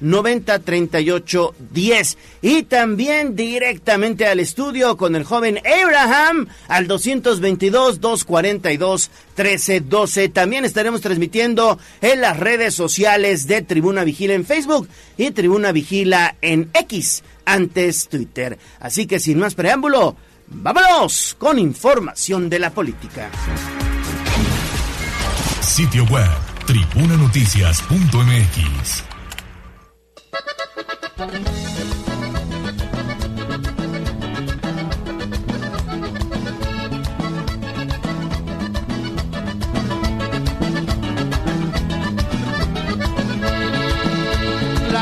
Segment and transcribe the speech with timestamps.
[0.00, 2.18] 90 38 10.
[2.42, 10.28] Y también directamente al estudio con el joven Abraham al 222 242 13 12.
[10.30, 16.36] También estaremos transmitiendo en las redes sociales de Tribuna Vigila en Facebook y Tribuna Vigila
[16.40, 18.58] en X, antes Twitter.
[18.80, 20.16] Así que sin más preámbulo,
[20.48, 23.30] vámonos con información de la política.
[25.60, 26.30] Sitio web
[26.66, 29.09] tribunanoticias.mx
[30.30, 30.38] La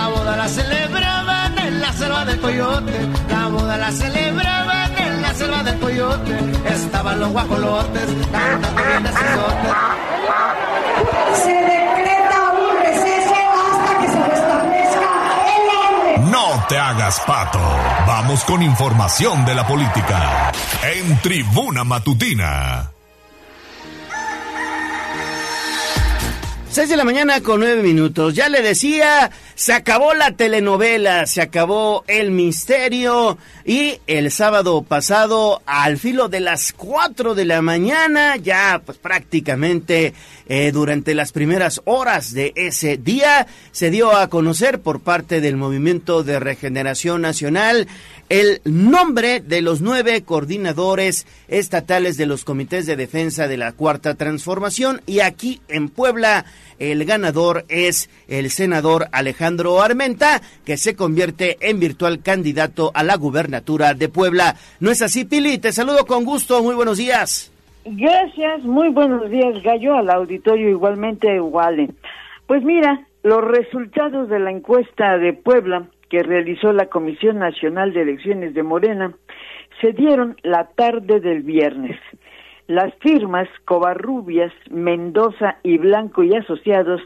[0.09, 2.93] boda la celebraban en la selva del coyote.
[3.31, 6.39] La boda la celebraban en la selva del coyote.
[6.69, 9.13] Estaban los guajolotes cantando bien de
[16.31, 17.59] No te hagas pato.
[18.07, 20.53] Vamos con información de la política.
[20.83, 22.98] En Tribuna Matutina.
[26.79, 28.35] 6 de la mañana con 9 minutos.
[28.35, 35.61] Ya le decía, se acabó la telenovela, se acabó el misterio y el sábado pasado
[35.67, 40.15] al filo de las 4 de la mañana, ya pues prácticamente
[40.49, 45.57] eh, durante las primeras horas de ese día, se dio a conocer por parte del
[45.57, 47.89] Movimiento de Regeneración Nacional
[48.29, 54.15] el nombre de los nueve coordinadores estatales de los comités de defensa de la Cuarta
[54.15, 56.45] Transformación y aquí en Puebla
[56.79, 63.17] el ganador es el senador Alejandro Armenta, que se convierte en virtual candidato a la
[63.17, 64.55] gubernatura de Puebla.
[64.79, 65.59] ¿No es así, Pili?
[65.59, 66.63] Te saludo con gusto.
[66.63, 67.53] Muy buenos días.
[67.85, 71.95] Gracias, muy buenos días, Gallo, al auditorio igualmente igual.
[72.47, 78.01] Pues mira, los resultados de la encuesta de Puebla que realizó la Comisión Nacional de
[78.03, 79.13] Elecciones de Morena
[79.81, 81.99] se dieron la tarde del viernes.
[82.67, 87.01] Las firmas Covarrubias, Mendoza y Blanco y Asociados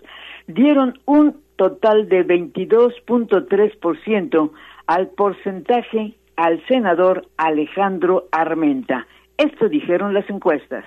[0.47, 4.51] dieron un total de 22.3%
[4.87, 9.07] al porcentaje al senador Alejandro Armenta.
[9.37, 10.85] Esto dijeron las encuestas.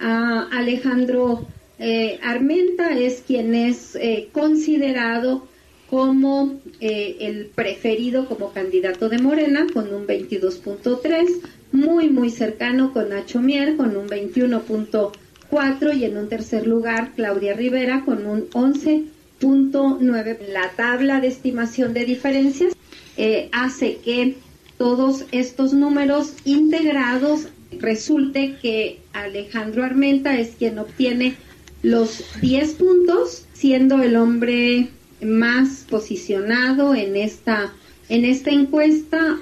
[0.00, 1.40] Ah, Alejandro
[1.80, 5.47] eh, Armenta es quien es eh, considerado
[5.90, 11.40] como eh, el preferido como candidato de Morena con un 22.3,
[11.72, 17.54] muy muy cercano con Nacho Mier con un 21.4 y en un tercer lugar Claudia
[17.54, 20.38] Rivera con un 11.9.
[20.52, 22.74] La tabla de estimación de diferencias
[23.16, 24.36] eh, hace que
[24.76, 31.34] todos estos números integrados resulte que Alejandro Armenta es quien obtiene
[31.82, 34.88] los 10 puntos, siendo el hombre
[35.22, 37.72] más posicionado en esta,
[38.08, 39.38] en esta encuesta.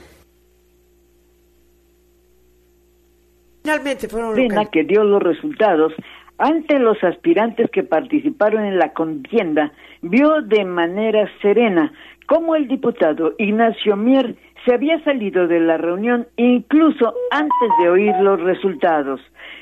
[3.63, 5.93] Finalmente fueron que dio los resultados
[6.39, 9.73] ante los aspirantes que participaron en la contienda,
[10.03, 11.93] vio de manera serena
[12.27, 18.15] cómo el diputado Ignacio Mier se había salido de la reunión incluso antes de oír
[18.21, 19.21] los resultados.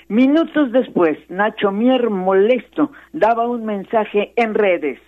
[0.09, 4.99] Minutos después, Nacho Mier, molesto, daba un mensaje en redes.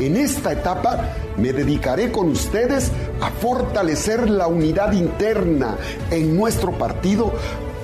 [0.00, 5.76] En esta etapa me dedicaré con ustedes a fortalecer la unidad interna
[6.10, 7.32] en nuestro partido.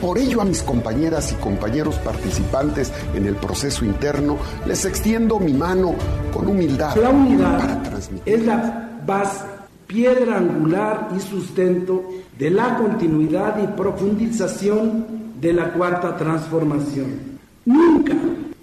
[0.00, 5.52] Por ello a mis compañeras y compañeros participantes en el proceso interno les extiendo mi
[5.52, 5.94] mano
[6.32, 6.96] con humildad.
[6.96, 7.92] La unidad
[8.24, 9.44] es la base,
[9.86, 12.02] piedra angular y sustento
[12.38, 15.06] de la continuidad y profundización
[15.38, 17.36] de la cuarta transformación.
[17.66, 18.14] Nunca,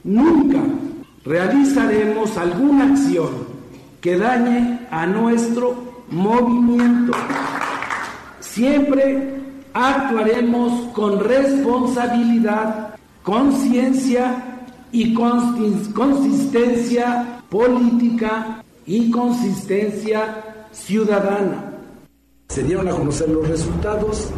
[0.03, 0.59] nunca
[1.25, 3.29] realizaremos alguna acción
[4.01, 7.13] que dañe a nuestro movimiento.
[8.39, 9.41] Siempre
[9.73, 14.59] actuaremos con responsabilidad, conciencia
[14.91, 21.71] y consistencia política y consistencia ciudadana.
[22.49, 24.29] Se dieron a conocer los resultados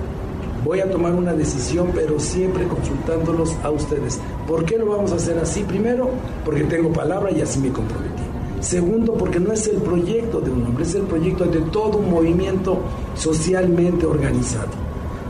[0.66, 4.20] voy a tomar una decisión, pero siempre consultándolos a ustedes.
[4.48, 5.64] ¿Por qué lo vamos a hacer así?
[5.64, 6.10] Primero,
[6.44, 8.24] porque tengo palabra y así me comprometí.
[8.62, 12.10] Segundo, porque no es el proyecto de un hombre, es el proyecto de todo un
[12.10, 12.82] movimiento
[13.14, 14.72] socialmente organizado.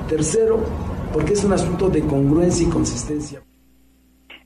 [0.07, 0.59] Tercero,
[1.11, 3.41] porque es un asunto de congruencia y consistencia.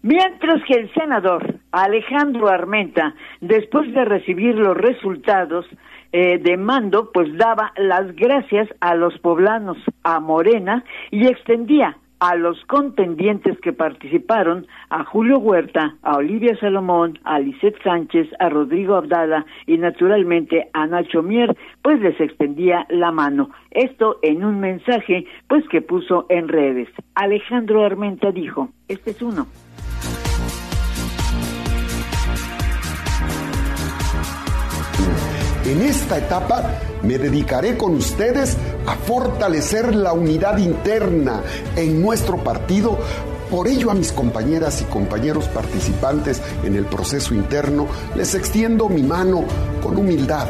[0.02, 5.68] Mientras que el senador Alejandro Armenta, después de recibir los resultados,
[6.12, 12.36] eh, de mando, pues daba las gracias a los poblanos, a Morena, y extendía a
[12.36, 18.96] los contendientes que participaron, a Julio Huerta, a Olivia Salomón, a Lisette Sánchez, a Rodrigo
[18.96, 23.52] Abdala y naturalmente a Nacho Mier, pues les extendía la mano.
[23.72, 26.90] Esto en un mensaje pues que puso en redes.
[27.16, 29.48] Alejandro Armenta dijo, este es uno.
[35.70, 36.64] En esta etapa
[37.04, 38.58] me dedicaré con ustedes
[38.88, 41.44] a fortalecer la unidad interna
[41.76, 42.98] en nuestro partido.
[43.52, 47.86] Por ello a mis compañeras y compañeros participantes en el proceso interno
[48.16, 49.44] les extiendo mi mano
[49.84, 50.48] con humildad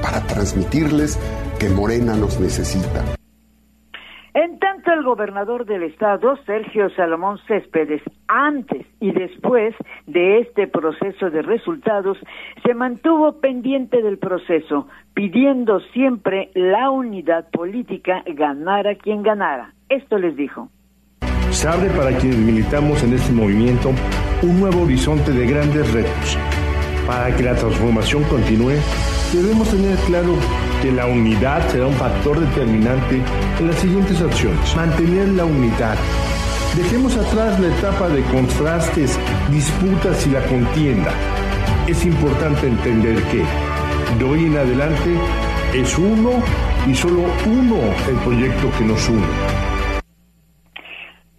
[0.00, 1.18] para transmitirles
[1.58, 3.04] que Morena nos necesita.
[4.34, 9.76] En tanto, el gobernador del estado, Sergio Salomón Céspedes, antes y después
[10.08, 12.18] de este proceso de resultados,
[12.64, 19.72] se mantuvo pendiente del proceso, pidiendo siempre la unidad política, ganara quien ganara.
[19.88, 20.68] Esto les dijo.
[21.50, 23.90] Se abre para quienes militamos en este movimiento
[24.42, 26.36] un nuevo horizonte de grandes retos.
[27.06, 28.76] Para que la transformación continúe,
[29.32, 30.36] debemos tener claro
[30.80, 33.20] que la unidad será un factor determinante
[33.60, 34.74] en las siguientes acciones.
[34.74, 35.96] Mantener la unidad.
[36.76, 39.18] Dejemos atrás la etapa de contrastes,
[39.50, 41.12] disputas y la contienda.
[41.86, 43.44] Es importante entender que
[44.18, 45.14] de hoy en adelante
[45.74, 46.30] es uno
[46.86, 47.76] y solo uno
[48.08, 49.63] el proyecto que nos une.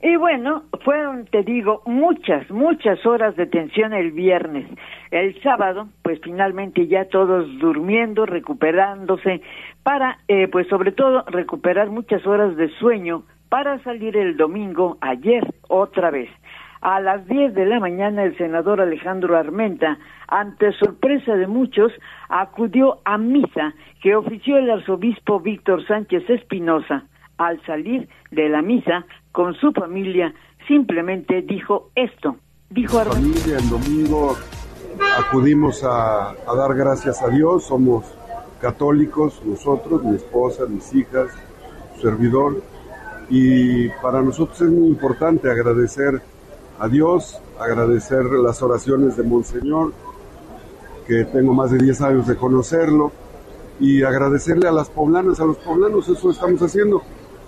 [0.06, 4.68] Y bueno, fueron, te digo, muchas, muchas horas de tensión el viernes.
[5.10, 9.42] El sábado, pues finalmente ya todos durmiendo, recuperándose,
[9.82, 15.44] para, eh, pues sobre todo, recuperar muchas horas de sueño para salir el domingo, ayer,
[15.70, 16.30] otra vez.
[16.82, 19.98] A las 10 de la mañana el senador Alejandro Armenta,
[20.28, 21.92] ante sorpresa de muchos,
[22.30, 23.74] acudió a misa
[24.04, 27.06] que ofició el arzobispo Víctor Sánchez Espinosa.
[27.38, 29.04] Al salir de la misa,
[29.36, 30.34] con su familia,
[30.66, 32.38] simplemente dijo esto.
[32.70, 34.36] Dijo a familia el domingo
[35.20, 38.06] acudimos a, a, dar gracias a Dios, somos
[38.62, 41.28] católicos nosotros, mi esposa, mis hijas,
[41.96, 42.62] su servidor,
[43.30, 46.22] y para nosotros es muy importante agradecer
[46.80, 49.92] a Dios, agradecer las oraciones de Monseñor,
[51.06, 53.12] que tengo más de 10 años de conocerlo,
[53.82, 57.04] y agradecerle a las poblanas, a los poblanos, eso estamos haciendo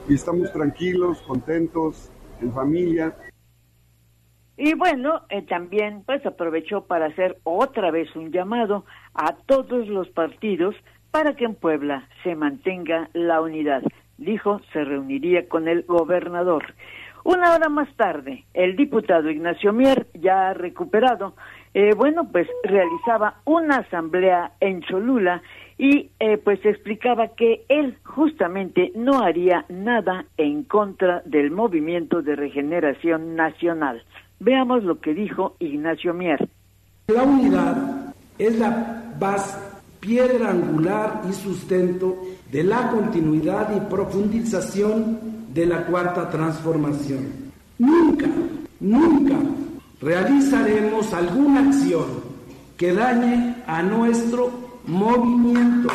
[0.08, 2.12] y estamos tranquilos, contentos,
[2.42, 3.16] en familia.
[4.56, 10.10] Y bueno, eh, también pues aprovechó para hacer otra vez un llamado a todos los
[10.10, 10.76] partidos
[11.12, 13.84] para que en Puebla se mantenga la unidad.
[14.18, 16.74] Dijo, se reuniría con el gobernador.
[17.24, 21.36] Una hora más tarde, el diputado Ignacio Mier, ya recuperado,
[21.80, 25.44] eh, bueno, pues realizaba una asamblea en Cholula
[25.78, 32.36] y eh, pues explicaba que él justamente no haría nada en contra del movimiento de
[32.36, 34.02] regeneración nacional.
[34.40, 36.50] Veamos lo que dijo Ignacio Mier.
[37.10, 39.60] La unidad es la base,
[40.00, 42.18] piedra angular y sustento
[42.52, 47.52] de la continuidad y profundización de la cuarta transformación.
[47.78, 48.26] Nunca,
[48.80, 49.36] nunca
[50.02, 52.06] realizaremos alguna acción
[52.78, 55.90] que dañe a nuestro movimiento.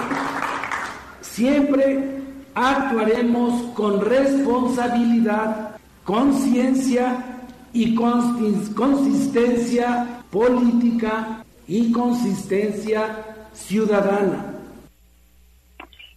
[1.20, 2.22] Siempre
[2.54, 7.24] actuaremos con responsabilidad, conciencia
[7.72, 14.48] y consistencia política y consistencia ciudadana.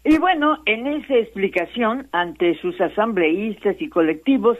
[0.03, 4.57] Y bueno, en esa explicación ante sus asambleístas y colectivos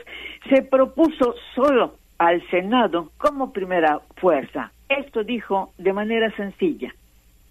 [0.48, 4.70] se propuso solo al Senado como primera fuerza.
[4.88, 6.94] Esto dijo de manera sencilla.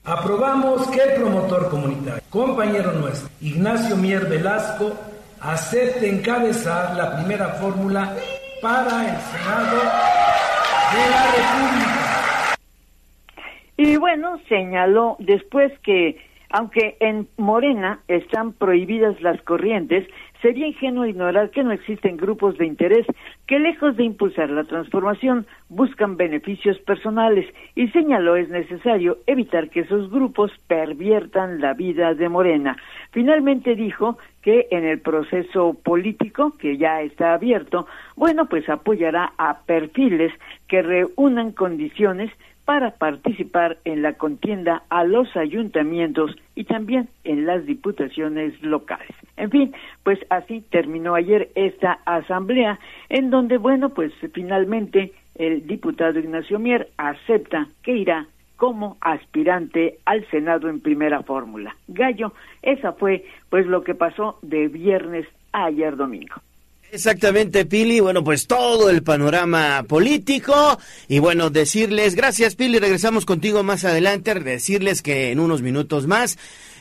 [0.03, 4.93] Aprobamos que el promotor comunitario, compañero nuestro, Ignacio Mier Velasco,
[5.41, 8.15] acepte encabezar la primera fórmula
[8.61, 9.77] para el Senado
[10.93, 12.55] de la República.
[13.77, 16.17] Y bueno, señaló después que
[16.49, 20.07] aunque en Morena están prohibidas las corrientes,
[20.45, 23.07] sería ingenuo ignorar que no existen grupos de interés
[23.47, 29.79] que lejos de impulsar la transformación buscan beneficios personales y señaló es necesario evitar que
[29.79, 32.77] esos grupos perviertan la vida de Morena.
[33.09, 39.61] Finalmente dijo que en el proceso político que ya está abierto, bueno, pues apoyará a
[39.65, 40.31] perfiles
[40.67, 42.31] que reúnan condiciones
[42.65, 49.15] para participar en la contienda a los ayuntamientos y también en las diputaciones locales.
[49.37, 52.79] En fin, pues así terminó ayer esta asamblea
[53.09, 60.25] en donde, bueno, pues finalmente el diputado Ignacio Mier acepta que irá como aspirante al
[60.29, 61.75] Senado en primera fórmula.
[61.87, 66.35] Gallo, esa fue pues lo que pasó de viernes a ayer domingo.
[66.95, 67.99] Exactamente, Pili.
[67.99, 70.79] Bueno, pues todo el panorama político.
[71.09, 72.79] Y bueno, decirles, gracias, Pili.
[72.79, 74.33] Regresamos contigo más adelante.
[74.33, 76.37] Decirles que en unos minutos más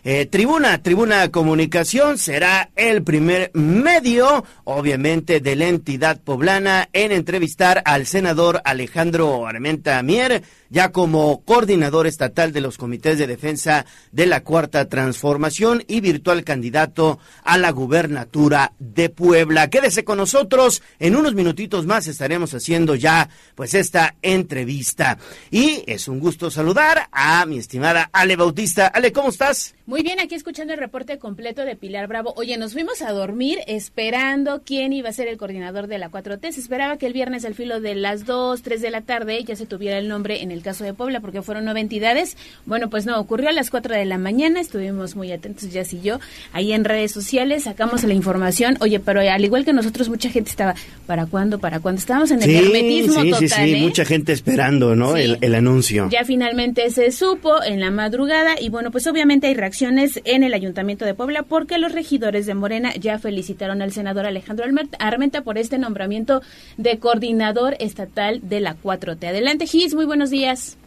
[0.07, 7.83] eh, Tribuna, Tribuna Comunicación será el primer medio, obviamente, de la entidad poblana en entrevistar
[7.87, 14.27] al senador Alejandro Armenta Mier, ya como coordinador estatal de los comités de defensa de
[14.27, 19.71] la Cuarta Transformación y virtual candidato a la gubernatura de Puebla.
[19.71, 25.17] Quédese con nosotros, en unos minutitos más estaremos haciendo ya pues esta entrevista.
[25.51, 28.89] Y es un gusto saludar a mi estimada Ale Bautista.
[28.89, 29.75] Ale, ¿cómo estás?
[30.03, 32.33] Bien, aquí escuchando el reporte completo de Pilar Bravo.
[32.37, 36.53] Oye, nos fuimos a dormir esperando quién iba a ser el coordinador de la 4T.
[36.53, 39.57] Se esperaba que el viernes al filo de las 2, 3 de la tarde ya
[39.57, 42.37] se tuviera el nombre en el caso de Puebla porque fueron nueve entidades.
[42.65, 46.01] Bueno, pues no, ocurrió a las 4 de la mañana, estuvimos muy atentos, ya y
[46.01, 46.19] yo,
[46.53, 48.79] ahí en redes sociales, sacamos la información.
[48.81, 50.75] Oye, pero al igual que nosotros, mucha gente estaba,
[51.07, 51.59] ¿para cuándo?
[51.59, 51.99] ¿Para cuándo?
[51.99, 53.49] Estábamos en el hermetismo sí, total.
[53.49, 53.81] Sí, sí, ¿eh?
[53.83, 55.17] mucha gente esperando, ¿no?
[55.17, 56.09] El, el anuncio.
[56.11, 60.55] Ya finalmente se supo en la madrugada y bueno, pues obviamente hay reacciones en el
[60.55, 64.65] Ayuntamiento de Puebla porque los regidores de Morena ya felicitaron al senador Alejandro
[64.99, 66.41] Armenta por este nombramiento
[66.79, 69.29] de coordinador estatal de la 4T.
[69.29, 70.79] Adelante, Gis, muy buenos días.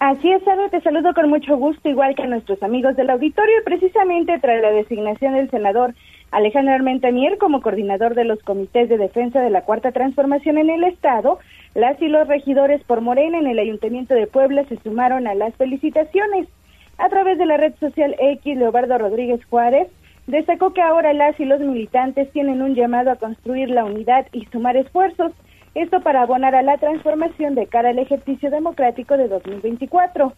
[0.00, 3.54] Así es, Sara, te saludo con mucho gusto, igual que a nuestros amigos del auditorio,
[3.64, 5.94] precisamente tras la designación del senador
[6.32, 10.70] Alejandro Armenta Mier como coordinador de los comités de defensa de la Cuarta Transformación en
[10.70, 11.38] el Estado,
[11.76, 15.54] las y los regidores por Morena en el Ayuntamiento de Puebla se sumaron a las
[15.54, 16.48] felicitaciones.
[17.02, 19.88] A través de la red social X, Leobardo Rodríguez Juárez
[20.28, 24.44] destacó que ahora las y los militantes tienen un llamado a construir la unidad y
[24.52, 25.32] sumar esfuerzos,
[25.74, 30.32] esto para abonar a la transformación de cara al ejercicio democrático de 2024.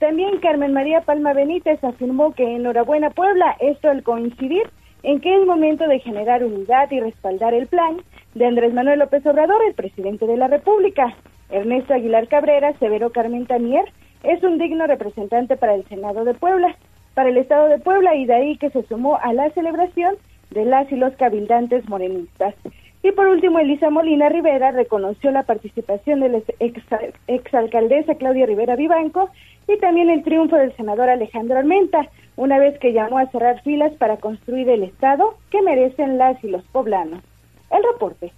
[0.00, 4.68] También Carmen María Palma Benítez afirmó que enhorabuena Puebla, esto al coincidir
[5.04, 7.98] en que es momento de generar unidad y respaldar el plan
[8.34, 11.14] de Andrés Manuel López Obrador, el presidente de la República.
[11.48, 13.84] Ernesto Aguilar Cabrera, Severo Carmen Tamier,
[14.22, 16.76] es un digno representante para el Senado de Puebla,
[17.14, 20.16] para el Estado de Puebla y de ahí que se sumó a la celebración
[20.50, 22.54] de las y los cabildantes morenistas.
[23.02, 26.82] Y por último, Elisa Molina Rivera reconoció la participación de la ex,
[27.28, 29.30] exalcaldesa Claudia Rivera Vivanco
[29.68, 33.92] y también el triunfo del senador Alejandro Armenta, una vez que llamó a cerrar filas
[33.94, 37.22] para construir el Estado que merecen las y los poblanos.
[37.70, 38.32] El reporte.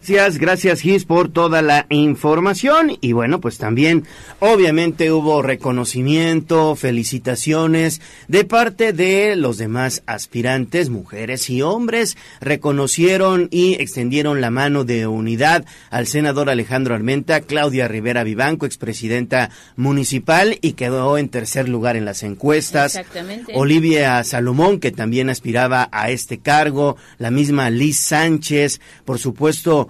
[0.00, 4.04] Gracias, gracias Gis por toda la información y bueno, pues también
[4.38, 13.74] obviamente hubo reconocimiento, felicitaciones de parte de los demás aspirantes, mujeres y hombres, reconocieron y
[13.74, 20.72] extendieron la mano de unidad al senador Alejandro Armenta, Claudia Rivera Vivanco, expresidenta municipal y
[20.72, 22.96] quedó en tercer lugar en las encuestas.
[22.96, 23.52] Exactamente.
[23.54, 29.89] Olivia Salomón, que también aspiraba a este cargo, la misma Liz Sánchez, por supuesto,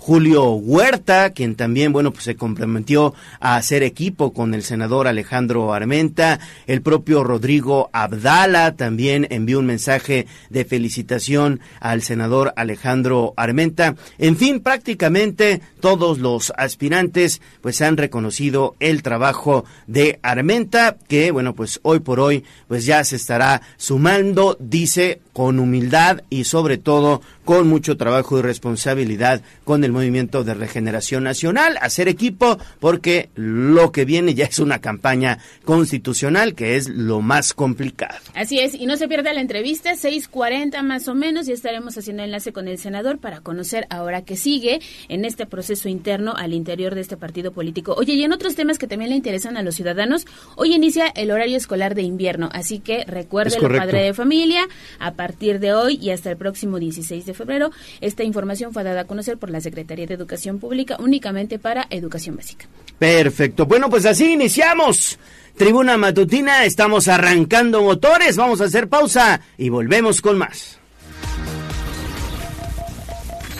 [0.03, 5.75] Julio Huerta, quien también, bueno, pues se comprometió a hacer equipo con el senador Alejandro
[5.75, 13.95] Armenta, el propio Rodrigo Abdala también envió un mensaje de felicitación al senador Alejandro Armenta.
[14.17, 21.53] En fin, prácticamente todos los aspirantes pues han reconocido el trabajo de Armenta, que bueno,
[21.53, 27.21] pues hoy por hoy pues ya se estará sumando, dice, con humildad y sobre todo
[27.45, 33.91] con mucho trabajo y responsabilidad con el movimiento de regeneración nacional, hacer equipo porque lo
[33.91, 38.17] que viene ya es una campaña constitucional que es lo más complicado.
[38.33, 42.23] Así es, y no se pierda la entrevista, 6.40 más o menos, y estaremos haciendo
[42.23, 44.79] enlace con el senador para conocer ahora que sigue
[45.09, 47.93] en este proceso interno al interior de este partido político.
[47.97, 51.31] Oye, y en otros temas que también le interesan a los ciudadanos, hoy inicia el
[51.31, 54.67] horario escolar de invierno, así que recuerde lo padre de familia,
[54.99, 59.01] a partir de hoy y hasta el próximo 16 de febrero, esta información fue dada
[59.01, 62.67] a conocer por la Secretaría de Educación Pública únicamente para educación básica.
[62.97, 65.17] Perfecto, bueno, pues así iniciamos.
[65.57, 70.79] Tribuna Matutina, estamos arrancando motores, vamos a hacer pausa y volvemos con más.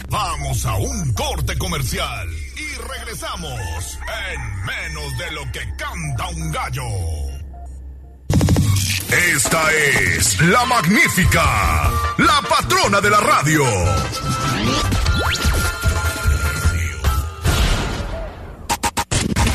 [0.09, 3.99] Vamos a un corte comercial y regresamos
[4.33, 7.31] en menos de lo que canta un gallo.
[9.35, 13.63] Esta es la magnífica, la patrona de la radio.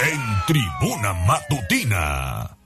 [0.00, 2.56] en tribuna matutina.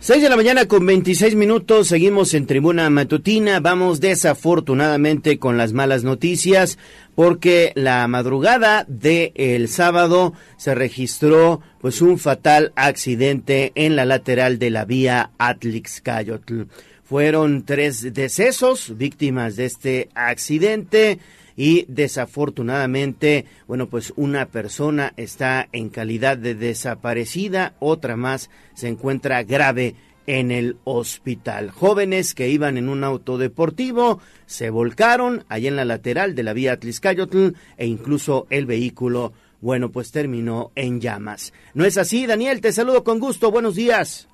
[0.00, 5.74] 6 de la mañana con 26 minutos, seguimos en tribuna matutina, vamos desafortunadamente con las
[5.74, 6.78] malas noticias
[7.14, 14.58] porque la madrugada del el sábado se registró pues un fatal accidente en la lateral
[14.58, 16.62] de la vía Atlixcayotl.
[17.04, 21.18] Fueron tres decesos víctimas de este accidente
[21.58, 29.42] y desafortunadamente, bueno, pues una persona está en calidad de desaparecida, otra más se encuentra
[29.42, 29.96] grave
[30.28, 31.70] en el hospital.
[31.70, 36.52] Jóvenes que iban en un auto deportivo se volcaron allí en la lateral de la
[36.52, 41.52] vía Atliscayotl e incluso el vehículo, bueno, pues terminó en llamas.
[41.74, 42.60] ¿No es así, Daniel?
[42.60, 43.50] Te saludo con gusto.
[43.50, 44.27] Buenos días.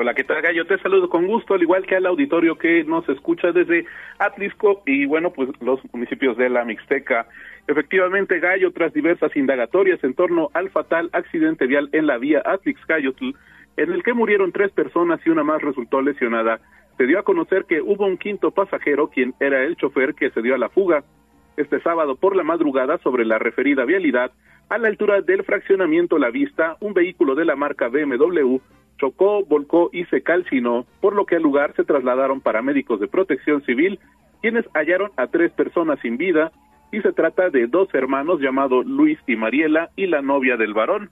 [0.00, 0.64] Hola, ¿qué tal, Gallo?
[0.64, 3.84] Te saludo con gusto, al igual que al auditorio que nos escucha desde
[4.18, 7.26] Atlisco y, bueno, pues los municipios de la Mixteca.
[7.66, 13.32] Efectivamente, Gallo, tras diversas indagatorias en torno al fatal accidente vial en la vía Atlixcayotl,
[13.76, 16.60] en el que murieron tres personas y una más resultó lesionada,
[16.96, 20.40] se dio a conocer que hubo un quinto pasajero, quien era el chofer, que se
[20.40, 21.04] dio a la fuga.
[21.58, 24.32] Este sábado por la madrugada, sobre la referida vialidad,
[24.70, 28.60] a la altura del fraccionamiento La Vista, un vehículo de la marca BMW
[29.00, 33.62] chocó, volcó y se calcinó, por lo que al lugar se trasladaron paramédicos de protección
[33.64, 33.98] civil,
[34.42, 36.52] quienes hallaron a tres personas sin vida,
[36.92, 41.10] y se trata de dos hermanos llamados Luis y Mariela y la novia del varón.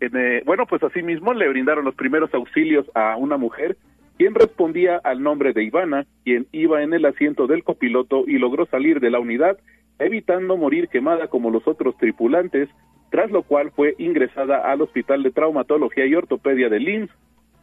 [0.00, 3.76] En, eh, bueno, pues asimismo le brindaron los primeros auxilios a una mujer,
[4.18, 8.66] quien respondía al nombre de Ivana, quien iba en el asiento del copiloto y logró
[8.66, 9.58] salir de la unidad,
[9.98, 12.68] evitando morir quemada como los otros tripulantes,
[13.10, 17.10] tras lo cual fue ingresada al Hospital de Traumatología y Ortopedia de Linz.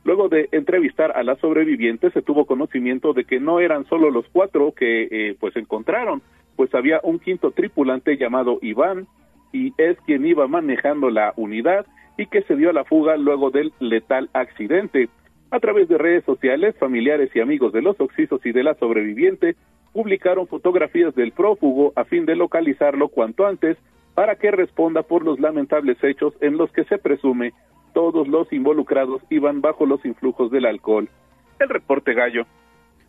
[0.03, 4.25] Luego de entrevistar a las sobrevivientes, se tuvo conocimiento de que no eran solo los
[4.31, 6.21] cuatro que eh, pues encontraron,
[6.55, 9.07] pues había un quinto tripulante llamado Iván
[9.53, 11.85] y es quien iba manejando la unidad
[12.17, 15.09] y que se dio a la fuga luego del letal accidente.
[15.51, 19.55] A través de redes sociales, familiares y amigos de los oxisos y de la sobreviviente
[19.93, 23.77] publicaron fotografías del prófugo a fin de localizarlo cuanto antes
[24.15, 27.53] para que responda por los lamentables hechos en los que se presume
[27.93, 31.09] todos los involucrados iban bajo los influjos del alcohol.
[31.59, 32.45] El reporte gallo.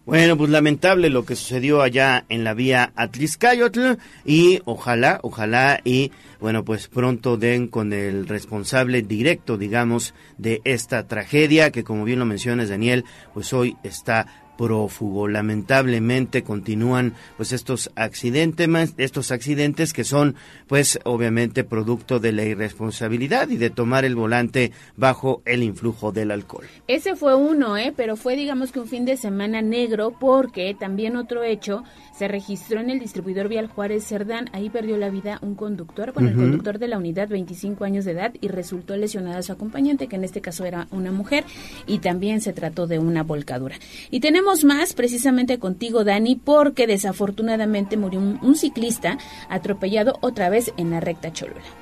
[0.04, 6.10] Bueno, pues lamentable lo que sucedió allá en la vía Atliscayotl y ojalá, ojalá y
[6.40, 12.18] bueno, pues pronto den con el responsable directo, digamos, de esta tragedia que como bien
[12.18, 15.26] lo mencionas Daniel, pues hoy está prófugo.
[15.26, 20.36] Lamentablemente continúan pues estos accidentes, estos accidentes que son
[20.68, 26.30] pues obviamente producto de la irresponsabilidad y de tomar el volante bajo el influjo del
[26.30, 26.66] alcohol.
[26.86, 27.92] Ese fue uno, ¿eh?
[27.96, 31.82] pero fue digamos que un fin de semana negro porque también otro hecho
[32.22, 34.48] se registró en el distribuidor vial Juárez Cerdán.
[34.52, 36.44] Ahí perdió la vida un conductor, bueno, el Ujú.
[36.44, 40.22] conductor de la unidad, 25 años de edad, y resultó lesionada su acompañante, que en
[40.22, 41.42] este caso era una mujer,
[41.88, 43.74] y también se trató de una volcadura.
[44.12, 50.72] Y tenemos más precisamente contigo, Dani, porque desafortunadamente murió un, un ciclista atropellado otra vez
[50.76, 51.81] en la recta Cholula.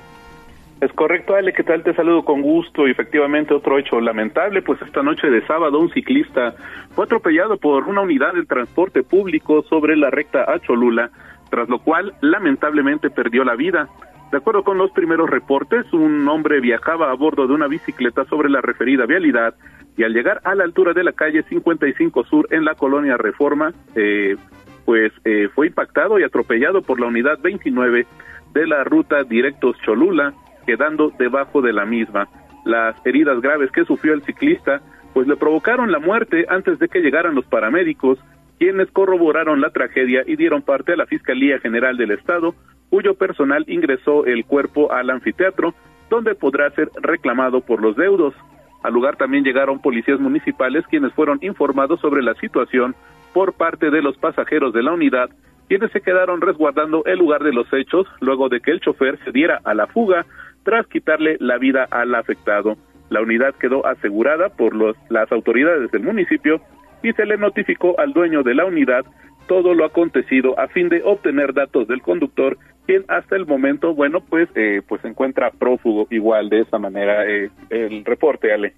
[0.81, 1.83] Es correcto, Ale, ¿qué tal?
[1.83, 2.87] Te saludo con gusto.
[2.87, 6.55] Y efectivamente, otro hecho lamentable, pues esta noche de sábado un ciclista
[6.95, 11.11] fue atropellado por una unidad de transporte público sobre la recta a Cholula,
[11.51, 13.89] tras lo cual lamentablemente perdió la vida.
[14.31, 18.49] De acuerdo con los primeros reportes, un hombre viajaba a bordo de una bicicleta sobre
[18.49, 19.53] la referida vialidad
[19.97, 23.71] y al llegar a la altura de la calle 55 Sur en la colonia Reforma,
[23.95, 24.35] eh,
[24.85, 28.07] pues eh, fue impactado y atropellado por la unidad 29
[28.53, 30.33] de la ruta Directos Cholula,
[30.65, 32.27] quedando debajo de la misma.
[32.65, 34.81] Las heridas graves que sufrió el ciclista,
[35.13, 38.19] pues le provocaron la muerte antes de que llegaran los paramédicos,
[38.59, 42.53] quienes corroboraron la tragedia y dieron parte a la Fiscalía General del Estado,
[42.89, 45.73] cuyo personal ingresó el cuerpo al anfiteatro,
[46.09, 48.35] donde podrá ser reclamado por los deudos.
[48.83, 52.95] Al lugar también llegaron policías municipales quienes fueron informados sobre la situación
[53.33, 55.29] por parte de los pasajeros de la unidad,
[55.67, 59.31] quienes se quedaron resguardando el lugar de los hechos luego de que el chofer se
[59.31, 60.25] diera a la fuga
[60.63, 62.77] tras quitarle la vida al afectado.
[63.09, 66.61] La unidad quedó asegurada por los, las autoridades del municipio
[67.03, 69.05] y se le notificó al dueño de la unidad
[69.47, 74.21] todo lo acontecido a fin de obtener datos del conductor, quien hasta el momento, bueno,
[74.21, 78.75] pues, eh, pues se encuentra prófugo igual de esa manera eh, el reporte, Ale.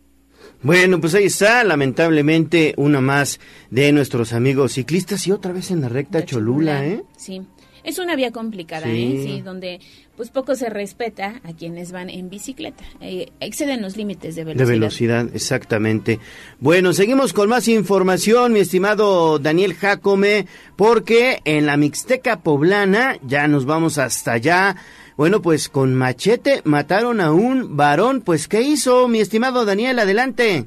[0.62, 5.82] Bueno, pues ahí está, lamentablemente, una más de nuestros amigos ciclistas y otra vez en
[5.82, 7.04] la recta Cholula, ¿eh?
[7.18, 7.42] Sí.
[7.84, 9.14] Es una vía complicada, Sí.
[9.18, 9.24] ¿eh?
[9.24, 9.80] Sí, donde
[10.16, 12.84] pues poco se respeta a quienes van en bicicleta.
[13.02, 14.74] Eh, exceden los límites de De velocidad.
[14.80, 16.20] velocidad, exactamente.
[16.60, 23.48] Bueno, seguimos con más información, mi estimado Daniel Jacome, porque en la Mixteca Poblana, ya
[23.48, 24.76] nos vamos hasta allá.
[25.18, 28.22] Bueno, pues con machete mataron a un varón.
[28.22, 30.00] Pues, ¿qué hizo, mi estimado Daniel?
[30.00, 30.66] Adelante.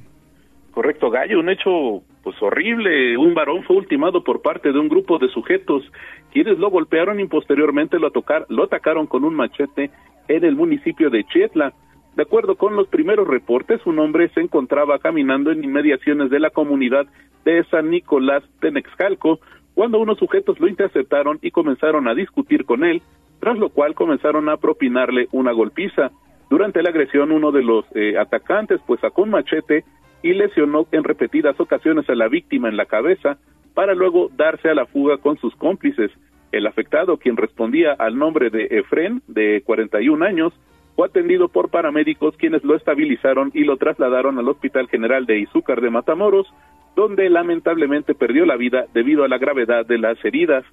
[0.72, 3.16] Correcto, Gallo, un hecho pues horrible.
[3.16, 5.83] Un varón fue ultimado por parte de un grupo de sujetos
[6.32, 9.90] quienes lo golpearon y posteriormente lo, tocar, lo atacaron con un machete
[10.28, 11.72] en el municipio de Chietla.
[12.16, 16.50] De acuerdo con los primeros reportes, un hombre se encontraba caminando en inmediaciones de la
[16.50, 17.06] comunidad
[17.44, 19.38] de San Nicolás Tenexcalco
[19.74, 23.02] cuando unos sujetos lo interceptaron y comenzaron a discutir con él,
[23.40, 26.10] tras lo cual comenzaron a propinarle una golpiza.
[26.48, 29.84] Durante la agresión, uno de los eh, atacantes pues sacó un machete
[30.22, 33.38] y lesionó en repetidas ocasiones a la víctima en la cabeza
[33.76, 36.10] para luego darse a la fuga con sus cómplices.
[36.50, 40.54] El afectado, quien respondía al nombre de Efren, de 41 años,
[40.94, 45.82] fue atendido por paramédicos quienes lo estabilizaron y lo trasladaron al Hospital General de Izúcar
[45.82, 46.50] de Matamoros,
[46.96, 50.64] donde lamentablemente perdió la vida debido a la gravedad de las heridas.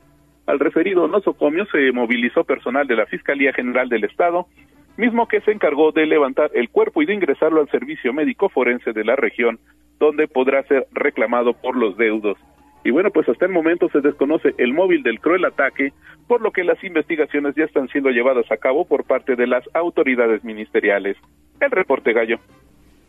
[0.45, 4.47] Al referido nosocomio se movilizó personal de la Fiscalía General del Estado,
[4.95, 8.93] mismo que se encargó de levantar el cuerpo y de ingresarlo al servicio médico forense
[8.93, 9.59] de la región,
[9.99, 12.37] donde podrá ser reclamado por los deudos.
[12.83, 15.93] Y bueno, pues hasta el momento se desconoce el móvil del cruel ataque,
[16.27, 19.63] por lo que las investigaciones ya están siendo llevadas a cabo por parte de las
[19.73, 21.17] autoridades ministeriales.
[21.59, 22.39] El reporte gallo.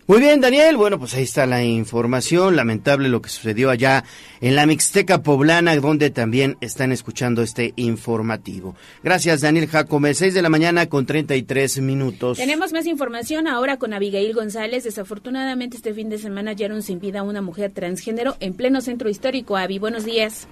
[0.07, 0.77] Muy bien, Daniel.
[0.77, 2.57] Bueno, pues ahí está la información.
[2.57, 4.05] Lamentable lo que sucedió allá
[4.43, 8.75] en la Mixteca Poblana, donde también están escuchando este informativo.
[9.03, 10.12] Gracias, Daniel Jacome.
[10.12, 12.37] 6 de la mañana con 33 minutos.
[12.37, 14.85] Tenemos más información ahora con Abigail González.
[14.85, 19.09] Desafortunadamente este fin de semana hallaron sin vida a una mujer transgénero en pleno centro
[19.09, 19.57] histórico.
[19.57, 20.47] Avi, buenos días.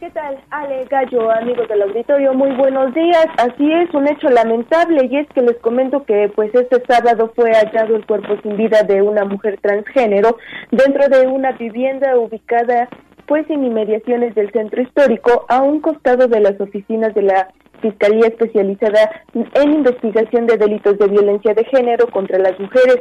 [0.00, 2.32] ¿Qué tal, Ale Gallo, amigos del auditorio?
[2.32, 3.26] Muy buenos días.
[3.36, 7.50] Así es, un hecho lamentable y es que les comento que pues este sábado fue
[7.50, 10.36] hallado el cuerpo sin vida de una mujer transgénero
[10.70, 12.88] dentro de una vivienda ubicada
[13.28, 17.48] pues en inmediaciones del centro histórico a un costado de las oficinas de la
[17.80, 22.98] Fiscalía especializada en investigación de delitos de violencia de género contra las mujeres.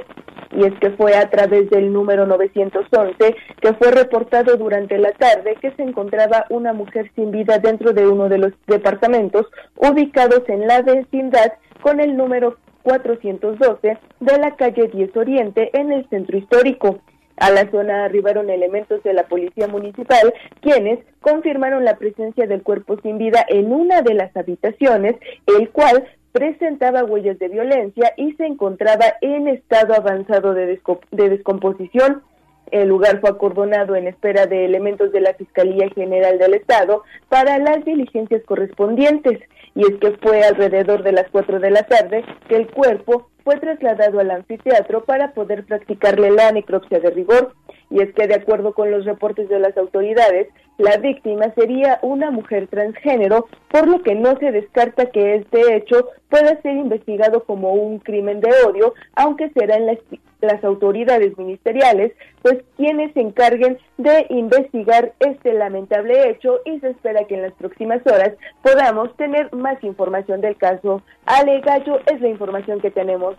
[0.52, 5.58] Y es que fue a través del número 911 que fue reportado durante la tarde
[5.60, 10.68] que se encontraba una mujer sin vida dentro de uno de los departamentos ubicados en
[10.68, 17.00] la vecindad con el número 412 de la calle 10 Oriente en el centro histórico.
[17.38, 22.98] A la zona arribaron elementos de la policía municipal, quienes confirmaron la presencia del cuerpo
[23.02, 25.16] sin vida en una de las habitaciones,
[25.60, 31.30] el cual presentaba huellas de violencia y se encontraba en estado avanzado de, desco- de
[31.30, 32.22] descomposición.
[32.70, 37.58] El lugar fue acordonado en espera de elementos de la Fiscalía General del Estado para
[37.60, 39.40] las diligencias correspondientes.
[39.74, 43.56] Y es que fue alrededor de las 4 de la tarde que el cuerpo fue
[43.62, 47.54] trasladado al anfiteatro para poder practicarle la necropsia de rigor.
[47.90, 52.30] Y es que de acuerdo con los reportes de las autoridades, la víctima sería una
[52.30, 57.72] mujer transgénero, por lo que no se descarta que este hecho pueda ser investigado como
[57.72, 60.00] un crimen de odio, aunque serán las,
[60.42, 67.26] las autoridades ministeriales, pues quienes se encarguen de investigar este lamentable hecho y se espera
[67.26, 71.02] que en las próximas horas podamos tener más información del caso.
[71.26, 73.36] Ale Gallo es la información que tenemos.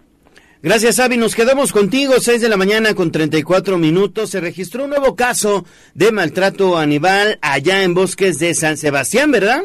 [0.60, 1.16] Gracias, Avi.
[1.16, 4.30] Nos quedamos contigo, 6 de la mañana con 34 minutos.
[4.30, 9.62] Se registró un nuevo caso de maltrato animal allá en Bosques de San Sebastián, ¿verdad?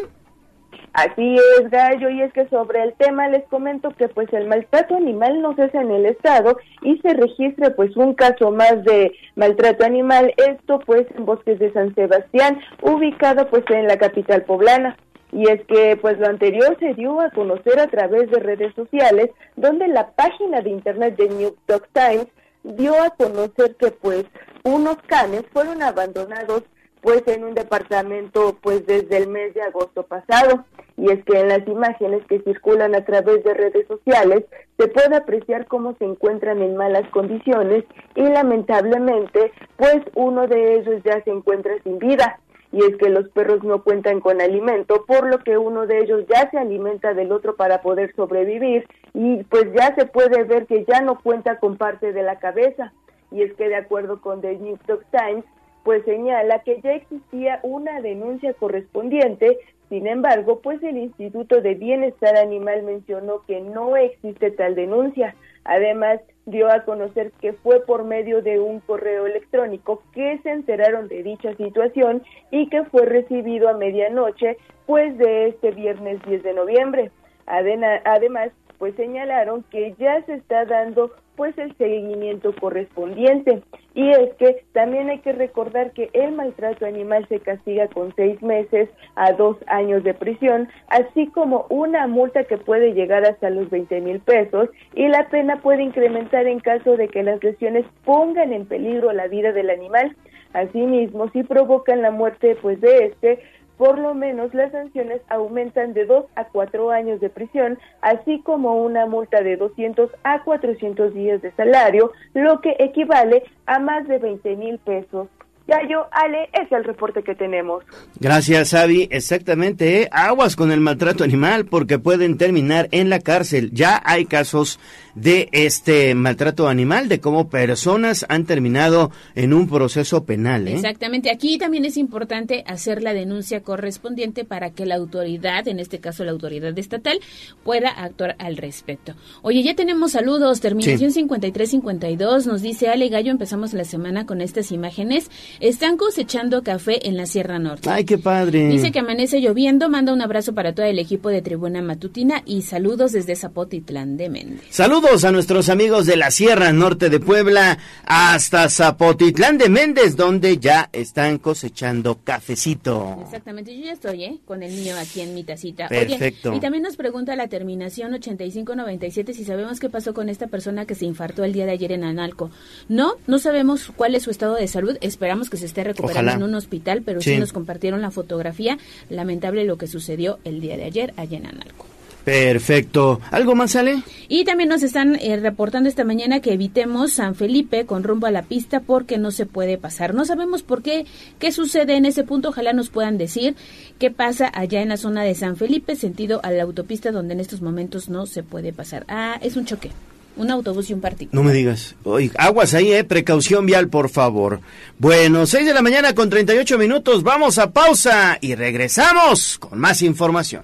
[0.94, 4.96] Así es, Gallo, y es que sobre el tema les comento que pues el maltrato
[4.96, 9.86] animal no cesa en el estado y se registra pues un caso más de maltrato
[9.86, 14.96] animal, esto pues en Bosques de San Sebastián, ubicado pues en la capital poblana.
[15.32, 19.32] Y es que pues lo anterior se dio a conocer a través de redes sociales,
[19.56, 22.28] donde la página de internet de New York Times
[22.62, 24.26] dio a conocer que pues
[24.64, 26.64] unos canes fueron abandonados
[27.04, 30.66] pues en un departamento pues desde el mes de agosto pasado
[30.98, 34.46] y es que en las imágenes que circulan a través de redes sociales
[34.78, 37.84] se puede apreciar cómo se encuentran en malas condiciones
[38.16, 42.40] y lamentablemente pues uno de ellos ya se encuentra sin vida
[42.72, 46.26] y es que los perros no cuentan con alimento, por lo que uno de ellos
[46.28, 50.84] ya se alimenta del otro para poder sobrevivir y pues ya se puede ver que
[50.86, 52.92] ya no cuenta con parte de la cabeza.
[53.30, 55.46] Y es que de acuerdo con The New York Times,
[55.84, 59.58] pues señala que ya existía una denuncia correspondiente,
[59.90, 65.36] sin embargo, pues el Instituto de Bienestar Animal mencionó que no existe tal denuncia.
[65.66, 71.08] Además, dio a conocer que fue por medio de un correo electrónico que se enteraron
[71.10, 76.54] de dicha situación y que fue recibido a medianoche, pues de este viernes 10 de
[76.54, 77.12] noviembre.
[77.46, 83.62] Además, pues señalaron que ya se está dando pues el seguimiento correspondiente.
[83.96, 88.42] Y es que también hay que recordar que el maltrato animal se castiga con seis
[88.42, 93.70] meses a dos años de prisión, así como una multa que puede llegar hasta los
[93.70, 98.54] 20 mil pesos y la pena puede incrementar en caso de que las lesiones pongan
[98.54, 100.16] en peligro la vida del animal.
[100.54, 103.40] Asimismo, si provocan la muerte pues de este,
[103.78, 108.82] por lo menos las sanciones aumentan de 2 a 4 años de prisión, así como
[108.82, 114.20] una multa de 200 a 400 días de salario, lo que equivale a más de
[114.20, 115.28] 20 mil pesos.
[115.66, 117.86] Yayo, Ale, es el reporte que tenemos.
[118.20, 119.08] Gracias, Avi.
[119.10, 120.10] Exactamente, ¿eh?
[120.12, 123.72] aguas con el maltrato animal porque pueden terminar en la cárcel.
[123.72, 124.78] Ya hay casos
[125.16, 130.68] de este maltrato animal, de cómo personas han terminado en un proceso penal.
[130.68, 130.74] ¿eh?
[130.74, 131.30] Exactamente.
[131.30, 136.24] Aquí también es importante hacer la denuncia correspondiente para que la autoridad, en este caso
[136.24, 137.20] la autoridad estatal,
[137.64, 139.14] pueda actuar al respecto.
[139.42, 140.62] Oye, ya tenemos saludos.
[140.62, 143.32] Terminación 5352 nos dice Ale Gallo.
[143.32, 145.30] Empezamos la semana con estas imágenes.
[145.60, 147.90] Están cosechando café en la Sierra Norte.
[147.90, 148.68] Ay, qué padre.
[148.68, 149.90] Dice que amanece lloviendo.
[149.90, 154.30] Manda un abrazo para todo el equipo de Tribuna Matutina y saludos desde Zapotitlán de
[154.30, 154.62] Méndez.
[154.70, 160.58] Saludos a nuestros amigos de la Sierra Norte de Puebla hasta Zapotitlán de Méndez, donde
[160.60, 163.20] ya están cosechando cafecito.
[163.22, 164.40] Exactamente, yo ya estoy, ¿eh?
[164.46, 165.90] Con el niño aquí en mi tacita.
[165.90, 166.50] Perfecto.
[166.50, 170.86] Oye, y también nos pregunta la terminación 8597 si sabemos qué pasó con esta persona
[170.86, 172.50] que se infartó el día de ayer en Analco.
[172.88, 174.98] No, no sabemos cuál es su estado de salud.
[175.02, 176.46] Esperamos que se esté recuperando Ojalá.
[176.46, 177.34] en un hospital, pero sí.
[177.34, 177.40] Sí.
[177.40, 178.78] nos compartieron la fotografía.
[179.10, 181.93] Lamentable lo que sucedió el día de ayer allá en Analco.
[182.24, 183.20] Perfecto.
[183.32, 184.02] ¿Algo más sale?
[184.30, 188.32] Y también nos están eh, reportando esta mañana que evitemos San Felipe con rumbo a
[188.32, 190.14] la pista porque no se puede pasar.
[190.14, 191.06] No sabemos por qué,
[191.40, 192.50] qué sucede en ese punto.
[192.50, 193.56] Ojalá nos puedan decir
[194.00, 197.42] qué pasa allá en la zona de San Felipe, sentido a la autopista donde en
[197.42, 199.06] estos momentos no se puede pasar.
[199.10, 199.92] Ah, es un choque.
[200.36, 201.36] Un autobús y un particular.
[201.36, 201.96] No me digas.
[202.04, 203.04] Oye, aguas ahí, eh.
[203.04, 204.62] Precaución vial, por favor.
[204.98, 207.22] Bueno, 6 de la mañana con 38 minutos.
[207.22, 210.64] Vamos a pausa y regresamos con más información.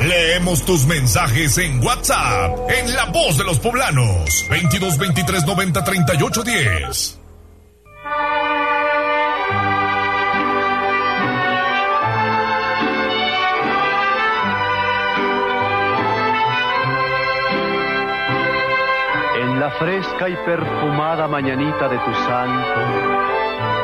[0.00, 6.42] Leemos tus mensajes en WhatsApp, en La Voz de los Poblanos, 22 23 90 38
[6.42, 7.18] 10.
[19.36, 23.29] En la fresca y perfumada mañanita de tu santo,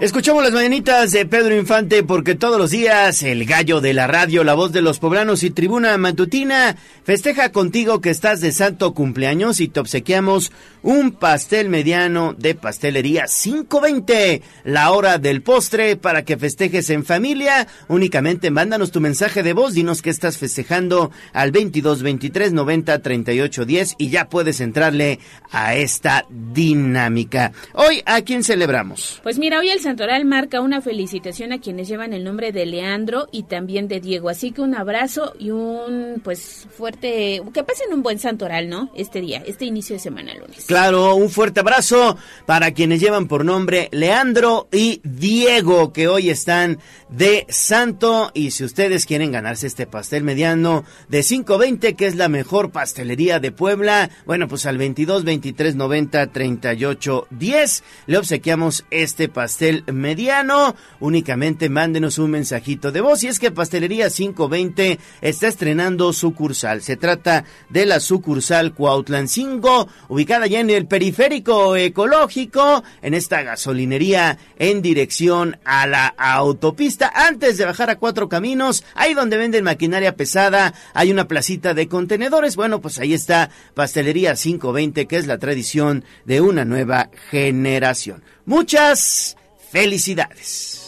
[0.00, 4.42] Escuchamos las mañanitas de Pedro Infante porque todos los días el gallo de la radio,
[4.42, 9.60] la voz de los poblanos y tribuna matutina festeja contigo que estás de santo cumpleaños
[9.60, 10.50] y te obsequiamos
[10.82, 17.68] un pastel mediano de pastelería 520, la hora del postre para que festejes en familia.
[17.88, 23.64] Únicamente mándanos tu mensaje de voz, dinos que estás festejando al 22 23 90 38
[23.64, 25.20] 10 y ya puedes entrarle
[25.52, 27.52] a esta dinámica.
[27.72, 29.20] Hoy, ¿a quién celebramos?
[29.22, 33.28] Pues mira, hoy el Santoral marca una felicitación a quienes llevan el nombre de Leandro
[33.30, 34.30] y también de Diego.
[34.30, 38.90] Así que un abrazo y un pues fuerte, que pasen un buen Santoral, ¿no?
[38.96, 40.64] Este día, este inicio de semana lunes.
[40.64, 42.16] Claro, un fuerte abrazo
[42.46, 46.78] para quienes llevan por nombre Leandro y Diego, que hoy están
[47.10, 48.30] de santo.
[48.32, 53.38] Y si ustedes quieren ganarse este pastel mediano de 520, que es la mejor pastelería
[53.38, 60.76] de Puebla, bueno, pues al 22 23 90 38 10 le obsequiamos este pastel mediano.
[61.00, 66.82] Únicamente mándenos un mensajito de voz y es que Pastelería 520 está estrenando sucursal.
[66.82, 74.38] Se trata de la sucursal Cuautlancingo, ubicada ya en el periférico ecológico, en esta gasolinería
[74.58, 77.12] en dirección a la autopista.
[77.14, 81.88] Antes de bajar a Cuatro Caminos, ahí donde venden maquinaria pesada, hay una placita de
[81.88, 82.56] contenedores.
[82.56, 88.22] Bueno, pues ahí está Pastelería 520, que es la tradición de una nueva generación.
[88.46, 89.36] Muchas
[89.74, 90.80] felicidades.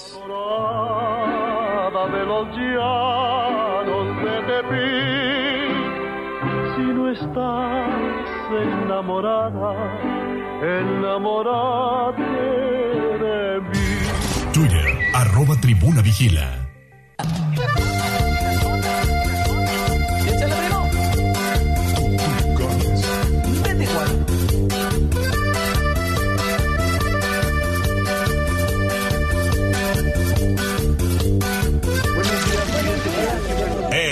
[2.15, 5.87] de los llanos de Tepic.
[6.75, 8.31] Si no estás
[8.63, 9.73] enamorada,
[10.63, 12.23] enamorate
[13.25, 13.39] de
[13.71, 13.89] mí.
[14.53, 16.67] Twitter, arroba tribuna vigila.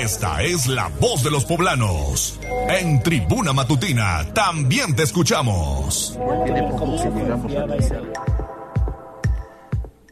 [0.05, 2.39] Esta es la voz de los poblanos.
[2.69, 6.19] En Tribuna Matutina también te escuchamos.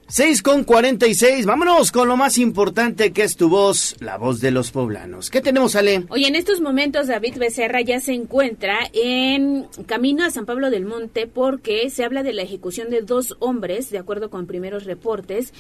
[0.09, 4.51] 6 con 46, vámonos con lo más importante que es tu voz, la voz de
[4.51, 5.29] los poblanos.
[5.29, 6.07] ¿Qué tenemos, Ale?
[6.09, 10.87] Oye, en estos momentos David Becerra ya se encuentra en camino a San Pablo del
[10.87, 15.53] Monte porque se habla de la ejecución de dos hombres, de acuerdo con primeros reportes.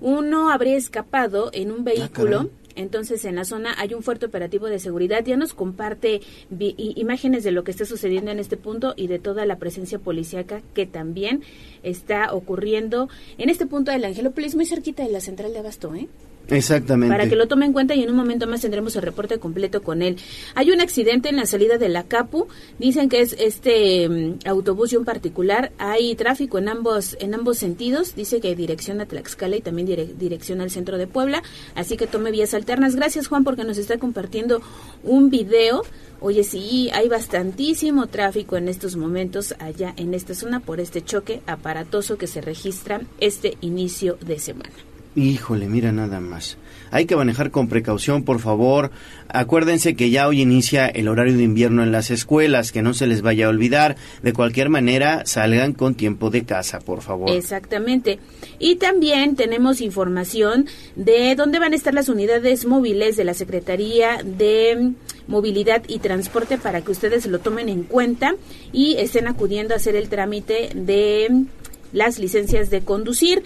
[0.00, 2.50] Uno habría escapado en un vehículo.
[2.76, 5.24] Entonces, en la zona hay un fuerte operativo de seguridad.
[5.24, 6.20] Ya nos comparte
[6.76, 10.62] imágenes de lo que está sucediendo en este punto y de toda la presencia policíaca
[10.74, 11.42] que también
[11.82, 13.08] está ocurriendo
[13.38, 16.08] en este punto del Angelópolis, muy cerquita de la central de Abasto, ¿eh?
[16.48, 17.12] Exactamente.
[17.12, 19.82] Para que lo tome en cuenta y en un momento más tendremos el reporte completo
[19.82, 20.16] con él.
[20.54, 22.46] Hay un accidente en la salida de la Capu.
[22.78, 25.72] Dicen que es este mm, autobús y un particular.
[25.78, 28.14] Hay tráfico en ambos en ambos sentidos.
[28.14, 31.42] Dice que dirección a Tlaxcala y también dire- dirección al centro de Puebla.
[31.74, 32.94] Así que tome vías alternas.
[32.94, 34.62] Gracias Juan porque nos está compartiendo
[35.02, 35.82] un video.
[36.20, 41.42] Oye, sí, hay bastantísimo tráfico en estos momentos allá en esta zona por este choque
[41.46, 44.70] aparatoso que se registra este inicio de semana.
[45.16, 46.58] Híjole, mira nada más.
[46.90, 48.90] Hay que manejar con precaución, por favor.
[49.28, 53.06] Acuérdense que ya hoy inicia el horario de invierno en las escuelas, que no se
[53.06, 53.96] les vaya a olvidar.
[54.22, 57.30] De cualquier manera, salgan con tiempo de casa, por favor.
[57.30, 58.18] Exactamente.
[58.58, 64.18] Y también tenemos información de dónde van a estar las unidades móviles de la Secretaría
[64.22, 64.92] de
[65.28, 68.34] Movilidad y Transporte para que ustedes lo tomen en cuenta
[68.70, 71.46] y estén acudiendo a hacer el trámite de
[71.92, 73.42] las licencias de conducir.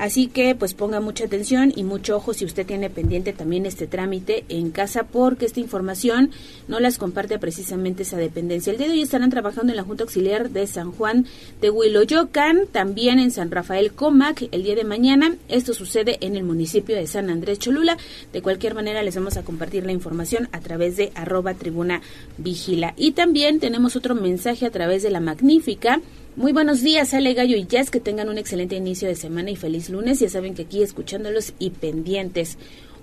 [0.00, 3.86] Así que pues ponga mucha atención y mucho ojo si usted tiene pendiente también este
[3.86, 6.30] trámite en casa porque esta información
[6.68, 8.70] no las comparte precisamente esa dependencia.
[8.70, 11.26] El día de hoy estarán trabajando en la Junta Auxiliar de San Juan
[11.60, 15.36] de Huiloyocan, también en San Rafael Comac el día de mañana.
[15.50, 17.98] Esto sucede en el municipio de San Andrés Cholula.
[18.32, 22.00] De cualquier manera les vamos a compartir la información a través de arroba tribuna
[22.38, 22.94] vigila.
[22.96, 26.00] Y también tenemos otro mensaje a través de la magnífica
[26.40, 29.56] muy buenos días, Ale Gallo y Jazz, que tengan un excelente inicio de semana y
[29.56, 30.20] feliz lunes.
[30.20, 32.56] Ya saben que aquí escuchándolos y pendientes.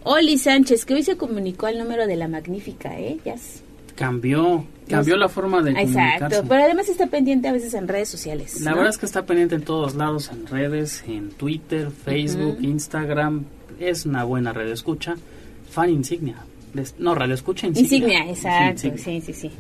[0.04, 3.20] Oli Sánchez, que hoy se comunicó al número de la magnífica, ¿eh?
[3.24, 3.62] Jazz.
[3.96, 6.26] Cambió, cambió la forma de comunicarse.
[6.26, 8.60] Exacto, pero además está pendiente a veces en redes sociales.
[8.62, 8.78] La ¿no?
[8.78, 12.64] verdad es que está pendiente en todos lados, en redes, en Twitter, Facebook, Ujú.
[12.64, 13.46] Instagram.
[13.80, 15.16] Es una buena red escucha.
[15.70, 16.38] Fan insignia.
[16.98, 17.98] No, radio escucha insignia.
[18.24, 19.22] Insignia, exacto, Insignia.
[19.22, 19.52] sí, sí, sí.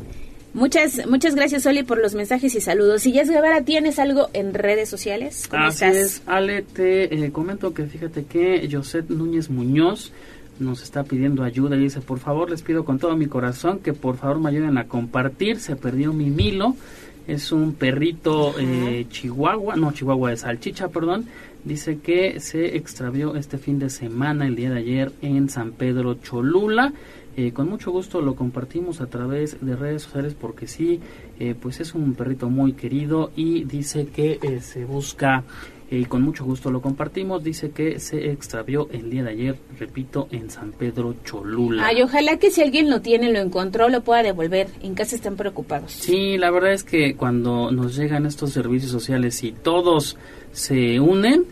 [0.53, 3.05] Muchas, muchas gracias, Oli, por los mensajes y saludos.
[3.05, 5.47] Y Jazz Guevara, ¿tienes algo en redes sociales?
[5.49, 5.95] ¿Cómo Así estás?
[5.95, 10.11] es, Ale, te eh, comento que fíjate que José Núñez Muñoz
[10.59, 13.93] nos está pidiendo ayuda y dice, por favor, les pido con todo mi corazón que
[13.93, 16.75] por favor me ayuden a compartir, se perdió mi Milo,
[17.27, 21.25] es un perrito eh, chihuahua, no, chihuahua de salchicha, perdón,
[21.67, 26.15] dice que se extravió este fin de semana, el día de ayer, en San Pedro
[26.15, 26.93] Cholula.
[27.35, 30.99] Eh, con mucho gusto lo compartimos a través de redes sociales porque sí,
[31.39, 35.43] eh, pues es un perrito muy querido y dice que eh, se busca
[35.89, 37.43] eh, y con mucho gusto lo compartimos.
[37.43, 41.85] Dice que se extravió el día de ayer, repito, en San Pedro Cholula.
[41.85, 44.67] Ay, ojalá que si alguien lo tiene, lo encontró, lo pueda devolver.
[44.81, 45.91] En casa están preocupados.
[45.91, 50.17] Sí, la verdad es que cuando nos llegan estos servicios sociales y todos
[50.51, 51.45] se unen,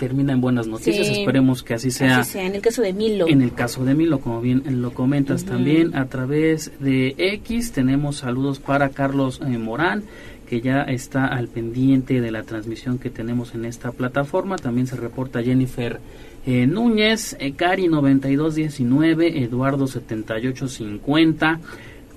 [0.00, 1.06] termina en buenas noticias.
[1.06, 1.20] Sí.
[1.20, 2.20] Esperemos que así sea.
[2.20, 3.28] Así sea, en el caso de Milo.
[3.28, 8.16] En el caso de Milo, como bien lo comentas también, a través de X tenemos
[8.16, 10.04] saludos para Carlos eh, Morán,
[10.48, 14.56] que ya está al pendiente de la transmisión que tenemos en esta plataforma.
[14.56, 16.00] También se reporta Jennifer
[16.46, 21.60] eh, Núñez, eh, Cari 9219, Eduardo 7850,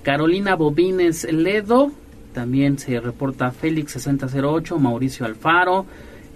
[0.02, 1.92] Carolina Bobines Ledo,
[2.32, 5.84] también se reporta Félix 6008, Mauricio Alfaro,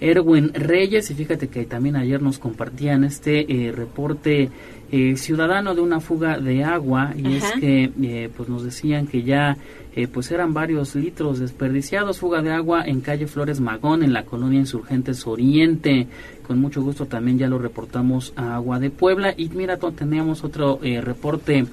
[0.00, 4.50] Erwin Reyes y fíjate que también ayer nos compartían este eh, reporte
[4.90, 9.22] eh, ciudadano de una fuga de agua y es que eh, pues nos decían que
[9.22, 9.58] ya
[9.94, 14.24] eh, pues eran varios litros desperdiciados fuga de agua en calle Flores Magón en la
[14.24, 16.06] colonia Insurgentes Oriente.
[16.46, 19.34] Con mucho gusto también ya lo reportamos a Agua de Puebla.
[19.36, 21.66] Y mira teníamos otro reporte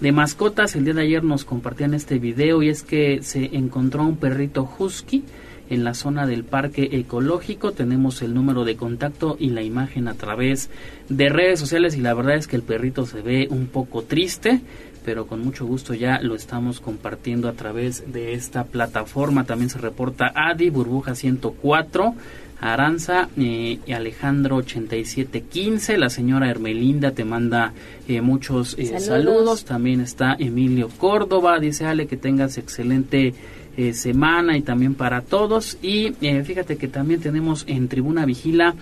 [0.00, 0.76] de mascotas.
[0.76, 4.70] El día de ayer nos compartían este video y es que se encontró un perrito
[4.78, 5.24] husky
[5.70, 7.72] en la zona del parque ecológico.
[7.72, 10.68] Tenemos el número de contacto y la imagen a través
[11.08, 14.60] de redes sociales y la verdad es que el perrito se ve un poco triste,
[15.04, 19.44] pero con mucho gusto ya lo estamos compartiendo a través de esta plataforma.
[19.44, 22.14] También se reporta Adi, Burbuja 104.
[22.60, 27.72] Aranza eh, y Alejandro 8715, la señora Hermelinda te manda
[28.06, 29.04] eh, muchos eh, Saludos.
[29.06, 29.64] saludos.
[29.64, 33.32] también está Emilio Córdoba, dice Ale que tengas excelente
[33.80, 35.78] eh, semana y también para todos.
[35.82, 38.74] Y eh, fíjate que también tenemos en Tribuna Vigila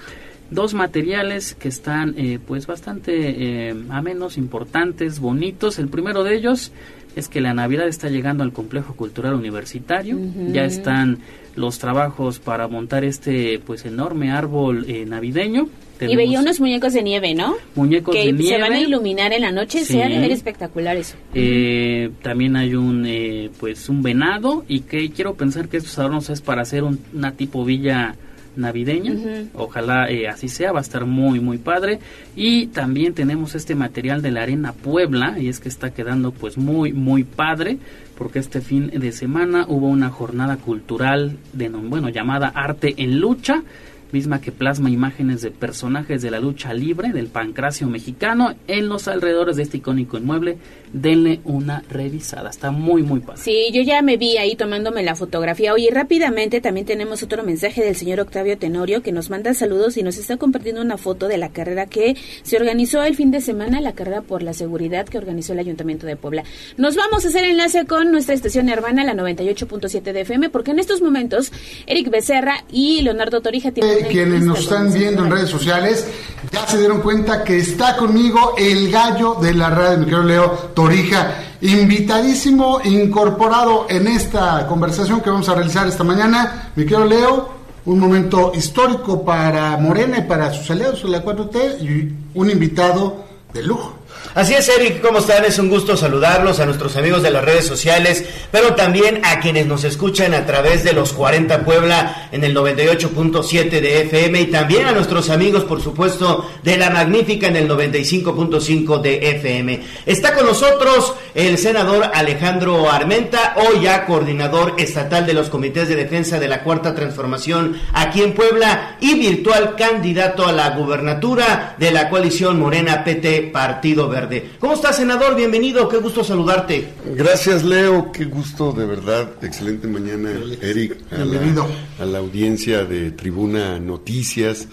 [0.50, 5.78] dos materiales que están eh, pues bastante eh, amenos, importantes, bonitos.
[5.78, 6.72] El primero de ellos
[7.16, 10.18] es que la Navidad está llegando al complejo cultural universitario.
[10.52, 11.18] Ya están
[11.58, 15.68] los trabajos para montar este pues enorme árbol eh, navideño.
[16.00, 17.56] Y veía unos muñecos de nieve, ¿no?
[17.74, 18.54] muñecos que de nieve.
[18.54, 19.94] se van a iluminar en la noche, Sí.
[19.94, 21.16] se ha de ver espectacular eso.
[21.34, 26.30] Eh, también hay un eh, pues un venado y que quiero pensar que estos adornos
[26.30, 28.14] es para hacer un- una tipo villa
[28.56, 29.14] navideña
[29.54, 32.00] ojalá eh, así sea va a estar muy muy padre
[32.34, 36.58] y también tenemos este material de la arena Puebla y es que está quedando pues
[36.58, 37.78] muy muy padre
[38.18, 43.62] porque este fin de semana hubo una jornada cultural de bueno llamada arte en lucha
[44.10, 49.06] misma que plasma imágenes de personajes de la lucha libre del pancracio mexicano en los
[49.06, 50.58] alrededores de este icónico inmueble.
[50.92, 53.40] Denle una revisada, está muy muy padre.
[53.42, 55.72] Sí, yo ya me vi ahí tomándome la fotografía.
[55.72, 60.02] Oye, rápidamente también tenemos otro mensaje del señor Octavio Tenorio que nos manda saludos y
[60.02, 63.80] nos está compartiendo una foto de la carrera que se organizó el fin de semana,
[63.80, 66.44] la carrera por la seguridad que organizó el Ayuntamiento de Puebla.
[66.76, 70.78] Nos vamos a hacer enlace con nuestra estación hermana, la 98.7 de FM, porque en
[70.78, 71.52] estos momentos
[71.86, 76.06] Eric Becerra y Leonardo Torija tienen Eh, quienes nos están el viendo en redes sociales
[76.52, 80.70] ya se dieron cuenta que está conmigo el gallo de la radio, mi querido Leo
[80.78, 86.70] Torija, invitadísimo, incorporado en esta conversación que vamos a realizar esta mañana.
[86.76, 87.48] Mi querido Leo,
[87.86, 93.24] un momento histórico para Morena y para sus aliados de la 4T y un invitado
[93.52, 93.94] de lujo.
[94.34, 95.44] Así es, Eric, ¿cómo están?
[95.44, 99.66] Es un gusto saludarlos a nuestros amigos de las redes sociales, pero también a quienes
[99.66, 104.86] nos escuchan a través de los 40 Puebla en el 98.7 de FM y también
[104.86, 109.82] a nuestros amigos, por supuesto, de la Magnífica en el 95.5 de FM.
[110.06, 115.96] Está con nosotros el senador Alejandro Armenta, hoy ya coordinador estatal de los comités de
[115.96, 121.90] defensa de la Cuarta Transformación aquí en Puebla y virtual candidato a la gubernatura de
[121.90, 124.50] la coalición Morena PT Partido Verde.
[124.58, 125.36] ¿Cómo estás, senador?
[125.36, 126.92] Bienvenido, qué gusto saludarte.
[127.14, 128.10] Gracias, Leo.
[128.12, 129.30] Qué gusto, de verdad.
[129.42, 130.30] Excelente mañana,
[130.60, 130.96] Eric.
[131.12, 131.66] A Bienvenido.
[131.98, 134.68] La, a la audiencia de Tribuna Noticias,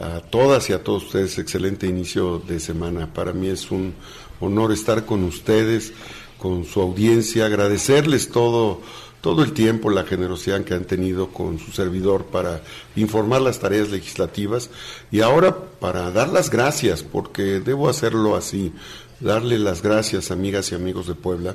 [0.00, 1.38] a todas y a todos ustedes.
[1.38, 3.12] Excelente inicio de semana.
[3.12, 3.94] Para mí es un
[4.40, 5.92] honor estar con ustedes,
[6.38, 8.80] con su audiencia, agradecerles todo.
[9.22, 12.60] Todo el tiempo, la generosidad que han tenido con su servidor para
[12.96, 14.68] informar las tareas legislativas
[15.12, 18.72] y ahora para dar las gracias, porque debo hacerlo así,
[19.20, 21.54] darle las gracias, amigas y amigos de Puebla,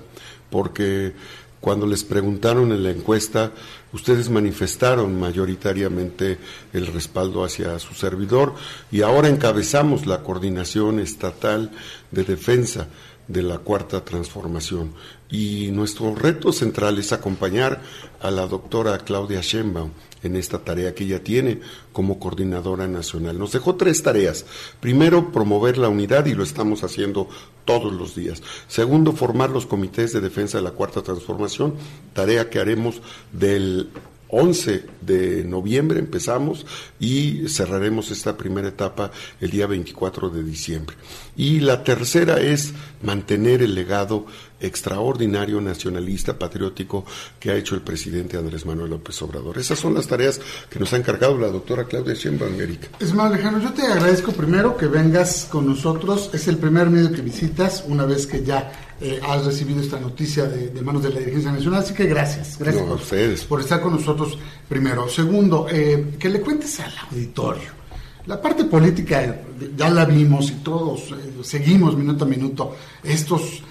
[0.49, 1.13] porque
[1.59, 3.51] cuando les preguntaron en la encuesta,
[3.91, 6.37] ustedes manifestaron mayoritariamente
[6.71, 8.53] el respaldo hacia su servidor
[8.91, 11.71] y ahora encabezamos la coordinación estatal
[12.11, 12.87] de defensa
[13.27, 14.93] de la cuarta transformación.
[15.29, 17.81] Y nuestro reto central es acompañar
[18.21, 19.91] a la doctora Claudia Sheinbaum
[20.23, 21.59] en esta tarea que ella tiene
[21.91, 23.37] como coordinadora nacional.
[23.37, 24.45] Nos dejó tres tareas.
[24.79, 27.29] Primero, promover la unidad y lo estamos haciendo
[27.65, 28.41] todos los días.
[28.67, 31.75] Segundo, formar los comités de defensa de la cuarta transformación,
[32.13, 33.01] tarea que haremos
[33.31, 33.89] del
[34.29, 36.65] 11 de noviembre empezamos
[36.99, 40.97] y cerraremos esta primera etapa el día 24 de diciembre.
[41.35, 44.25] Y la tercera es mantener el legado
[44.59, 47.05] extraordinario nacionalista patriótico
[47.39, 49.57] que ha hecho el presidente Andrés Manuel López Obrador.
[49.57, 50.39] Esas son las tareas
[50.69, 52.87] que nos ha encargado la doctora Claudia Sheinbaum, Erika.
[52.99, 56.29] Es más, Alejandro, yo te agradezco primero que vengas con nosotros.
[56.33, 60.45] Es el primer medio que visitas una vez que ya eh, has recibido esta noticia
[60.45, 61.81] de, de manos de la dirigencia nacional.
[61.81, 63.43] Así que gracias, gracias No, a por, ustedes.
[63.43, 64.37] por estar con nosotros
[64.67, 65.07] primero.
[65.09, 67.77] Segundo, eh, que le cuentes al auditorio.
[68.25, 69.39] La parte política
[69.77, 73.61] ya la vimos y todos eh, seguimos minuto a minuto estos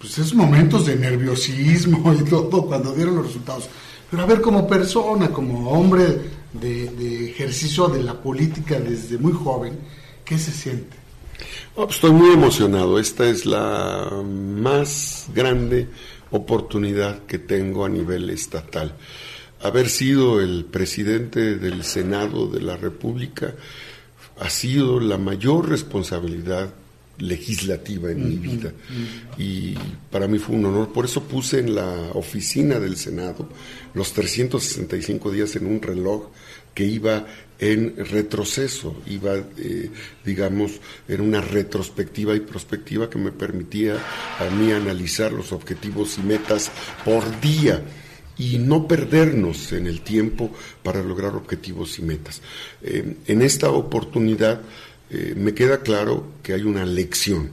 [0.00, 3.68] pues, esos momentos de nerviosismo y todo cuando dieron los resultados.
[4.10, 6.04] Pero a ver, como persona, como hombre
[6.52, 9.78] de, de ejercicio de la política desde muy joven,
[10.24, 10.96] ¿qué se siente?
[11.76, 12.98] Oh, pues estoy muy emocionado.
[12.98, 15.88] Esta es la más grande
[16.30, 18.96] oportunidad que tengo a nivel estatal.
[19.62, 23.54] Haber sido el presidente del Senado de la República
[24.38, 26.70] ha sido la mayor responsabilidad
[27.20, 28.72] legislativa en mi vida
[29.38, 29.74] y
[30.10, 30.92] para mí fue un honor.
[30.92, 33.48] Por eso puse en la oficina del Senado
[33.94, 36.28] los 365 días en un reloj
[36.74, 37.26] que iba
[37.58, 39.90] en retroceso, iba, eh,
[40.24, 43.98] digamos, en una retrospectiva y prospectiva que me permitía
[44.38, 46.70] a mí analizar los objetivos y metas
[47.04, 47.82] por día
[48.38, 50.50] y no perdernos en el tiempo
[50.82, 52.40] para lograr objetivos y metas.
[52.82, 54.62] Eh, en esta oportunidad
[55.10, 57.50] eh, me queda claro que hay una lección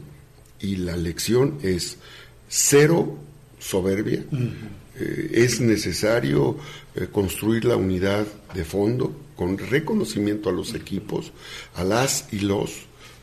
[0.59, 1.97] y la lección es
[2.47, 3.17] cero
[3.59, 4.23] soberbia,
[4.99, 6.57] eh, es necesario
[7.11, 11.31] construir la unidad de fondo con reconocimiento a los equipos,
[11.75, 12.71] a las y los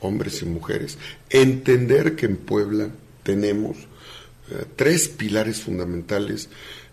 [0.00, 0.96] hombres y mujeres,
[1.28, 2.90] entender que en Puebla
[3.24, 3.76] tenemos
[4.76, 6.48] tres pilares fundamentales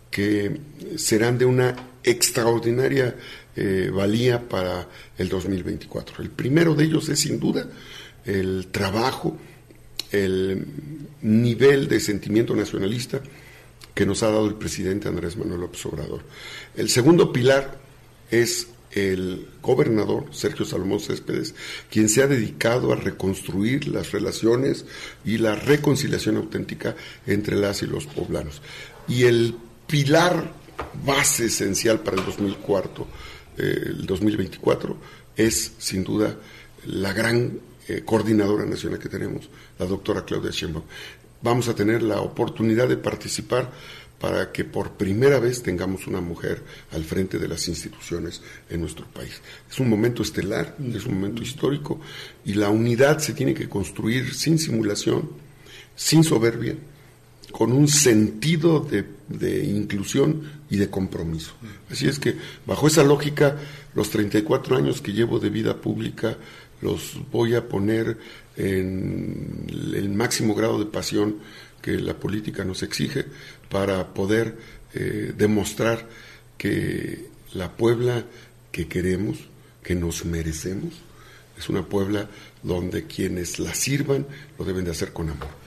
[0.09, 0.59] que
[0.97, 3.15] serán de una extraordinaria
[3.55, 4.87] eh, valía para
[5.17, 6.23] el 2024.
[6.23, 7.67] El primero de ellos es sin duda
[8.25, 9.37] el trabajo,
[10.11, 10.65] el
[11.21, 13.21] nivel de sentimiento nacionalista
[13.93, 16.21] que nos ha dado el presidente Andrés Manuel López Obrador.
[16.75, 17.77] El segundo pilar
[18.29, 21.55] es el gobernador Sergio Salomón Céspedes,
[21.89, 24.85] quien se ha dedicado a reconstruir las relaciones
[25.23, 26.95] y la reconciliación auténtica
[27.25, 28.61] entre las y los poblanos.
[29.07, 29.55] Y el
[29.87, 30.53] pilar
[31.05, 33.07] base esencial para el 2004,
[33.61, 34.97] eh, el 2024
[35.37, 36.35] es sin duda
[36.87, 40.83] la gran eh, coordinadora nacional que tenemos, la doctora Claudia Sheinbaum.
[41.43, 43.71] Vamos a tener la oportunidad de participar
[44.19, 49.05] para que por primera vez tengamos una mujer al frente de las instituciones en nuestro
[49.07, 49.41] país.
[49.69, 51.99] Es un momento estelar, es un momento histórico
[52.45, 55.29] y la unidad se tiene que construir sin simulación,
[55.95, 56.75] sin soberbia,
[57.51, 61.53] con un sentido de, inclusión y de compromiso.
[61.89, 62.35] Así es que,
[62.65, 63.57] bajo esa lógica,
[63.93, 66.37] los 34 años que llevo de vida pública
[66.81, 68.17] los voy a poner
[68.57, 71.37] en el máximo grado de pasión
[71.81, 73.25] que la política nos exige
[73.69, 74.57] para poder
[74.93, 76.07] eh, demostrar
[76.57, 78.25] que la Puebla
[78.71, 79.37] que queremos,
[79.83, 80.93] que nos merecemos,
[81.57, 82.29] es una Puebla
[82.63, 84.25] donde quienes la sirvan
[84.57, 85.60] lo deben de hacer con amor.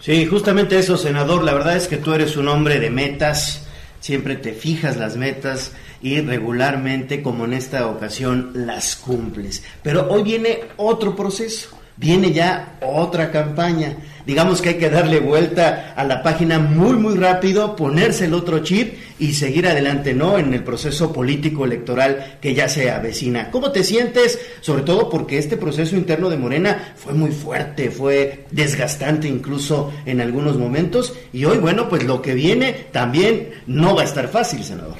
[0.00, 1.44] Sí, justamente eso, senador.
[1.44, 3.66] La verdad es que tú eres un hombre de metas,
[4.00, 9.62] siempre te fijas las metas y regularmente, como en esta ocasión, las cumples.
[9.82, 13.96] Pero hoy viene otro proceso, viene ya otra campaña.
[14.26, 18.58] Digamos que hay que darle vuelta a la página muy, muy rápido, ponerse el otro
[18.60, 20.36] chip y seguir adelante, ¿no?
[20.36, 23.52] En el proceso político electoral que ya se avecina.
[23.52, 24.40] ¿Cómo te sientes?
[24.62, 30.20] Sobre todo porque este proceso interno de Morena fue muy fuerte, fue desgastante incluso en
[30.20, 31.14] algunos momentos.
[31.32, 34.96] Y hoy, bueno, pues lo que viene también no va a estar fácil, senador.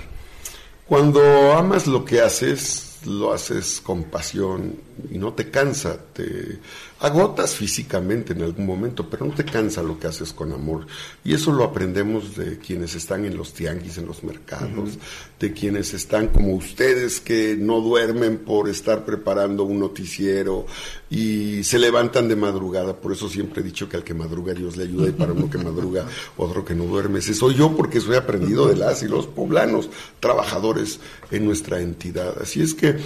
[0.86, 4.76] Cuando amas lo que haces, lo haces con pasión
[5.10, 6.60] y no te cansa, te
[7.02, 10.86] agotas físicamente en algún momento, pero no te cansa lo que haces con amor.
[11.24, 14.98] Y eso lo aprendemos de quienes están en los tianguis, en los mercados,
[15.40, 20.64] de quienes están como ustedes que no duermen por estar preparando un noticiero
[21.10, 22.94] y se levantan de madrugada.
[22.94, 25.50] Por eso siempre he dicho que al que madruga Dios le ayuda y para uno
[25.50, 27.18] que madruga otro que no duerme.
[27.18, 29.90] Ese soy yo porque soy aprendido de las y los poblanos,
[30.20, 31.00] trabajadores
[31.32, 32.36] en nuestra entidad.
[32.40, 32.96] Así es que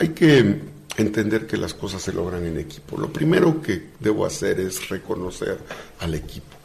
[0.00, 2.96] hay que entender que las cosas se logran en equipo.
[2.96, 5.58] Lo primero que debo hacer es reconocer
[6.00, 6.56] al equipo.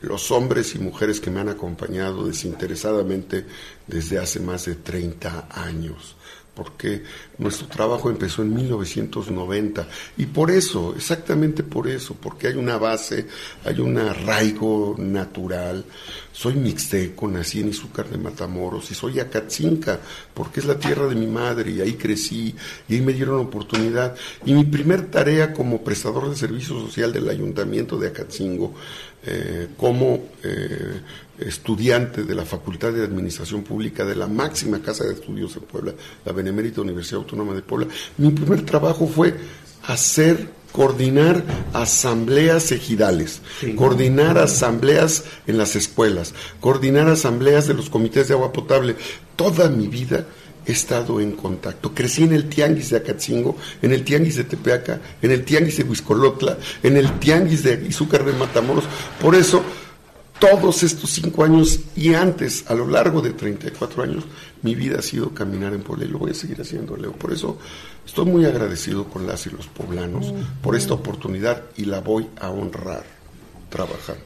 [0.00, 3.46] Los hombres y mujeres que me han acompañado desinteresadamente
[3.86, 6.16] desde hace más de 30 años,
[6.54, 7.02] porque
[7.38, 9.88] nuestro trabajo empezó en 1990
[10.18, 13.26] y por eso, exactamente por eso, porque hay una base,
[13.64, 15.84] hay un arraigo natural.
[16.30, 20.00] Soy mixteco, nací en Izúcar de Matamoros y soy acatzinca,
[20.34, 22.54] porque es la tierra de mi madre y ahí crecí
[22.88, 24.14] y ahí me dieron oportunidad.
[24.44, 28.74] Y mi primer tarea como prestador de servicio social del ayuntamiento de Acatzingo,
[29.24, 31.00] eh, como eh,
[31.38, 35.94] estudiante de la Facultad de Administración Pública de la máxima casa de estudios en Puebla,
[36.24, 39.34] la Benemérita Universidad Autónoma de Puebla, mi primer trabajo fue
[39.84, 43.42] hacer coordinar asambleas ejidales,
[43.76, 48.96] coordinar asambleas en las escuelas, coordinar asambleas de los comités de agua potable.
[49.36, 50.26] Toda mi vida
[50.66, 51.94] he estado en contacto.
[51.94, 55.84] Crecí en el tianguis de Acatzingo, en el tianguis de Tepeaca, en el tianguis de
[55.84, 58.84] Huiscolotla, en el tianguis de Izúcar de Matamoros.
[59.20, 59.62] Por eso
[60.42, 64.24] todos estos cinco años y antes, a lo largo de 34 años,
[64.62, 67.12] mi vida ha sido caminar en Puebla y lo voy a seguir haciendo, Leo.
[67.12, 67.58] Por eso
[68.04, 72.50] estoy muy agradecido con las y los poblanos por esta oportunidad y la voy a
[72.50, 73.04] honrar
[73.68, 74.24] trabajando.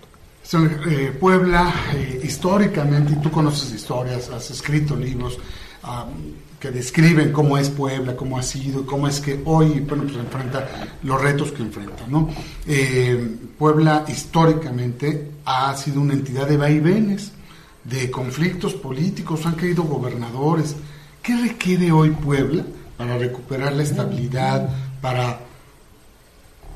[0.88, 5.38] Eh, Puebla, eh, históricamente, y tú conoces historias, has escrito libros
[6.60, 10.68] que describen cómo es Puebla, cómo ha sido, cómo es que hoy bueno, pues enfrenta
[11.02, 12.04] los retos que enfrenta.
[12.66, 17.32] Eh, Puebla históricamente ha sido una entidad de vaivenes,
[17.84, 20.74] de conflictos políticos, han caído gobernadores.
[21.22, 22.64] ¿Qué requiere hoy Puebla
[22.96, 24.68] para recuperar la estabilidad,
[25.00, 25.40] para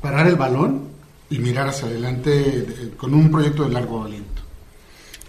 [0.01, 0.89] parar el balón
[1.29, 4.41] y mirar hacia adelante eh, con un proyecto de largo aliento?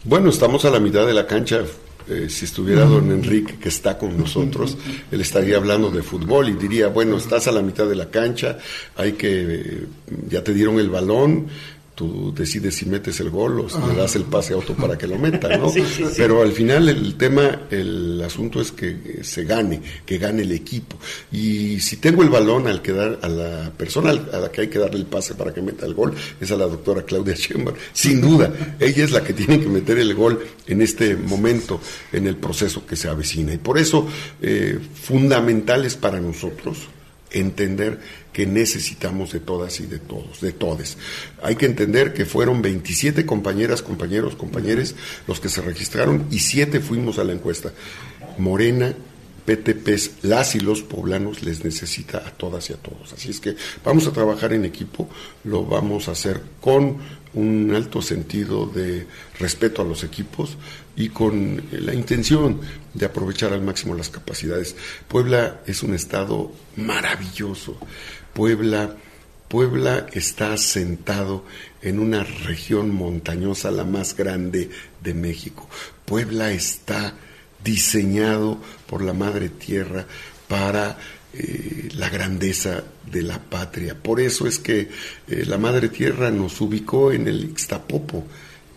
[0.05, 1.62] Bueno, estamos a la mitad de la cancha.
[2.09, 4.76] Eh, si estuviera don Enrique, que está con nosotros,
[5.11, 8.59] él estaría hablando de fútbol y diría, bueno, estás a la mitad de la cancha,
[8.96, 9.86] hay que, eh,
[10.28, 11.46] ya te dieron el balón,
[11.95, 14.97] tú decides si metes el gol o si le das el pase a otro para
[14.97, 15.68] que lo meta, ¿no?
[15.72, 16.14] Sí, sí, sí.
[16.16, 20.97] Pero al final el tema, el asunto es que se gane, que gane el equipo.
[21.30, 24.68] Y si tengo el balón al que dar, a la persona a la que hay
[24.68, 27.76] que darle el pase para que meta el gol, es a la doctora Claudia Sheinbaum.
[27.93, 31.80] Sin duda, ella es la que tiene que meter el gol en este momento,
[32.12, 33.53] en el proceso que se avecina.
[33.55, 34.07] Y por eso,
[34.40, 36.88] eh, fundamental es para nosotros
[37.32, 37.99] entender
[38.33, 40.97] que necesitamos de todas y de todos, de todes.
[41.43, 44.95] Hay que entender que fueron 27 compañeras, compañeros, compañeres
[45.26, 47.72] los que se registraron y 7 fuimos a la encuesta.
[48.39, 48.95] Morena,
[49.45, 53.12] PTPs, las y los poblanos les necesita a todas y a todos.
[53.12, 55.09] Así es que vamos a trabajar en equipo,
[55.45, 56.99] lo vamos a hacer con
[57.35, 59.07] un alto sentido de
[59.39, 60.59] respeto a los equipos
[60.97, 62.61] y con la intención
[62.95, 64.76] de aprovechar al máximo las capacidades.
[65.09, 67.78] Puebla es un estado maravilloso.
[68.33, 68.97] Puebla
[69.53, 71.45] Puebla está asentado
[71.83, 74.70] en una región montañosa, la más grande
[75.03, 75.68] de México.
[76.07, 77.12] Puebla está
[77.62, 80.07] diseñado por la Madre Tierra
[80.49, 80.97] para
[81.35, 83.95] eh, la grandeza de la patria.
[83.95, 84.89] Por eso es que
[85.28, 88.24] eh, la Madre Tierra nos ubicó en el Ixtapopo.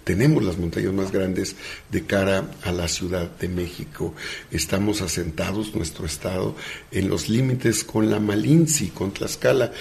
[0.06, 1.56] Tenemos las montañas más grandes
[1.92, 4.14] de cara a la Ciudad de México.
[4.52, 6.56] Estamos asentados, nuestro estado,
[6.92, 9.72] en los límites con la Malinci, con Tlaxcala.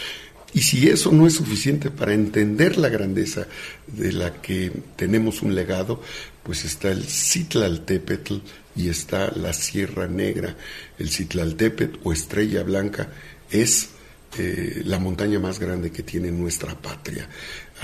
[0.55, 3.47] Y si eso no es suficiente para entender la grandeza
[3.87, 6.01] de la que tenemos un legado,
[6.43, 8.37] pues está el Citlaltépetl
[8.77, 10.57] y está la Sierra Negra.
[10.99, 13.11] El Citlaltépetl o Estrella Blanca
[13.51, 13.91] es
[14.39, 17.29] eh, la montaña más grande que tiene nuestra patria.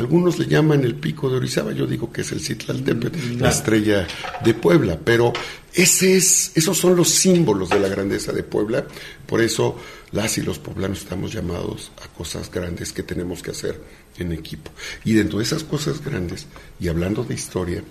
[0.00, 4.06] Algunos le llaman el pico de Orizaba, yo digo que es el Citlaltépetl, la estrella
[4.42, 5.30] de Puebla, pero
[5.74, 8.86] ese es, esos son los símbolos de la grandeza de Puebla,
[9.26, 9.76] por eso
[10.12, 13.78] las y los poblanos estamos llamados a cosas grandes que tenemos que hacer
[14.16, 14.70] en equipo.
[15.04, 16.46] Y dentro de esas cosas grandes,
[16.80, 17.84] y hablando de historia,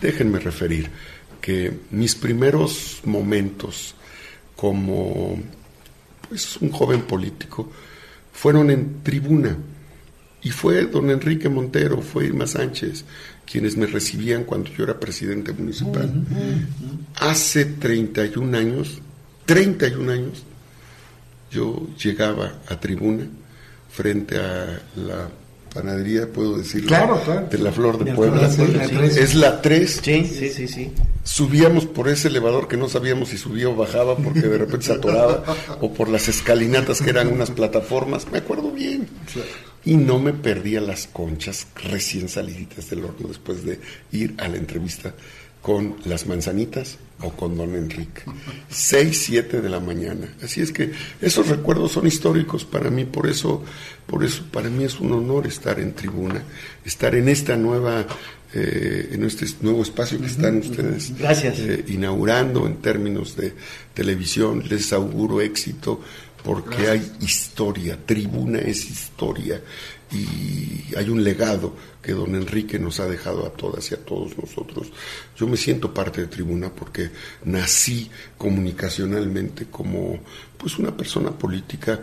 [0.00, 0.90] déjenme referir
[1.40, 3.96] que mis primeros momentos
[4.54, 5.42] como
[6.28, 7.68] pues un joven político
[8.32, 9.56] fueron en tribuna
[10.42, 13.04] y fue don Enrique Montero, fue Irma Sánchez
[13.44, 16.10] quienes me recibían cuando yo era presidente municipal.
[17.16, 18.98] Hace 31 años,
[19.44, 20.42] 31 años,
[21.50, 23.26] yo llegaba a tribuna
[23.90, 25.28] frente a la
[25.72, 27.46] panadería, puedo decirlo, Claro, claro.
[27.50, 28.42] de la Flor de De Puebla.
[28.42, 29.20] la Flor de Puebla, sí.
[29.20, 30.00] Es la 3.
[30.02, 30.92] Sí, sí, sí, sí.
[31.24, 34.92] Subíamos por ese elevador que no sabíamos si subía o bajaba porque de repente se
[34.92, 35.44] atoraba,
[35.80, 39.06] o por las escalinatas que eran unas plataformas, me acuerdo bien.
[39.84, 43.80] Y no me perdía las conchas recién saliditas del horno después de
[44.12, 45.12] ir a la entrevista
[45.62, 48.22] con las manzanitas o con don Enrique.
[48.68, 50.34] 6, 7 de la mañana.
[50.42, 50.90] Así es que
[51.20, 53.62] esos recuerdos son históricos para mí, por eso,
[54.06, 56.42] por eso para mí es un honor estar en tribuna,
[56.84, 58.04] estar en esta nueva,
[58.52, 61.60] eh, en este nuevo espacio que están ustedes Gracias.
[61.60, 63.52] eh, inaugurando en términos de
[63.94, 64.64] televisión.
[64.68, 66.00] Les auguro éxito
[66.42, 69.60] porque hay historia, tribuna es historia
[70.12, 74.36] y hay un legado que don Enrique nos ha dejado a todas y a todos
[74.36, 74.92] nosotros.
[75.36, 77.10] Yo me siento parte de tribuna porque
[77.44, 80.20] nací comunicacionalmente como
[80.56, 82.00] pues una persona política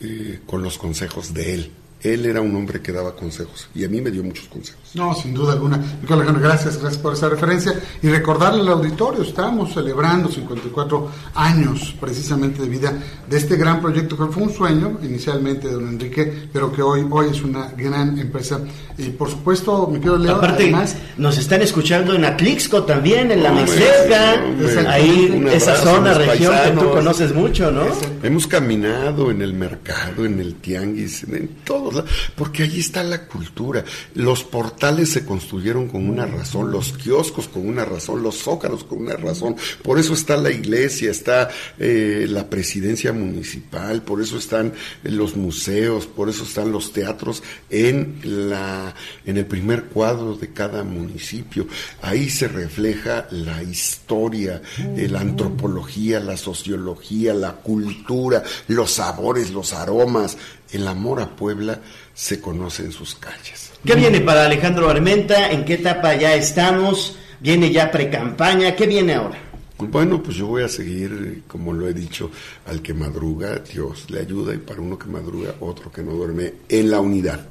[0.00, 1.70] eh, con los consejos de él.
[2.02, 4.82] Él era un hombre que daba consejos y a mí me dio muchos consejos.
[4.94, 5.76] No, sin duda alguna.
[5.76, 7.72] Nicolás Alejandro, gracias, gracias por esa referencia.
[8.02, 12.92] Y recordarle al auditorio, estamos celebrando 54 años precisamente de vida
[13.28, 17.06] de este gran proyecto que fue un sueño inicialmente de don Enrique, pero que hoy,
[17.08, 18.60] hoy es una gran empresa.
[18.98, 23.42] Y por supuesto, mi querido Leo, Aparte, además, nos están escuchando en Atlixco también, en
[23.42, 24.42] la Mixteca,
[24.88, 27.84] ahí esa zona, región que tú conoces mucho, ¿no?
[28.22, 31.91] Hemos caminado en el mercado, en el tianguis, en todos
[32.36, 33.84] porque ahí está la cultura.
[34.14, 38.98] Los portales se construyeron con una razón, los kioscos con una razón, los zócalos con
[38.98, 39.56] una razón.
[39.82, 44.72] Por eso está la iglesia, está eh, la presidencia municipal, por eso están
[45.02, 50.82] los museos, por eso están los teatros en la en el primer cuadro de cada
[50.84, 51.66] municipio.
[52.00, 59.72] Ahí se refleja la historia, eh, la antropología, la sociología, la cultura, los sabores, los
[59.72, 60.36] aromas.
[60.72, 61.78] El amor a Puebla
[62.14, 63.72] se conoce en sus calles.
[63.84, 65.50] ¿Qué viene para Alejandro Armenta?
[65.50, 67.16] ¿En qué etapa ya estamos?
[67.40, 68.74] ¿Viene ya pre-campaña?
[68.74, 69.38] ¿Qué viene ahora?
[69.78, 72.30] Bueno, pues yo voy a seguir, como lo he dicho,
[72.66, 76.54] al que madruga, Dios le ayuda, y para uno que madruga, otro que no duerme,
[76.68, 77.46] en la unidad.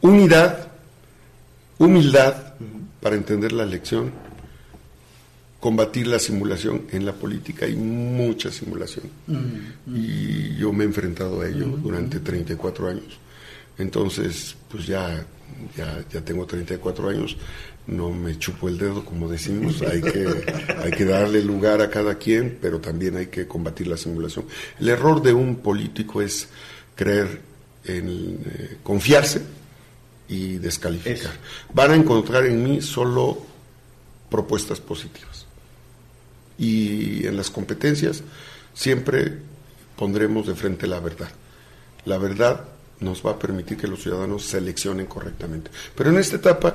[0.00, 0.68] Unidad,
[1.78, 2.34] humildad,
[3.00, 4.10] para entender la lección,
[5.60, 9.04] combatir la simulación en la política, hay mucha simulación.
[9.86, 13.18] Y yo me he enfrentado a ello durante 34 años.
[13.78, 15.24] Entonces, pues ya,
[15.76, 17.36] ya, ya tengo 34 años,
[17.86, 20.26] no me chupo el dedo, como decimos, hay que,
[20.78, 24.46] hay que darle lugar a cada quien, pero también hay que combatir la simulación.
[24.78, 26.48] El error de un político es
[26.94, 27.40] creer
[27.84, 29.42] en eh, confiarse
[30.28, 31.32] y descalificar.
[31.74, 33.42] Van a encontrar en mí solo
[34.30, 35.29] propuestas positivas.
[36.60, 38.22] Y en las competencias
[38.74, 39.38] siempre
[39.96, 41.30] pondremos de frente la verdad.
[42.04, 42.64] La verdad
[43.00, 45.70] nos va a permitir que los ciudadanos seleccionen correctamente.
[45.96, 46.74] Pero en esta etapa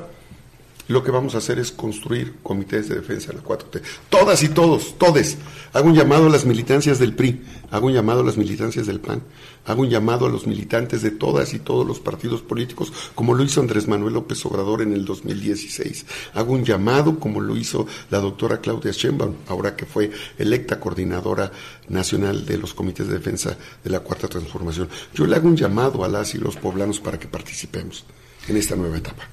[0.88, 3.82] lo que vamos a hacer es construir comités de defensa de la 4T.
[4.10, 5.38] Todas y todos, todes.
[5.74, 9.00] Hago un llamado a las militancias del PRI, hago un llamado a las militancias del
[9.00, 9.24] PAN,
[9.66, 13.44] hago un llamado a los militantes de todas y todos los partidos políticos, como lo
[13.44, 16.06] hizo Andrés Manuel López Obrador en el 2016.
[16.34, 21.52] Hago un llamado, como lo hizo la doctora Claudia Sheinbaum, ahora que fue electa coordinadora
[21.90, 24.90] nacional de los comités de defensa de la Cuarta Transformación.
[25.14, 28.06] Yo le hago un llamado a las y los poblanos para que participemos
[28.48, 29.24] en esta nueva etapa.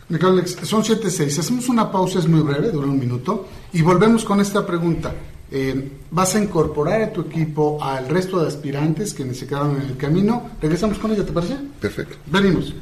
[0.64, 1.39] Son 7.6.
[1.39, 5.12] Hacemos una pausa, es muy breve, dura un minuto, y volvemos con esta pregunta.
[5.55, 9.82] Eh, ¿Vas a incorporar a tu equipo al resto de aspirantes que se quedaron en
[9.82, 10.50] el camino?
[10.62, 11.59] Regresamos con ella, ¿te parece?
[11.78, 12.16] Perfecto.
[12.26, 12.72] Venimos.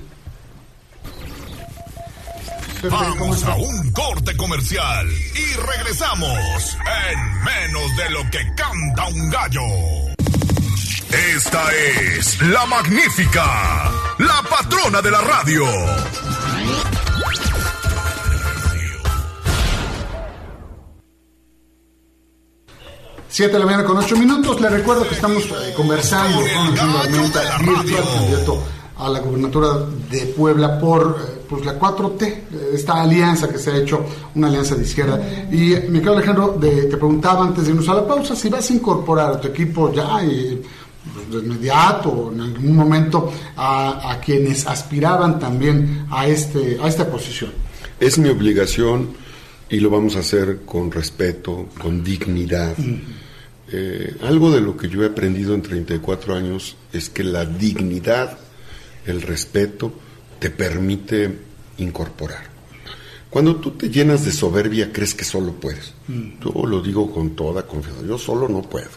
[2.89, 6.79] Vamos a un corte comercial y regresamos
[7.11, 9.61] en menos de lo que canta un gallo.
[11.35, 15.65] Esta es la magnífica, la patrona de la radio.
[23.31, 24.61] Siete de la mañana con ocho minutos.
[24.61, 28.63] Le recuerdo que estamos eh, conversando con Alejandro Armenta, virtual candidato
[28.99, 29.69] a la gubernatura
[30.11, 34.05] de Puebla por eh, pues, la 4T, eh, esta alianza que se ha hecho,
[34.35, 35.21] una alianza de izquierda.
[35.51, 38.69] Y mi querido Alejandro, de- te preguntaba antes de irnos a la pausa si vas
[38.69, 40.61] a incorporar a tu equipo ya eh,
[41.15, 46.89] pues, de inmediato o en algún momento a, a quienes aspiraban también a, este, a
[46.89, 47.53] esta posición.
[48.01, 49.11] Es mi obligación
[49.71, 52.77] y lo vamos a hacer con respeto, con dignidad.
[53.73, 58.37] Eh, algo de lo que yo he aprendido en 34 años es que la dignidad,
[59.07, 59.93] el respeto,
[60.41, 61.39] te permite
[61.79, 62.51] incorporar.
[63.31, 65.93] Cuando tú te llenas de soberbia, crees que solo puedes.
[66.09, 68.91] Yo lo digo con toda confianza, yo solo no puedo.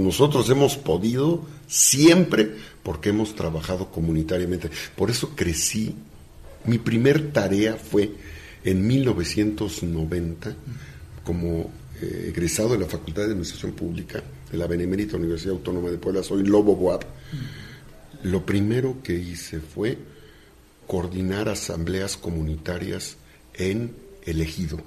[0.00, 4.70] Nosotros hemos podido siempre porque hemos trabajado comunitariamente.
[4.96, 5.94] Por eso crecí.
[6.64, 8.12] Mi primer tarea fue
[8.64, 10.54] en 1990
[11.24, 15.98] como eh, egresado de la Facultad de Administración Pública de la Benemérita Universidad Autónoma de
[15.98, 16.22] Puebla.
[16.22, 17.04] Soy Lobo Guap.
[18.24, 19.98] Lo primero que hice fue
[20.86, 23.16] coordinar asambleas comunitarias
[23.54, 23.94] en
[24.24, 24.80] el ejido,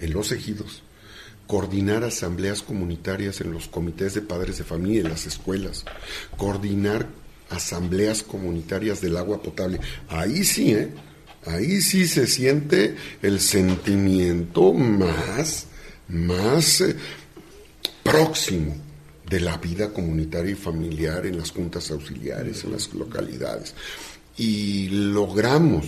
[0.00, 0.82] en los ejidos,
[1.46, 5.84] coordinar asambleas comunitarias en los comités de padres de familia, en las escuelas,
[6.36, 7.06] coordinar
[7.50, 9.80] asambleas comunitarias del agua potable.
[10.08, 10.90] Ahí sí, ¿eh?
[11.46, 15.66] Ahí sí se siente el sentimiento más,
[16.08, 16.96] más eh,
[18.02, 18.76] próximo
[19.28, 23.74] de la vida comunitaria y familiar en las juntas auxiliares, en las localidades.
[24.36, 25.86] Y logramos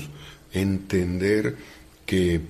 [0.53, 1.57] entender
[2.05, 2.41] que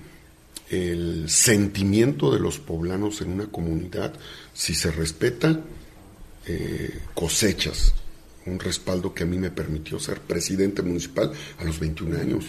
[0.69, 4.13] el sentimiento de los poblanos en una comunidad,
[4.53, 5.61] si se respeta,
[6.45, 7.93] eh, cosechas
[8.47, 12.45] un respaldo que a mí me permitió ser presidente municipal a los 21 años,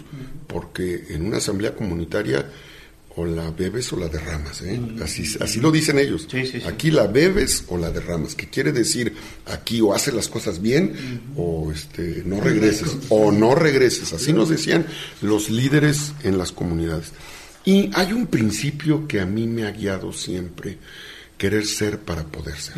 [0.46, 2.46] porque en una asamblea comunitaria
[3.18, 4.80] o la bebes o la derramas, ¿eh?
[5.02, 6.28] así, así lo dicen ellos.
[6.66, 9.12] Aquí la bebes o la derramas, que quiere decir
[9.46, 14.48] aquí o haces las cosas bien o este, no regreses, o no regreses, así nos
[14.48, 14.86] decían
[15.20, 17.12] los líderes en las comunidades.
[17.64, 20.78] Y hay un principio que a mí me ha guiado siempre,
[21.36, 22.76] querer ser para poder ser.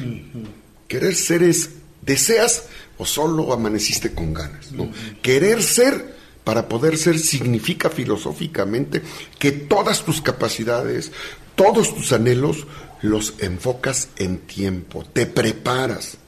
[0.88, 1.70] Querer ser es
[2.02, 2.64] deseas
[3.00, 4.72] o solo amaneciste con ganas.
[4.72, 4.90] ¿no?
[5.22, 9.02] Querer ser para poder ser significa filosóficamente
[9.38, 11.10] que todas tus capacidades,
[11.54, 12.66] todos tus anhelos
[13.00, 16.18] los enfocas en tiempo, te preparas.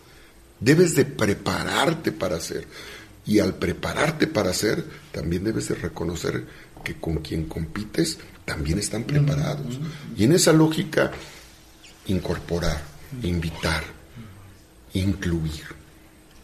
[0.60, 2.66] Debes de prepararte para ser.
[3.26, 6.46] Y al prepararte para ser, también debes de reconocer
[6.82, 9.78] que con quien compites también están preparados.
[10.16, 11.12] Y en esa lógica,
[12.06, 12.82] incorporar,
[13.22, 13.84] invitar,
[14.94, 15.81] incluir,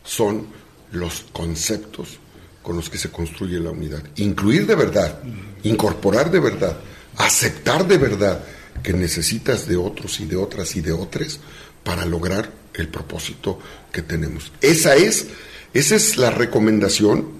[0.08, 0.46] son
[0.92, 2.18] los conceptos
[2.62, 4.02] con los que se construye la unidad.
[4.16, 5.20] Incluir de verdad,
[5.62, 6.78] incorporar de verdad,
[7.16, 8.42] aceptar de verdad
[8.82, 11.40] que necesitas de otros y de otras y de otros
[11.84, 13.58] para lograr el propósito
[13.92, 14.50] que tenemos.
[14.62, 15.26] Esa es,
[15.74, 17.38] esa es la recomendación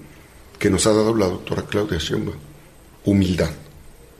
[0.59, 2.37] que nos ha dado la doctora Claudia Sheinbaum.
[3.05, 3.51] Humildad,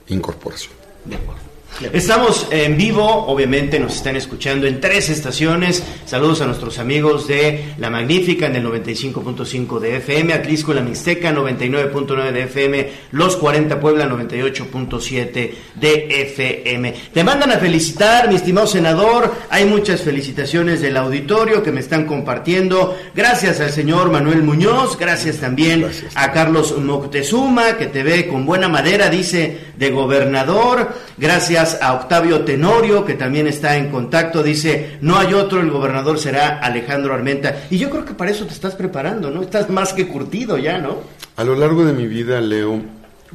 [0.08, 0.74] incorporación.
[1.06, 1.49] De acuerdo.
[1.93, 5.82] Estamos en vivo, obviamente nos están escuchando en tres estaciones.
[6.05, 11.34] Saludos a nuestros amigos de La Magnífica en el 95.5 de FM, Atlisco La Mixteca
[11.34, 16.93] 99.9 de FM, Los 40 Puebla 98.7 de FM.
[17.13, 19.34] Te mandan a felicitar, mi estimado senador.
[19.49, 22.97] Hay muchas felicitaciones del auditorio que me están compartiendo.
[23.15, 28.67] Gracias al señor Manuel Muñoz, gracias también a Carlos Moctezuma, que te ve con buena
[28.67, 30.93] madera, dice, de gobernador.
[31.17, 36.18] Gracias a Octavio Tenorio, que también está en contacto, dice, no hay otro, el gobernador
[36.18, 37.64] será Alejandro Armenta.
[37.70, 39.41] Y yo creo que para eso te estás preparando, ¿no?
[39.41, 40.97] Estás más que curtido ya, ¿no?
[41.36, 42.82] A lo largo de mi vida, Leo,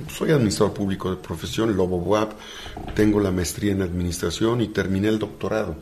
[0.09, 2.33] soy administrador público de profesión, Lobo WAP,
[2.95, 5.77] tengo la maestría en administración y terminé el doctorado.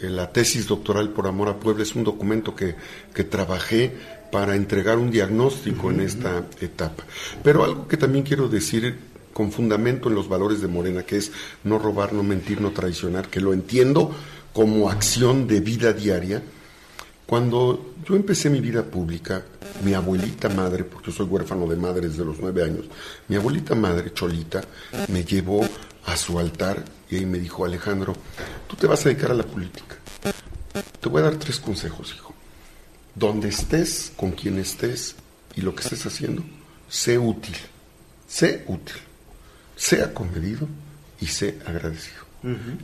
[0.00, 2.76] Eh, La tesis doctoral por amor a Puebla es un documento que,
[3.14, 3.92] que trabajé
[4.30, 7.04] para entregar un diagnóstico en esta etapa.
[7.42, 9.09] Pero algo que también quiero decir
[9.40, 11.32] con fundamento en los valores de Morena, que es
[11.64, 14.14] no robar, no mentir, no traicionar, que lo entiendo
[14.52, 16.42] como acción de vida diaria.
[17.24, 19.42] Cuando yo empecé mi vida pública,
[19.82, 22.84] mi abuelita madre, porque yo soy huérfano de madre desde los nueve años,
[23.28, 24.60] mi abuelita madre, Cholita,
[25.08, 25.66] me llevó
[26.04, 28.12] a su altar y ahí me dijo, Alejandro,
[28.68, 29.96] tú te vas a dedicar a la política.
[31.00, 32.34] Te voy a dar tres consejos, hijo.
[33.14, 35.14] Donde estés, con quien estés
[35.56, 36.44] y lo que estés haciendo,
[36.90, 37.56] sé útil.
[38.28, 38.96] Sé útil.
[39.80, 40.68] Sea comedido
[41.22, 42.20] y sé agradecido.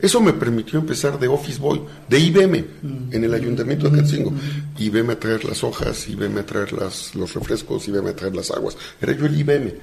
[0.01, 2.65] Eso me permitió empezar de Office Boy, de IBM,
[3.11, 4.31] en el ayuntamiento de Catzingo.
[4.79, 8.49] IBM a traer las hojas, IBM a traer las, los refrescos, IBM a traer las
[8.49, 8.75] aguas.
[8.99, 9.73] Era yo el IBM.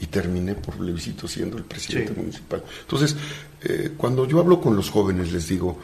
[0.00, 2.20] Y terminé por plebiscito siendo el presidente Sí.
[2.20, 2.62] municipal.
[2.80, 3.14] Entonces,
[3.62, 5.78] eh, cuando yo hablo con los jóvenes, les digo,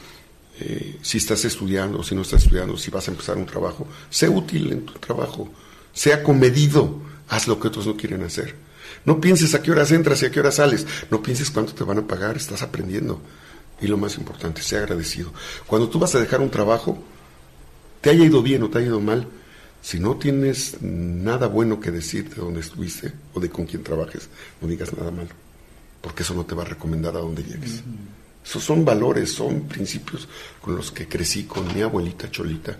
[0.58, 4.28] eh, si estás estudiando, si no estás estudiando, si vas a empezar un trabajo, sé
[4.28, 5.48] útil en tu trabajo,
[5.92, 8.56] sea comedido, haz lo que otros no quieren hacer.
[9.04, 11.84] No pienses a qué horas entras y a qué horas sales, no pienses cuánto te
[11.84, 13.20] van a pagar, estás aprendiendo.
[13.80, 15.32] Y lo más importante, sea agradecido.
[15.66, 17.02] Cuando tú vas a dejar un trabajo,
[18.00, 19.26] te haya ido bien o te haya ido mal,
[19.82, 24.28] si no tienes nada bueno que decir de dónde estuviste o de con quién trabajes,
[24.60, 25.30] no digas nada malo,
[26.02, 27.82] porque eso no te va a recomendar a dónde llegues.
[28.44, 30.28] Esos son valores, son principios
[30.60, 32.76] con los que crecí con mi abuelita Cholita,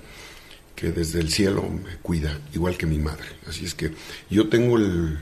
[0.74, 3.26] que desde el cielo me cuida, igual que mi madre.
[3.46, 3.92] Así es que
[4.28, 5.18] yo tengo el,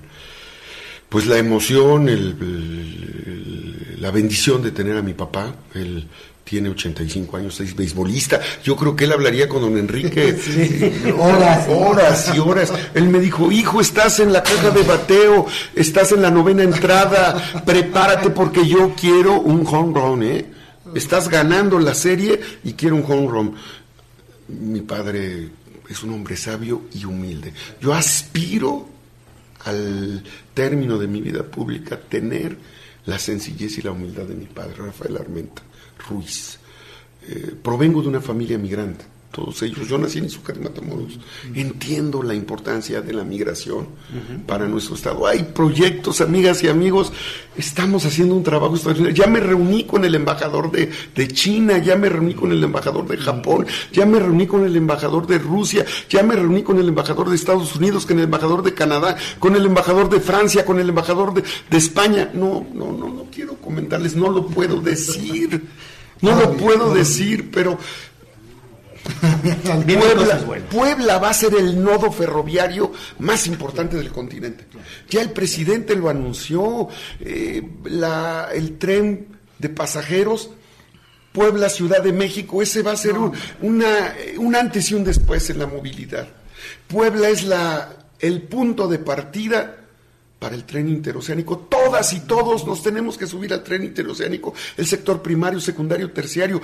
[1.09, 5.55] pues la emoción, el- el- la bendición de tener a mi papá.
[5.75, 6.07] Él
[6.45, 8.41] tiene 85 años, es beisbolista.
[8.65, 10.35] Yo creo que él hablaría con don Enrique
[11.19, 12.73] horas, horas y horas.
[12.95, 17.63] Él me dijo, hijo, estás en la caja de bateo, estás en la novena entrada,
[17.67, 20.47] prepárate porque yo quiero un home run, ¿eh?
[20.95, 23.55] Estás ganando la serie y quiero un home run.
[24.49, 25.49] Mi padre
[25.91, 27.53] es un hombre sabio y humilde.
[27.83, 28.89] Yo aspiro
[29.65, 30.23] al
[30.55, 32.57] término de mi vida pública tener
[33.07, 35.63] la sencillez y la humildad de mi padre, Rafael Armenta
[36.09, 36.59] Ruiz.
[37.27, 39.87] Eh, provengo de una familia migrante, todos ellos.
[39.89, 41.19] Yo nací en Izúcar, Matamoros.
[41.55, 43.89] Entiendo la importancia de la migración
[44.47, 45.27] para nuestro Estado.
[45.27, 47.13] Hay proyectos, amigas y amigos.
[47.57, 49.15] Estamos haciendo un trabajo extraordinario.
[49.15, 53.07] Ya me reuní con el embajador de, de China, ya me reuní con el embajador
[53.07, 56.89] de Japón, ya me reuní con el embajador de Rusia, ya me reuní con el
[56.89, 60.79] embajador de Estados Unidos, con el embajador de Canadá, con el embajador de Francia, con
[60.79, 62.31] el embajador de, de España.
[62.33, 65.63] No, no, no, no quiero comentarles, no lo puedo decir.
[66.21, 67.79] No lo puedo decir, pero
[70.71, 74.67] Puebla, va a ser el nodo ferroviario más importante del continente.
[75.09, 76.89] Ya el presidente lo anunció,
[77.21, 79.29] eh, la- el tren
[79.59, 80.51] de pasajeros
[81.33, 83.33] Puebla, Ciudad de México, ese va a ser un,
[83.63, 86.27] una- un antes y un después en la movilidad.
[86.89, 89.77] Puebla es la, el punto de partida
[90.39, 91.59] para el tren interoceánico.
[91.71, 96.61] Todas y todos nos tenemos que subir al tren interoceánico, el sector primario, secundario, terciario.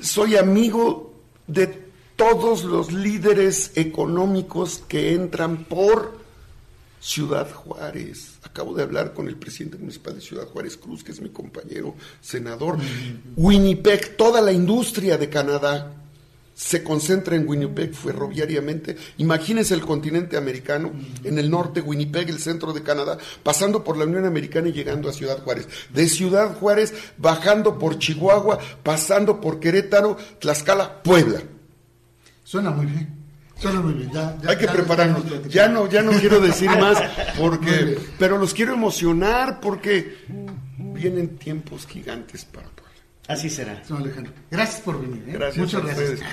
[0.00, 1.12] Soy amigo
[1.46, 1.83] de
[2.16, 6.18] todos los líderes económicos que entran por
[7.00, 8.38] Ciudad Juárez.
[8.42, 11.94] Acabo de hablar con el presidente municipal de Ciudad Juárez Cruz, que es mi compañero
[12.20, 12.78] senador.
[13.36, 15.92] Winnipeg, toda la industria de Canadá
[16.54, 18.96] se concentra en Winnipeg ferroviariamente.
[19.18, 20.92] Imagínense el continente americano,
[21.24, 25.08] en el norte, Winnipeg, el centro de Canadá, pasando por la Unión Americana y llegando
[25.08, 25.68] a Ciudad Juárez.
[25.92, 31.42] De Ciudad Juárez, bajando por Chihuahua, pasando por Querétaro, Tlaxcala, Puebla.
[32.54, 33.08] Suena muy bien.
[33.58, 34.12] Suena muy bien.
[34.12, 35.22] Ya, ya- Hay que ya prepararnos.
[35.48, 37.02] Ya no, ya no quiero decir más,
[37.36, 40.18] porque, pero los quiero emocionar porque
[40.78, 42.94] vienen tiempos gigantes para Puebla.
[43.26, 43.82] Así será.
[43.84, 45.24] Señor Alejandro, gracias por venir.
[45.28, 45.32] ¿eh?
[45.32, 46.10] Gracias Muchas gracias.
[46.10, 46.30] ustedes.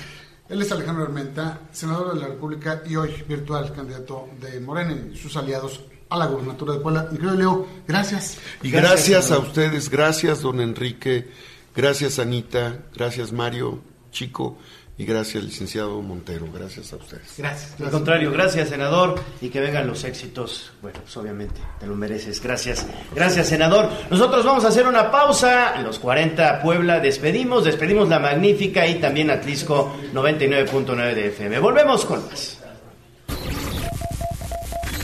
[0.50, 5.18] Él es Alejandro Armenta, senador de la República y hoy virtual candidato de Morena y
[5.18, 7.08] sus aliados a la gobernatura de Puebla.
[7.10, 8.38] Mi querido Leo, gracias.
[8.62, 11.32] Y gracias, a ustedes, gracias don Enrique,
[11.76, 14.60] gracias Anita, gracias Mario Chico
[15.02, 17.34] y gracias licenciado Montero, gracias a ustedes.
[17.36, 17.74] Gracias.
[17.82, 20.74] Al contrario, gracias, senador, y que vengan los éxitos.
[20.80, 22.40] Bueno, pues obviamente te lo mereces.
[22.40, 22.86] Gracias,
[23.16, 23.90] gracias, senador.
[24.12, 25.74] Nosotros vamos a hacer una pausa.
[25.76, 31.58] En los 40 Puebla despedimos, despedimos la Magnífica y también Atlisco 99.9 de FM.
[31.58, 32.60] Volvemos con más.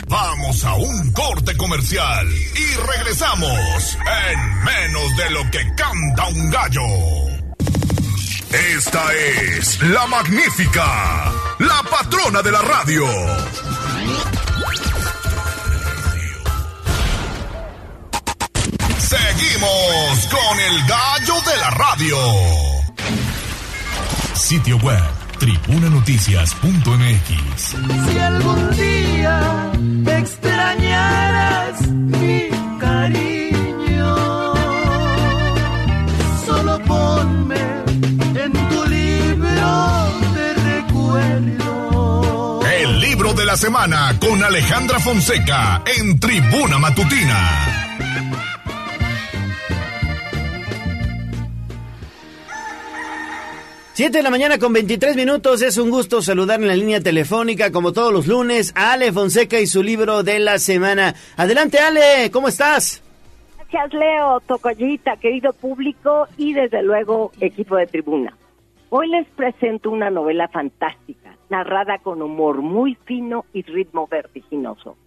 [0.07, 3.97] Vamos a un corte comercial y regresamos
[4.29, 7.36] en menos de lo que canta un gallo.
[8.51, 13.05] Esta es la magnífica, la patrona de la radio.
[18.99, 22.17] Seguimos con el gallo de la radio.
[24.33, 25.03] Sitio web,
[25.39, 28.11] tribunanoticias.mx.
[28.11, 29.71] Si algún día
[30.05, 31.46] extrañaras mi
[43.57, 47.39] la semana con Alejandra Fonseca en Tribuna Matutina.
[53.93, 55.63] Siete de la mañana con 23 minutos.
[55.63, 59.59] Es un gusto saludar en la línea telefónica, como todos los lunes, a Ale Fonseca
[59.59, 61.15] y su libro de la semana.
[61.35, 63.01] Adelante, Ale, ¿cómo estás?
[63.57, 68.37] Gracias, Leo, Tocollita, querido público y desde luego equipo de tribuna.
[68.89, 74.97] Hoy les presento una novela fantástica, narrada con humor muy fino y ritmo vertiginoso.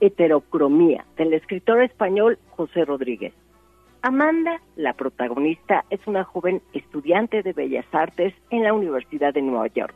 [0.00, 3.34] Heterocromía, del escritor español José Rodríguez.
[4.02, 9.66] Amanda, la protagonista, es una joven estudiante de Bellas Artes en la Universidad de Nueva
[9.66, 9.94] York,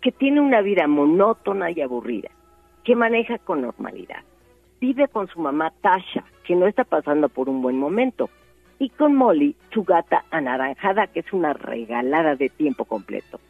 [0.00, 2.30] que tiene una vida monótona y aburrida,
[2.84, 4.22] que maneja con normalidad.
[4.80, 8.30] Vive con su mamá Tasha, que no está pasando por un buen momento,
[8.78, 13.40] y con Molly, su gata anaranjada, que es una regalada de tiempo completo.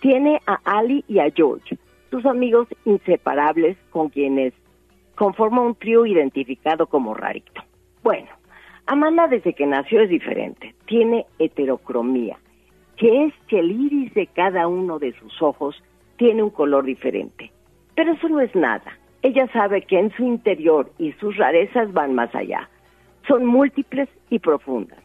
[0.00, 1.78] Tiene a Ali y a George,
[2.10, 4.52] sus amigos inseparables con quienes
[5.14, 7.62] conforma un trío identificado como rarito.
[8.02, 8.28] Bueno,
[8.86, 12.38] Amanda desde que nació es diferente, tiene heterocromía,
[12.96, 15.80] que es que el iris de cada uno de sus ojos
[16.16, 17.52] tiene un color diferente.
[17.94, 18.98] Pero eso no es nada.
[19.22, 22.68] Ella sabe que en su interior y sus rarezas van más allá.
[23.28, 24.98] Son múltiples y profundas.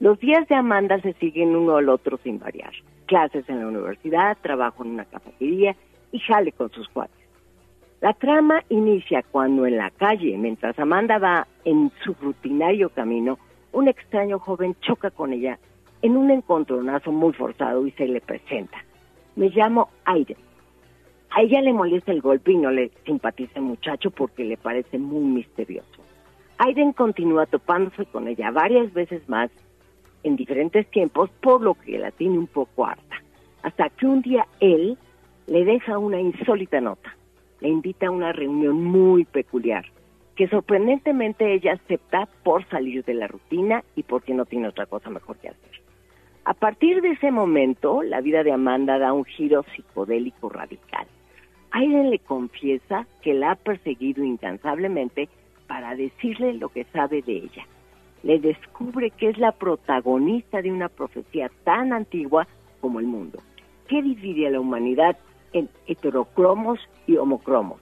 [0.00, 2.72] Los días de Amanda se siguen uno al otro sin variar.
[3.06, 5.76] Clases en la universidad, trabajo en una cafetería
[6.12, 7.24] y jale con sus cuates.
[8.00, 13.38] La trama inicia cuando en la calle, mientras Amanda va en su rutinario camino,
[13.72, 15.58] un extraño joven choca con ella
[16.02, 18.76] en un encontronazo muy forzado y se le presenta.
[19.36, 20.36] Me llamo Aiden.
[21.30, 24.98] A ella le molesta el golpe y no le simpatiza el muchacho porque le parece
[24.98, 26.02] muy misterioso.
[26.58, 29.50] Aiden continúa topándose con ella varias veces más
[30.24, 33.22] en diferentes tiempos, por lo que la tiene un poco harta.
[33.62, 34.98] Hasta que un día él
[35.46, 37.14] le deja una insólita nota.
[37.60, 39.84] Le invita a una reunión muy peculiar,
[40.36, 45.10] que sorprendentemente ella acepta por salir de la rutina y porque no tiene otra cosa
[45.10, 45.70] mejor que hacer.
[46.46, 51.06] A partir de ese momento, la vida de Amanda da un giro psicodélico radical.
[51.70, 55.28] Aiden le confiesa que la ha perseguido incansablemente
[55.66, 57.66] para decirle lo que sabe de ella.
[58.24, 62.48] Le descubre que es la protagonista de una profecía tan antigua
[62.80, 63.38] como el mundo,
[63.86, 65.16] que divide a la humanidad
[65.52, 67.80] en heterocromos y homocromos.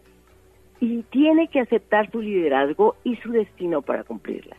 [0.81, 4.57] Y tiene que aceptar su liderazgo y su destino para cumplirla.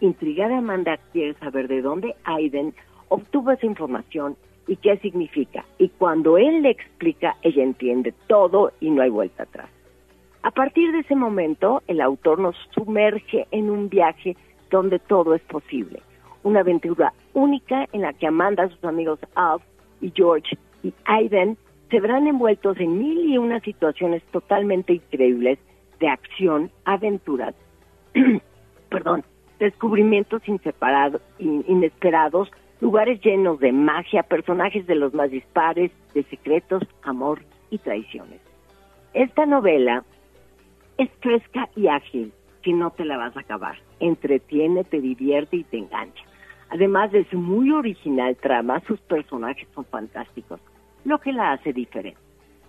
[0.00, 2.72] Intrigada Amanda quiere saber de dónde Aiden
[3.08, 4.36] obtuvo esa información
[4.68, 5.64] y qué significa.
[5.78, 9.68] Y cuando él le explica, ella entiende todo y no hay vuelta atrás.
[10.42, 14.36] A partir de ese momento, el autor nos sumerge en un viaje
[14.70, 16.02] donde todo es posible.
[16.42, 19.62] Una aventura única en la que Amanda, sus amigos Alf
[20.00, 21.56] y George y Aiden
[21.90, 25.58] se verán envueltos en mil y una situaciones totalmente increíbles
[26.00, 27.54] de acción, aventuras,
[28.88, 29.24] perdón,
[29.58, 32.50] descubrimientos inesperados,
[32.80, 37.40] lugares llenos de magia, personajes de los más dispares, de secretos, amor
[37.70, 38.40] y traiciones.
[39.14, 40.04] Esta novela
[40.98, 42.32] es fresca y ágil,
[42.64, 43.76] si no te la vas a acabar.
[44.00, 46.22] Entretiene, te divierte y te engancha.
[46.70, 50.60] Además de su muy original trama, sus personajes son fantásticos,
[51.04, 52.18] lo que la hace diferente.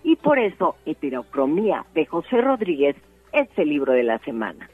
[0.04, 2.94] Y por eso, Heterocromía de José Rodríguez
[3.32, 4.70] es el libro de la semana.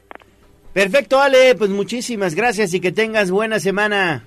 [0.73, 4.23] Perfecto, Ale, pues muchísimas gracias y que tengas buena semana.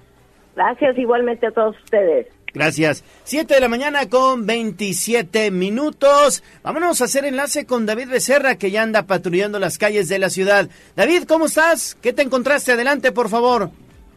[0.56, 2.28] Gracias igualmente a todos ustedes.
[2.54, 3.04] Gracias.
[3.24, 6.42] 7 de la mañana con 27 minutos.
[6.62, 10.30] Vámonos a hacer enlace con David Becerra, que ya anda patrullando las calles de la
[10.30, 10.68] ciudad.
[10.96, 11.96] David, ¿cómo estás?
[12.00, 12.72] ¿Qué te encontraste?
[12.72, 13.70] Adelante, por favor.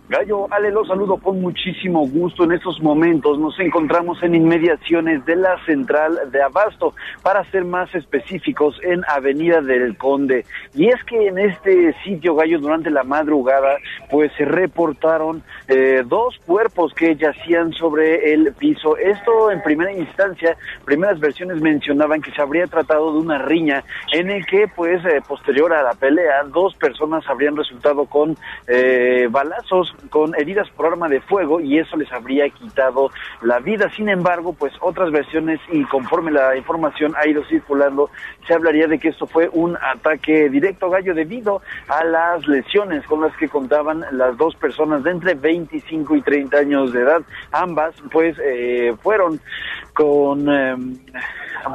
[0.09, 2.43] Gallo, Ale, los saludo con muchísimo gusto.
[2.43, 7.93] En estos momentos nos encontramos en inmediaciones de la central de Abasto, para ser más
[7.93, 10.45] específicos, en Avenida del Conde.
[10.73, 13.77] Y es que en este sitio, Gallo, durante la madrugada,
[14.09, 18.97] pues se reportaron eh, dos cuerpos que yacían sobre el piso.
[18.97, 24.31] Esto en primera instancia, primeras versiones mencionaban que se habría tratado de una riña en
[24.31, 28.35] el que, pues, eh, posterior a la pelea, dos personas habrían resultado con
[28.67, 33.09] eh, balazos, con heridas por arma de fuego y eso les habría quitado
[33.41, 33.89] la vida.
[33.95, 38.09] Sin embargo, pues otras versiones y conforme la información ha ido circulando,
[38.47, 43.21] se hablaría de que esto fue un ataque directo gallo debido a las lesiones con
[43.21, 47.21] las que contaban las dos personas de entre 25 y 30 años de edad.
[47.51, 49.39] Ambas, pues, eh, fueron
[49.93, 50.75] con eh,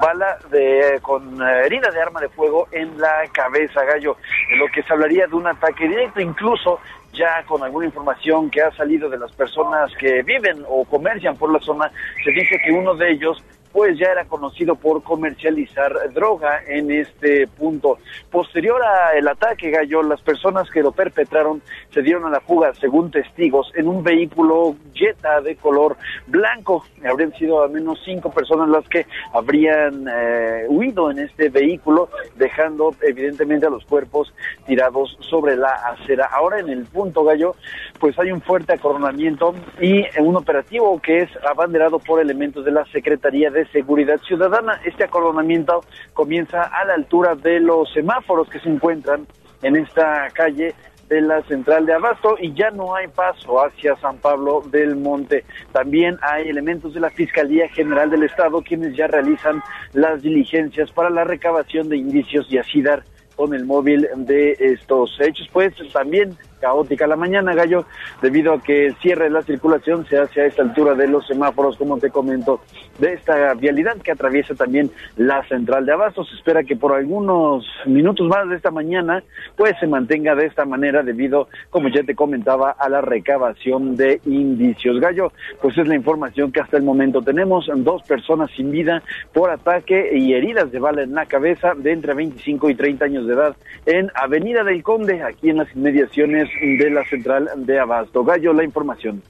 [0.01, 4.17] bala de con eh, herida de arma de fuego en la cabeza gallo
[4.57, 6.81] lo que se hablaría de un ataque directo incluso
[7.15, 11.53] ya con alguna información que ha salido de las personas que viven o comercian por
[11.53, 11.91] la zona
[12.23, 13.43] se dice que uno de ellos
[13.75, 17.99] pues ya era conocido por comercializar droga en este punto.
[18.31, 21.61] Posterior al ataque, Gallo, las personas que lo perpetraron
[21.93, 25.97] se dieron a la fuga, según testigos, en un vehículo Jetta de color
[26.29, 26.85] blanco.
[27.05, 32.95] Habrían sido al menos cinco personas las que habrían eh, huido en este vehículo, dejando
[33.03, 34.33] evidentemente a los cuerpos
[34.67, 36.27] tirados sobre la acera.
[36.33, 37.57] Ahora en el punto, Gallo,
[37.99, 42.85] pues hay un fuerte acoronamiento y un operativo que es abanderado por elementos de la
[42.93, 44.81] Secretaría de Seguridad Ciudadana.
[44.85, 49.27] Este acordonamiento comienza a la altura de los semáforos que se encuentran
[49.63, 50.75] en esta calle
[51.09, 55.45] de la central de Abasto y ya no hay paso hacia San Pablo del Monte.
[55.73, 59.63] También hay elementos de la Fiscalía General del Estado quienes ya realizan
[59.93, 63.05] las diligencias para la recabación de indicios y así dar
[63.37, 65.49] con el móvil de estos hechos.
[65.53, 67.85] Pues también caótica la mañana, Gallo,
[68.23, 71.99] debido a que cierre la circulación se hace a esta altura de los semáforos, como
[71.99, 72.63] te comento,
[72.99, 76.25] de esta vialidad que atraviesa también la central de Abasto.
[76.25, 79.23] Se espera que por algunos minutos más de esta mañana,
[79.57, 84.23] pues se mantenga de esta manera debido, como ya te comentaba, a la recabación de
[84.25, 84.99] indicios.
[85.01, 87.69] Gallo, pues es la información que hasta el momento tenemos.
[87.77, 89.03] Dos personas sin vida
[89.35, 93.27] por ataque y heridas de bala en la cabeza de entre 25 y 30 años
[93.27, 93.55] de edad
[93.85, 98.25] en Avenida del Conde, aquí en las inmediaciones de la central de Abasto.
[98.25, 99.23] Gallo, la información.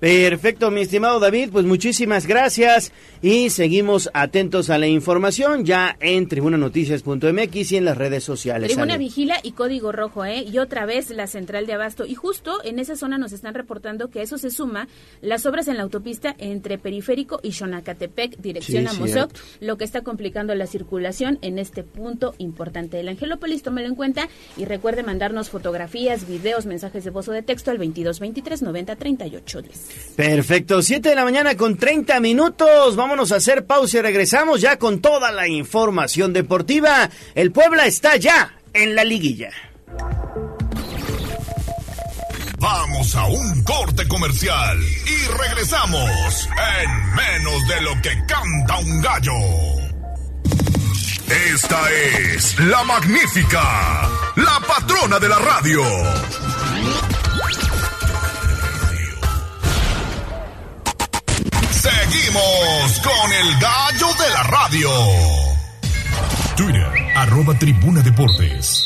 [0.00, 6.28] Perfecto, mi estimado David, pues muchísimas gracias y seguimos atentos a la información ya en
[6.28, 8.68] tribunanoticias.mx y en las redes sociales.
[8.68, 9.02] Tribuna Ale.
[9.02, 10.44] Vigila y Código Rojo, ¿eh?
[10.44, 12.06] Y otra vez la central de Abasto.
[12.06, 14.86] Y justo en esa zona nos están reportando que eso se suma
[15.20, 19.84] las obras en la autopista entre Periférico y Xonacatepec, dirección Sí, a Mozoc, lo que
[19.84, 23.64] está complicando la circulación en este punto importante del Angelópolis.
[23.64, 27.78] Tómelo en cuenta y recuerde mandarnos fotografías, videos, mensajes de voz o de texto al
[27.78, 29.87] 22 23 90 38 10.
[30.16, 32.96] Perfecto, 7 de la mañana con 30 minutos.
[32.96, 37.08] Vámonos a hacer pausa y regresamos ya con toda la información deportiva.
[37.34, 39.50] El Puebla está ya en la liguilla.
[42.58, 46.48] Vamos a un corte comercial y regresamos
[46.82, 49.32] en menos de lo que canta un gallo.
[51.52, 55.82] Esta es la magnífica, la patrona de la radio.
[61.80, 64.90] Seguimos con el gallo de la radio.
[66.56, 68.84] Twitter, arroba tribuna deportes.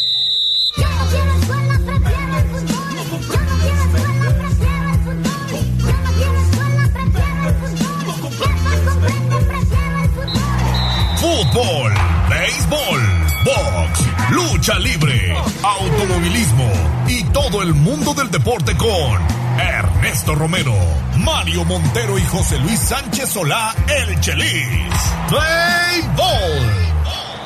[11.17, 11.95] Fútbol,
[12.29, 13.01] béisbol,
[13.45, 14.01] box,
[14.33, 16.71] lucha libre, automovilismo
[17.09, 20.75] y todo el mundo del deporte con Ernesto Romero,
[21.19, 24.95] Mario Montero y José Luis Sánchez Solá, el Chelis.
[25.29, 26.93] Play Ball.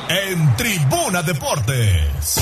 [0.09, 2.39] En Tribuna Deportes.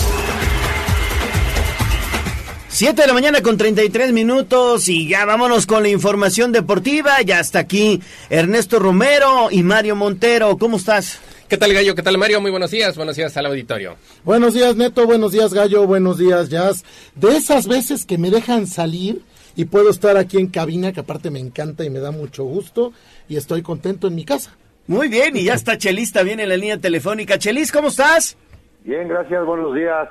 [2.69, 7.21] 7 de la mañana con 33 minutos y ya vámonos con la información deportiva.
[7.21, 10.57] Ya está aquí Ernesto Romero y Mario Montero.
[10.57, 11.19] ¿Cómo estás?
[11.47, 11.95] ¿Qué tal, Gallo?
[11.95, 12.41] ¿Qué tal, Mario?
[12.41, 12.97] Muy buenos días.
[12.97, 13.95] Buenos días al auditorio.
[14.23, 15.05] Buenos días, Neto.
[15.05, 15.87] Buenos días, Gallo.
[15.87, 16.83] Buenos días, Jazz.
[17.15, 19.21] De esas veces que me dejan salir
[19.55, 22.93] y puedo estar aquí en cabina, que aparte me encanta y me da mucho gusto,
[23.27, 24.55] y estoy contento en mi casa.
[24.87, 27.39] Muy bien, y ya está Chelis también en la línea telefónica.
[27.39, 28.37] Chelis, ¿cómo estás?
[28.83, 30.09] Bien, gracias, buenos días.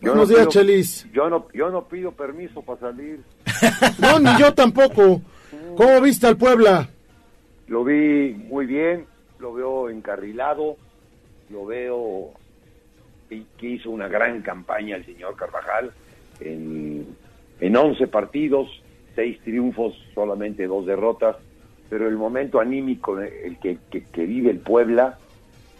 [0.00, 1.06] Buenos días, Chelis.
[1.12, 3.20] Yo no, yo no pido permiso para salir.
[3.98, 5.20] No, ni yo tampoco.
[5.76, 6.88] ¿Cómo viste al Puebla?
[7.66, 9.06] Lo vi muy bien,
[9.38, 10.76] lo veo encarrilado,
[11.50, 12.32] lo veo
[13.28, 15.92] que que hizo una gran campaña el señor Carvajal
[16.40, 17.06] en,
[17.60, 18.68] en 11 partidos,
[19.14, 21.36] 6 triunfos, solamente dos derrotas,
[21.88, 25.18] pero el momento anímico el que, que, que vive el Puebla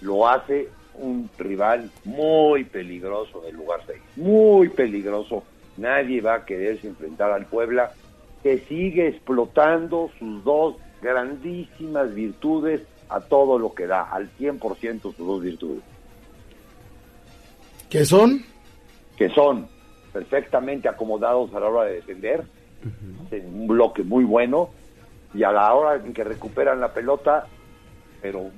[0.01, 5.45] lo hace un rival muy peligroso del lugar 6, muy peligroso.
[5.77, 7.93] Nadie va a quererse enfrentar al Puebla,
[8.43, 15.17] que sigue explotando sus dos grandísimas virtudes a todo lo que da, al 100% sus
[15.17, 15.83] dos virtudes,
[17.89, 18.45] ¿Qué son?
[19.17, 19.67] que son
[20.13, 22.45] perfectamente acomodados a la hora de defender,
[23.31, 24.71] en un bloque muy bueno,
[25.35, 27.47] y a la hora en que recuperan la pelota,
[28.23, 28.51] pero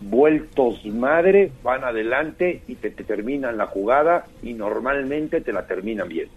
[0.00, 6.08] vueltos madre, van adelante y te, te terminan la jugada y normalmente te la terminan
[6.08, 6.28] bien.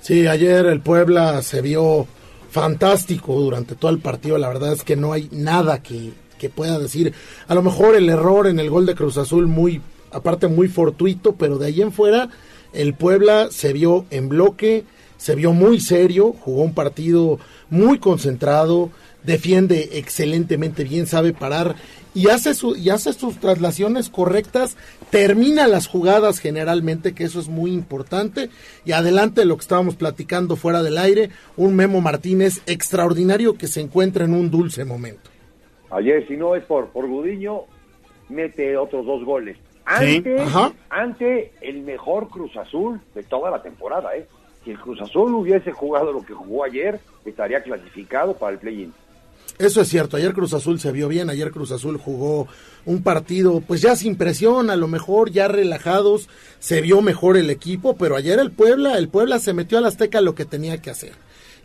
[0.00, 2.06] Sí, ayer el Puebla se vio
[2.50, 4.36] fantástico durante todo el partido.
[4.36, 7.14] La verdad es que no hay nada que, que pueda decir.
[7.46, 9.80] A lo mejor el error en el gol de Cruz Azul muy,
[10.10, 12.28] aparte muy fortuito, pero de ahí en fuera
[12.72, 14.84] el Puebla se vio en bloque,
[15.16, 17.38] se vio muy serio, jugó un partido
[17.70, 18.90] muy concentrado,
[19.22, 21.76] defiende excelentemente bien, sabe parar
[22.14, 24.76] y hace, su, y hace sus traslaciones correctas,
[25.10, 28.50] termina las jugadas generalmente, que eso es muy importante,
[28.84, 33.80] y adelante lo que estábamos platicando fuera del aire, un Memo Martínez extraordinario que se
[33.80, 35.30] encuentra en un dulce momento.
[35.90, 37.62] Ayer, si no es por, por Gudiño,
[38.28, 39.56] mete otros dos goles.
[39.98, 40.72] Sí, Ante, ajá.
[40.90, 44.26] ante el mejor Cruz Azul de toda la temporada, ¿eh?
[44.64, 48.92] Si el Cruz Azul hubiese jugado lo que jugó ayer, estaría clasificado para el play-in.
[49.58, 52.48] Eso es cierto, ayer Cruz Azul se vio bien, ayer Cruz Azul jugó
[52.86, 56.28] un partido pues ya sin presión, a lo mejor ya relajados,
[56.58, 60.20] se vio mejor el equipo, pero ayer el Puebla, el Puebla se metió al Azteca
[60.20, 61.12] lo que tenía que hacer.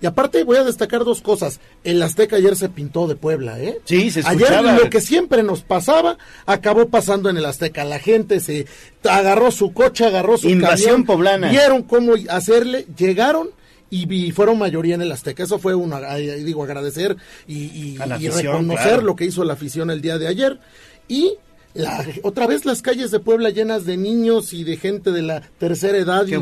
[0.01, 3.79] Y aparte voy a destacar dos cosas, el Azteca ayer se pintó de Puebla, ¿eh?
[3.85, 4.73] Sí, se Ayer escuchaba.
[4.77, 7.83] lo que siempre nos pasaba acabó pasando en el Azteca.
[7.83, 8.67] La gente se
[9.09, 11.49] agarró su coche, agarró su Invasión camión, poblana.
[11.49, 13.49] Vieron cómo hacerle, llegaron
[13.89, 15.43] y, fueron mayoría en el Azteca.
[15.43, 17.15] Eso fue uno, a- digo, agradecer
[17.47, 19.01] y, y- A la y afición, reconocer claro.
[19.01, 20.59] lo que hizo la afición el día de ayer.
[21.07, 21.33] Y
[21.73, 25.41] la- otra vez las calles de Puebla llenas de niños y de gente de la
[25.59, 26.39] tercera edad Qué y de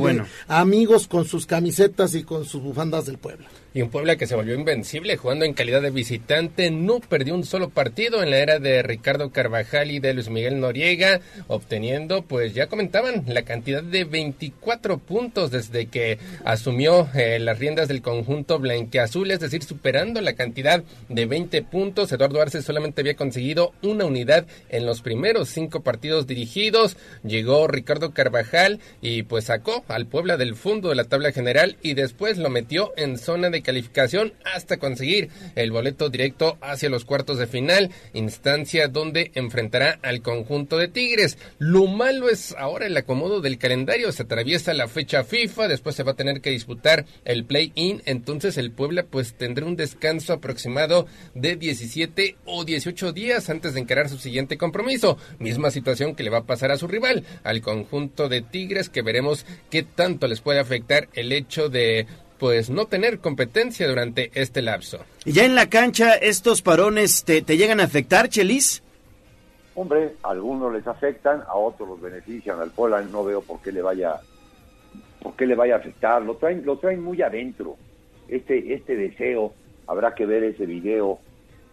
[0.47, 3.47] amigos con sus camisetas y con sus bufandas del Puebla.
[3.75, 7.43] Y un Puebla que se volvió invencible jugando en calidad de visitante, no perdió un
[7.43, 12.53] solo partido en la era de Ricardo Carvajal y de Luis Miguel Noriega, obteniendo, pues
[12.53, 18.59] ya comentaban, la cantidad de 24 puntos desde que asumió eh, las riendas del conjunto
[18.59, 22.13] blanqueazul, es decir, superando la cantidad de 20 puntos.
[22.13, 26.95] Eduardo Arce solamente había conseguido una unidad en los primeros cinco partidos dirigidos.
[27.25, 31.93] Llegó Ricardo Carvajal y pues sacó al Puebla del fondo de la tabla general y
[31.93, 37.37] después lo metió en zona de calificación hasta conseguir el boleto directo hacia los cuartos
[37.37, 41.37] de final, instancia donde enfrentará al conjunto de Tigres.
[41.57, 46.03] Lo malo es ahora el acomodo del calendario, se atraviesa la fecha FIFA, después se
[46.03, 51.07] va a tener que disputar el play-in, entonces el Puebla pues tendrá un descanso aproximado
[51.33, 55.17] de 17 o 18 días antes de encarar su siguiente compromiso.
[55.39, 59.01] Misma situación que le va a pasar a su rival, al conjunto de Tigres, que
[59.01, 62.05] veremos qué tanto les puede afectar el hecho de
[62.39, 64.99] pues no tener competencia durante este lapso.
[65.23, 68.83] Y ya en la cancha, estos parones te, te llegan a afectar, Chelis.
[69.75, 72.59] Hombre, a algunos les afectan, a otros los benefician.
[72.59, 74.15] Al Puebla no veo por qué le vaya,
[75.21, 76.21] por qué le vaya a afectar.
[76.21, 77.75] Lo traen, lo traen muy adentro.
[78.27, 79.53] Este, este deseo,
[79.87, 81.19] habrá que ver ese video,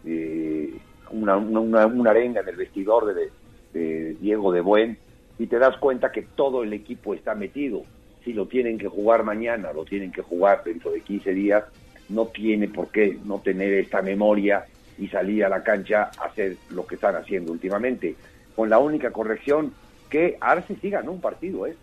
[0.03, 0.73] de
[1.11, 3.29] una, una, una- una arenga en el vestidor de,
[3.73, 4.97] de Diego de Buen,
[5.39, 7.83] y te das cuenta que todo el equipo está metido.
[8.23, 11.63] Si lo tienen que jugar mañana, lo tienen que jugar dentro de 15 días,
[12.09, 14.65] no tiene por qué no tener esta memoria
[14.97, 18.15] y salir a la cancha a hacer lo que están haciendo últimamente.
[18.55, 19.73] Con la única corrección
[20.09, 21.75] que Arce sí ganó un partido, ¿eh?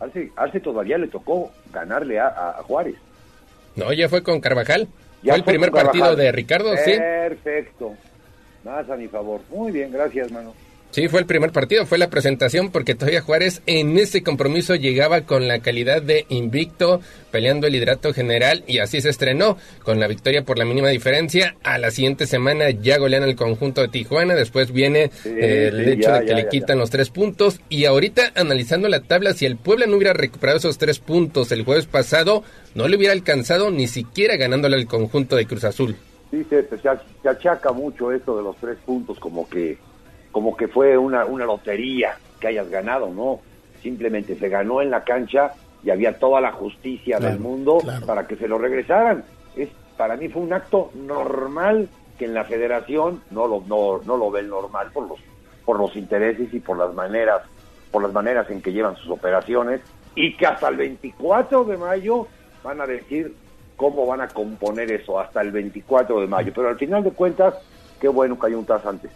[0.00, 2.96] Arce, Arce todavía le tocó ganarle a, Juárez.
[3.76, 4.88] No, ya fue con Carvajal.
[5.22, 6.92] Ya fue el primer partido de Ricardo, sí.
[6.96, 7.94] Perfecto.
[8.64, 9.40] Más a mi favor.
[9.50, 10.54] Muy bien, gracias, mano.
[10.90, 15.20] Sí, fue el primer partido, fue la presentación porque todavía Juárez en ese compromiso llegaba
[15.20, 17.00] con la calidad de invicto,
[17.30, 21.54] peleando el liderato general y así se estrenó con la victoria por la mínima diferencia.
[21.62, 25.90] A la siguiente semana ya golean el conjunto de Tijuana, después viene eh, el sí,
[25.92, 29.00] hecho ya, de que ya, le ya, quitan los tres puntos y ahorita analizando la
[29.00, 32.42] tabla, si el Puebla no hubiera recuperado esos tres puntos el jueves pasado,
[32.74, 35.94] no le hubiera alcanzado ni siquiera ganándole al conjunto de Cruz Azul.
[36.32, 39.78] Sí, se, se achaca mucho esto de los tres puntos como que
[40.32, 43.40] como que fue una, una lotería que hayas ganado, no.
[43.82, 45.52] Simplemente se ganó en la cancha
[45.82, 48.06] y había toda la justicia Claro, del mundo claro.
[48.06, 49.24] para que se lo regresaran.
[49.56, 51.88] Es para mí fue un acto normal
[52.18, 55.18] que en la federación no lo no, no lo ven normal por los
[55.64, 57.42] por los intereses y por las maneras
[57.90, 59.80] por las maneras en que llevan sus operaciones
[60.14, 62.26] y que hasta el 24 de mayo
[62.62, 63.34] van a decir
[63.76, 67.54] cómo van a componer eso hasta el 24 de mayo, pero al final de cuentas
[68.00, 69.10] qué bueno que hay un TAS antes.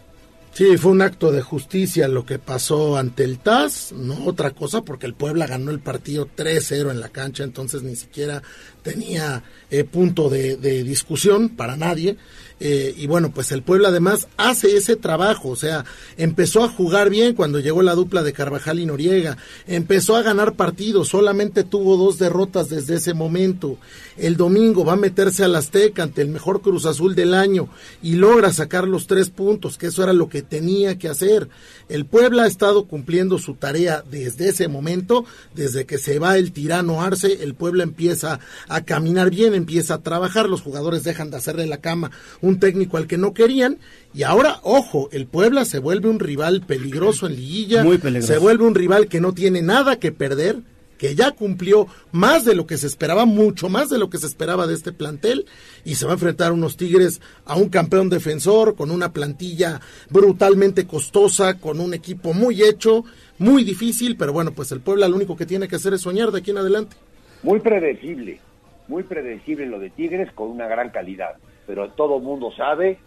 [0.54, 4.82] Sí, fue un acto de justicia lo que pasó ante el TAS, no otra cosa,
[4.82, 8.40] porque el Puebla ganó el partido 3-0 en la cancha, entonces ni siquiera
[8.84, 12.18] tenía eh, punto de, de discusión para nadie.
[12.60, 15.84] Eh, y bueno, pues el Puebla además hace ese trabajo, o sea,
[16.16, 19.36] empezó a jugar bien cuando llegó la dupla de Carvajal y Noriega,
[19.66, 23.76] empezó a ganar partidos, solamente tuvo dos derrotas desde ese momento.
[24.16, 27.68] El domingo va a meterse al Azteca ante el mejor Cruz Azul del año
[28.02, 31.48] y logra sacar los tres puntos, que eso era lo que tenía que hacer.
[31.88, 35.24] El Puebla ha estado cumpliendo su tarea desde ese momento,
[35.54, 40.02] desde que se va el tirano Arce, el Puebla empieza a caminar bien, empieza a
[40.02, 42.12] trabajar, los jugadores dejan de hacerle la cama
[42.44, 43.78] un técnico al que no querían
[44.12, 48.32] y ahora, ojo, el Puebla se vuelve un rival peligroso en liguilla, Muy peligroso.
[48.32, 50.58] se vuelve un rival que no tiene nada que perder,
[50.98, 54.26] que ya cumplió más de lo que se esperaba, mucho más de lo que se
[54.26, 55.46] esperaba de este plantel,
[55.84, 59.80] y se va a enfrentar unos Tigres a un campeón defensor, con una plantilla
[60.10, 63.04] brutalmente costosa, con un equipo muy hecho,
[63.38, 66.30] muy difícil, pero bueno, pues el Puebla lo único que tiene que hacer es soñar
[66.30, 66.96] de aquí en adelante.
[67.42, 68.38] Muy predecible,
[68.86, 71.34] muy predecible lo de Tigres con una gran calidad,
[71.66, 72.98] pero todo mundo sabe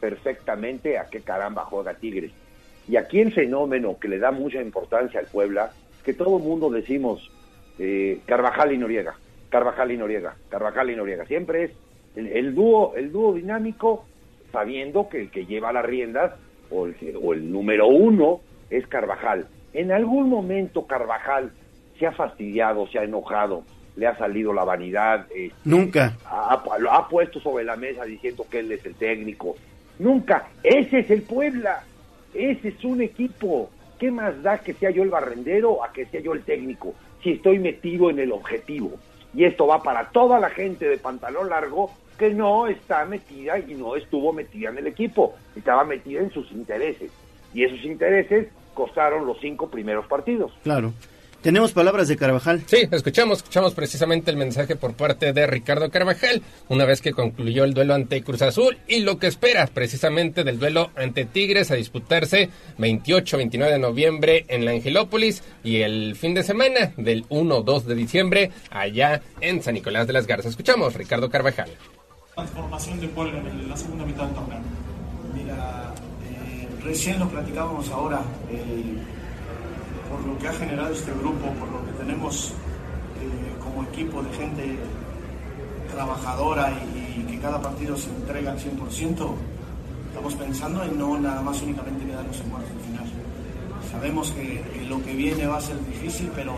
[0.00, 2.32] perfectamente a qué caramba juega Tigres.
[2.88, 5.72] Y aquí el fenómeno que le da mucha importancia al Puebla,
[6.04, 7.30] que todo mundo decimos
[7.78, 9.16] eh, Carvajal y Noriega,
[9.48, 11.70] Carvajal y Noriega, Carvajal y Noriega, siempre es
[12.14, 14.04] el, el dúo, el dúo dinámico,
[14.52, 16.34] sabiendo que el que lleva las riendas
[16.70, 19.46] o el, o el número uno es Carvajal.
[19.72, 21.50] En algún momento Carvajal
[21.98, 23.64] se ha fastidiado, se ha enojado,
[23.96, 26.16] le ha salido la vanidad, eh, Nunca.
[26.26, 29.56] ha, lo ha puesto sobre la mesa diciendo que él es el técnico.
[29.98, 30.48] Nunca.
[30.62, 31.82] Ese es el Puebla.
[32.34, 33.70] Ese es un equipo.
[33.98, 36.94] ¿Qué más da que sea yo el barrendero a que sea yo el técnico?
[37.22, 38.92] Si estoy metido en el objetivo.
[39.34, 43.74] Y esto va para toda la gente de pantalón largo que no está metida y
[43.74, 45.34] no estuvo metida en el equipo.
[45.54, 47.10] Estaba metida en sus intereses.
[47.54, 50.52] Y esos intereses costaron los cinco primeros partidos.
[50.62, 50.92] Claro.
[51.46, 52.64] Tenemos palabras de Carvajal.
[52.66, 57.62] Sí, escuchamos, escuchamos precisamente el mensaje por parte de Ricardo Carvajal, una vez que concluyó
[57.62, 61.76] el duelo ante Cruz Azul y lo que espera precisamente del duelo ante Tigres a
[61.76, 67.94] disputarse 28-29 de noviembre en la Angelópolis y el fin de semana del 1-2 de
[67.94, 70.50] diciembre allá en San Nicolás de las Garzas.
[70.50, 71.70] Escuchamos Ricardo Carvajal.
[72.34, 74.58] transformación de Puebla en la segunda mitad del torneo?
[75.32, 75.94] Mira,
[76.24, 78.20] eh, recién lo platicábamos ahora,
[78.50, 78.96] eh,
[80.10, 82.52] por lo que ha generado este grupo, por lo que tenemos
[83.20, 84.78] eh, como equipo de gente
[85.92, 89.34] trabajadora y, que cada partido se entrega al 100%,
[90.08, 93.04] estamos pensando en no nada más únicamente quedarnos en cuartos de final.
[93.90, 96.54] Sabemos que, que lo que viene va a ser difícil, pero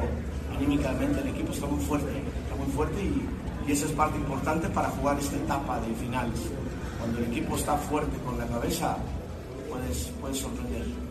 [0.57, 2.11] anímicamente el equipo está muy fuerte,
[2.43, 6.41] está muy fuerte y, y esa es parte importante para jugar esta etapa de finales.
[6.99, 8.97] Cuando el equipo está fuerte con la cabeza,
[9.70, 11.08] puedes, puedes sorprender.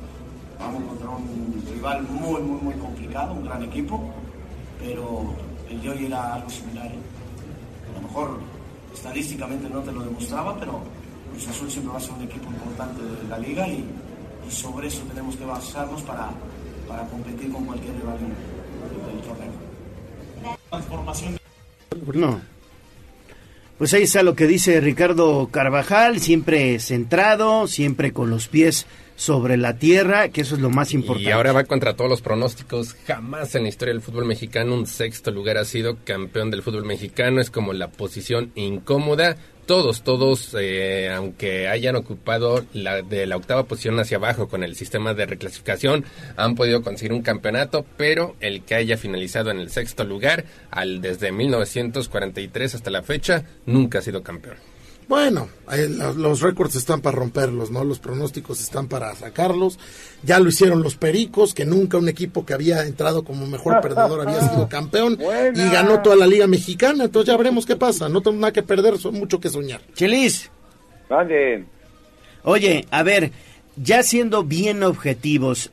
[0.60, 4.12] Vamos contra un rival muy, muy, muy complicado, un gran equipo,
[4.80, 5.34] pero
[5.70, 6.88] el de hoy era algo similar.
[6.88, 7.00] ¿eh?
[7.92, 8.40] A lo mejor
[8.94, 10.82] estadísticamente no te lo demostraba, pero
[11.32, 13.86] Cruz Azul siempre va a ser un equipo importante de la liga y,
[14.48, 16.30] y sobre eso tenemos que basarnos para,
[16.88, 20.58] para competir con cualquier rival del, del torneo.
[20.70, 21.38] Transformación
[22.14, 22.42] No.
[23.78, 28.88] Pues ahí está lo que dice Ricardo Carvajal, siempre centrado, siempre con los pies
[29.18, 31.30] sobre la tierra, que eso es lo más importante.
[31.30, 32.96] Y ahora va contra todos los pronósticos.
[33.08, 36.86] Jamás en la historia del fútbol mexicano un sexto lugar ha sido campeón del fútbol
[36.86, 37.42] mexicano.
[37.42, 39.36] Es como la posición incómoda.
[39.66, 44.76] todos, todos, eh, aunque hayan ocupado la de la octava posición hacia abajo con el
[44.76, 46.06] sistema de reclasificación,
[46.38, 51.02] han podido conseguir un campeonato, pero el que haya finalizado en el sexto lugar, al
[51.02, 54.56] desde 1943 hasta la fecha, nunca ha sido campeón.
[55.08, 55.48] Bueno,
[56.18, 57.86] los récords están para romperlos, ¿no?
[57.86, 59.80] Los pronósticos están para sacarlos.
[60.22, 64.28] Ya lo hicieron los Pericos, que nunca un equipo que había entrado como mejor perdedor
[64.28, 65.18] había sido campeón
[65.56, 67.06] y ganó toda la Liga Mexicana.
[67.06, 68.10] Entonces ya veremos qué pasa.
[68.10, 69.80] No tenemos nada que perder, son mucho que soñar.
[69.94, 70.52] Chelis.
[71.10, 71.64] Grande.
[72.44, 73.32] Oye, a ver,
[73.78, 75.72] ya siendo bien objetivos,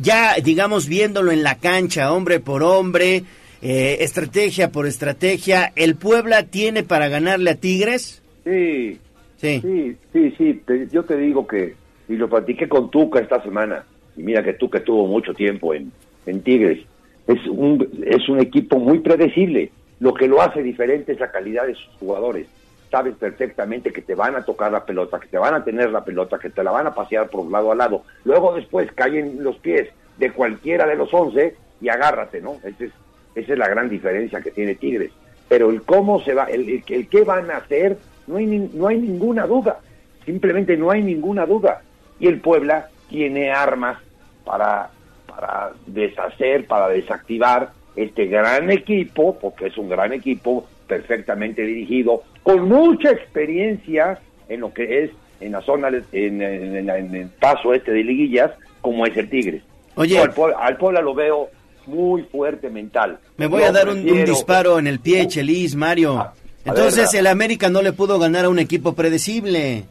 [0.00, 3.24] ya digamos viéndolo en la cancha, hombre por hombre,
[3.60, 8.21] eh, estrategia por estrategia, ¿el Puebla tiene para ganarle a Tigres?
[8.44, 8.98] Sí.
[9.36, 9.60] Sí.
[9.60, 10.62] Sí, sí, sí.
[10.64, 11.74] te- yo te digo que,
[12.08, 13.84] y lo platiqué con Tuca esta semana,
[14.16, 15.90] y mira que Tuca estuvo mucho tiempo en,
[16.26, 16.80] en Tigres,
[17.26, 19.70] es un, es un equipo muy predecible.
[20.00, 22.46] Lo que lo hace diferente es la calidad de sus jugadores.
[22.90, 26.04] Sabes perfectamente que te van a tocar la pelota, que te van a tener la
[26.04, 28.02] pelota, que te la van a pasear por lado a lado.
[28.24, 29.88] Luego después caen los pies
[30.18, 32.56] de cualquiera de los once y agárrate, ¿no?
[32.64, 32.90] Esa es,
[33.34, 35.10] esa es la gran diferencia que tiene Tigres.
[35.48, 37.96] Pero el cómo se va, el, el, el qué van a hacer,
[38.26, 39.80] no hay, ni- no hay ninguna duda.
[40.24, 41.82] Simplemente no hay ninguna duda.
[42.20, 43.98] Y el Puebla tiene armas
[44.44, 44.90] para,
[45.26, 52.68] para deshacer, para desactivar este gran equipo, porque es un gran equipo perfectamente dirigido, con
[52.68, 54.18] mucha experiencia
[54.48, 58.52] en lo que es en la zona, en, en- en- el paso este de liguillas,
[58.80, 59.62] como es el Tigres.
[59.96, 60.18] Oye.
[60.18, 61.48] Al, Puebla, al Puebla lo veo
[61.86, 63.18] muy fuerte mental.
[63.36, 66.30] Me voy a dar un, disparo en el pie, Chelis, Mario.
[66.64, 69.84] Entonces ver, el América no le pudo ganar a un equipo predecible.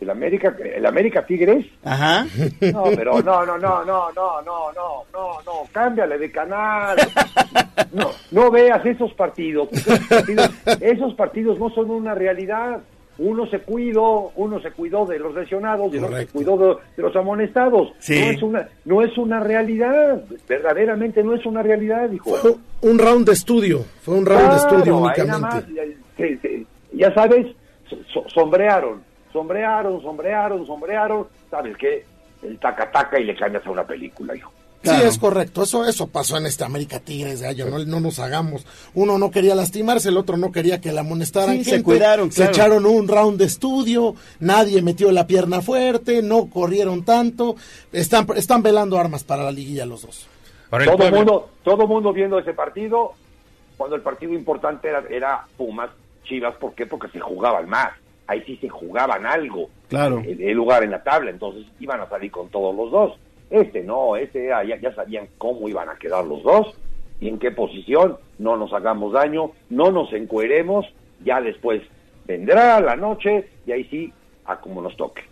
[0.00, 1.64] ¿El América, el América Tigres?
[1.84, 2.26] Ajá.
[2.72, 6.96] No, pero no, no, no, no, no, no, no, no, no, cámbiale de canal.
[7.92, 9.68] No, no veas esos partidos.
[9.72, 12.80] Esos partidos, esos partidos no son una realidad.
[13.24, 17.02] Uno se cuidó, uno se cuidó de los lesionados y otro se cuidó de, de
[17.02, 17.92] los amonestados.
[17.98, 18.18] Sí.
[18.20, 20.22] No es una, no es una realidad.
[20.48, 22.34] Verdaderamente no es una realidad, hijo.
[22.80, 25.40] Un round de estudio, fue un round de estudio únicamente.
[25.40, 27.46] más, ya- sabes,
[27.88, 31.26] so- so- sombrearon, sombrearon, sombrearon, sombrearon.
[31.50, 32.04] ¿Sabes qué?
[32.42, 34.52] El taca-taca y le cambias a una película, hijo.
[34.82, 35.62] Sí, es correcto.
[35.62, 37.66] Eso eso pasó en este América Tigres Gallo.
[37.68, 38.66] No, no nos hagamos.
[38.94, 41.58] Uno no quería lastimarse, el otro no quería que la amonestaran.
[41.58, 44.14] Sí, se cuidaron, Se echaron un round de estudio.
[44.40, 46.22] Nadie metió la pierna fuerte.
[46.22, 47.56] No corrieron tanto.
[47.92, 50.26] Están, están velando armas para la liguilla los dos.
[50.70, 53.12] todo mundo, todo mundo viendo ese partido,
[53.76, 55.90] cuando el partido importante era, era Pumas,
[56.24, 56.86] Chivas, ¿por qué?
[56.86, 57.92] Porque se jugaban más.
[58.26, 59.68] Ahí sí se jugaban algo.
[59.88, 60.20] Claro.
[60.24, 63.12] El, el lugar en la tabla, entonces iban a salir con todos los dos.
[63.52, 66.74] Este no, este ya sabían cómo iban a quedar los dos
[67.20, 68.16] y en qué posición.
[68.38, 70.86] No nos hagamos daño, no nos encueremos.
[71.22, 71.82] Ya después
[72.24, 74.10] vendrá la noche y ahí sí,
[74.46, 75.22] a como nos toque.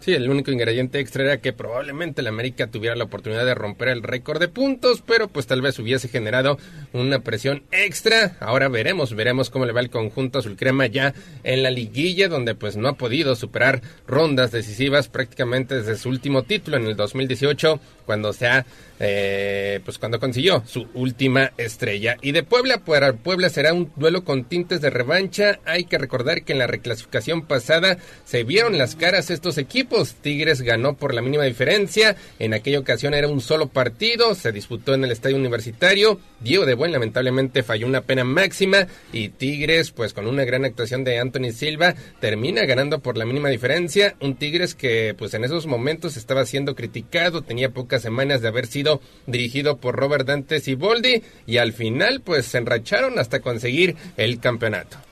[0.00, 3.88] Sí, el único ingrediente extra era que probablemente el América tuviera la oportunidad de romper
[3.88, 6.56] el récord de puntos, pero pues tal vez hubiese generado
[6.92, 8.36] una presión extra.
[8.38, 12.54] Ahora veremos, veremos cómo le va el conjunto azul crema ya en la liguilla, donde
[12.54, 17.80] pues no ha podido superar rondas decisivas prácticamente desde su último título en el 2018,
[18.06, 18.66] cuando se ha,
[19.00, 22.16] eh, pues cuando consiguió su última estrella.
[22.22, 25.58] Y de Puebla para Puebla será un duelo con tintes de revancha.
[25.64, 29.87] Hay que recordar que en la reclasificación pasada se vieron las caras estos equipos.
[30.20, 32.16] Tigres ganó por la mínima diferencia.
[32.38, 34.34] En aquella ocasión era un solo partido.
[34.34, 36.20] Se disputó en el estadio universitario.
[36.40, 38.86] Diego de Buen lamentablemente falló una pena máxima.
[39.12, 43.48] Y Tigres, pues con una gran actuación de Anthony Silva, termina ganando por la mínima
[43.48, 44.14] diferencia.
[44.20, 47.42] Un Tigres que pues en esos momentos estaba siendo criticado.
[47.42, 51.22] Tenía pocas semanas de haber sido dirigido por Robert Dante Siboldi.
[51.46, 55.07] Y al final pues se enracharon hasta conseguir el campeonato.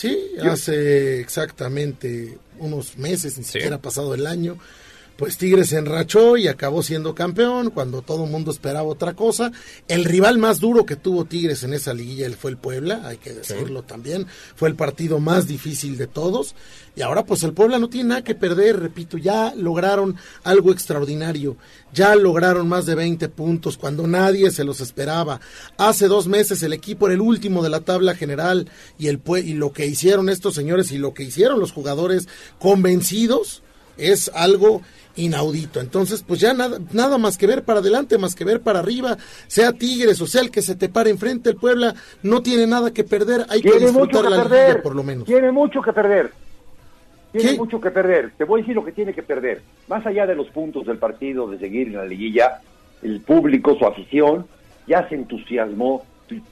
[0.00, 4.56] Sí, hace exactamente unos meses, ni siquiera ha pasado el año.
[5.20, 9.52] Pues Tigres se enrachó y acabó siendo campeón cuando todo el mundo esperaba otra cosa.
[9.86, 13.34] El rival más duro que tuvo Tigres en esa liguilla fue el Puebla, hay que
[13.34, 14.26] decirlo también.
[14.56, 16.54] Fue el partido más difícil de todos.
[16.96, 21.58] Y ahora pues el Puebla no tiene nada que perder, repito, ya lograron algo extraordinario.
[21.92, 25.38] Ya lograron más de 20 puntos cuando nadie se los esperaba.
[25.76, 29.52] Hace dos meses el equipo era el último de la tabla general y, el, y
[29.52, 32.26] lo que hicieron estos señores y lo que hicieron los jugadores
[32.58, 33.62] convencidos
[33.98, 34.82] es algo
[35.16, 35.80] inaudito.
[35.80, 39.16] Entonces, pues ya nada, nada más que ver para adelante, más que ver para arriba,
[39.46, 42.92] sea Tigres o sea el que se te pare enfrente, el Puebla no tiene nada
[42.92, 44.66] que perder, hay que Tiene mucho disfrutar que la perder.
[44.68, 45.24] liguilla por lo menos.
[45.26, 46.30] Tiene mucho que perder.
[47.32, 47.56] Tiene ¿Qué?
[47.56, 48.32] mucho que perder.
[48.36, 49.62] Te voy a decir lo que tiene que perder.
[49.88, 52.60] Más allá de los puntos del partido, de seguir en la liguilla,
[53.02, 54.46] el público, su afición,
[54.88, 56.04] ya se entusiasmó.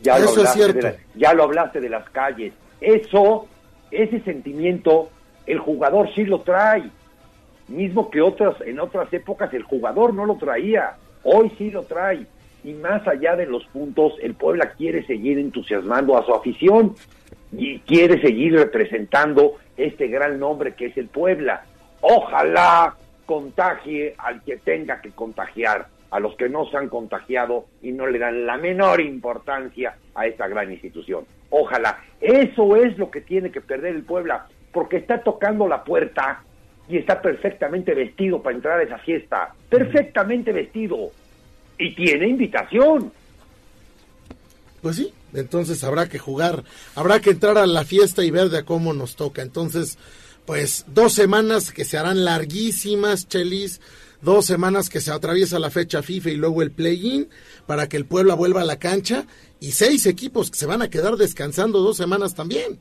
[0.03, 0.87] Ya, lo Eso hablaste, de cierto.
[0.89, 2.53] la- ya lo hablaste de las calles.
[2.81, 3.47] Eso
[3.91, 5.11] ese sentimiento
[5.47, 6.91] el jugador sí lo trae,
[7.69, 12.27] mismo que otras en otras épocas el jugador no lo traía, hoy sí lo trae
[12.65, 16.95] y más allá de los puntos, el Puebla quiere seguir entusiasmando a su afición
[17.53, 21.65] y quiere seguir representando este gran nombre que es el Puebla.
[22.01, 22.97] Ojalá
[23.27, 28.07] contagie al que tenga que contagiar, a los que no se han contagiado y no
[28.07, 31.25] le dan la menor importancia a esta gran institución.
[31.51, 32.01] Ojalá.
[32.21, 36.43] Eso es lo que tiene que perder el Puebla, porque está tocando la puerta
[36.89, 39.55] y está perfectamente vestido para entrar a esa fiesta.
[39.69, 41.11] Perfectamente vestido.
[41.79, 43.13] Y tiene invitación.
[44.81, 48.65] Pues sí, entonces habrá que jugar, habrá que entrar a la fiesta y ver de
[48.65, 49.43] cómo nos toca.
[49.43, 49.99] Entonces,
[50.47, 53.81] pues dos semanas que se harán larguísimas, Chelis,
[54.23, 57.29] dos semanas que se atraviesa la fecha FIFA y luego el play-in
[57.67, 59.27] para que el Puebla vuelva a la cancha
[59.61, 62.79] y seis equipos que se van a quedar descansando dos semanas también.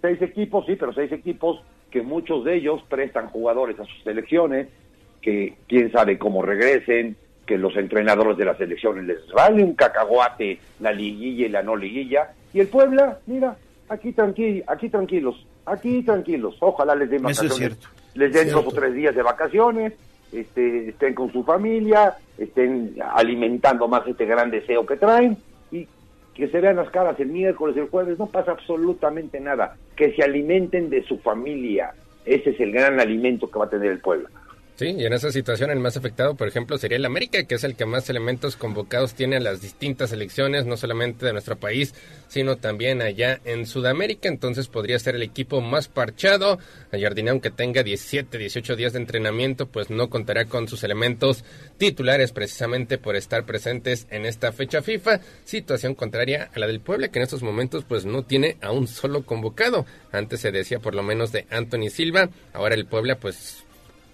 [0.00, 1.60] Seis equipos, sí, pero seis equipos
[1.96, 4.68] que muchos de ellos prestan jugadores a sus selecciones,
[5.22, 7.16] que quién sabe cómo regresen,
[7.46, 11.74] que los entrenadores de las selecciones les vale un cacahuate la liguilla y la no
[11.74, 12.32] liguilla.
[12.52, 13.56] Y el Puebla, mira,
[13.88, 16.54] aquí tranqui aquí tranquilos, aquí tranquilos.
[16.60, 17.88] Ojalá les den Eso es vacaciones, cierto.
[18.14, 18.62] les den Cierto.
[18.62, 19.94] dos o tres días de vacaciones,
[20.32, 25.38] este, estén con su familia, estén alimentando más este gran deseo que traen
[25.72, 25.88] y
[26.36, 29.76] que se vean las caras el miércoles, el jueves, no pasa absolutamente nada.
[29.96, 31.94] Que se alimenten de su familia.
[32.26, 34.28] Ese es el gran alimento que va a tener el Puebla.
[34.76, 37.64] Sí, y en esa situación el más afectado, por ejemplo, sería el América, que es
[37.64, 41.94] el que más elementos convocados tiene a las distintas selecciones, no solamente de nuestro país,
[42.28, 44.28] sino también allá en Sudamérica.
[44.28, 46.58] Entonces podría ser el equipo más parchado.
[46.92, 51.42] Jardine, aunque tenga 17, 18 días de entrenamiento, pues no contará con sus elementos
[51.78, 55.20] titulares precisamente por estar presentes en esta fecha FIFA.
[55.44, 58.88] Situación contraria a la del Puebla, que en estos momentos pues no tiene a un
[58.88, 59.86] solo convocado.
[60.12, 63.65] Antes se decía por lo menos de Anthony Silva, ahora el Puebla pues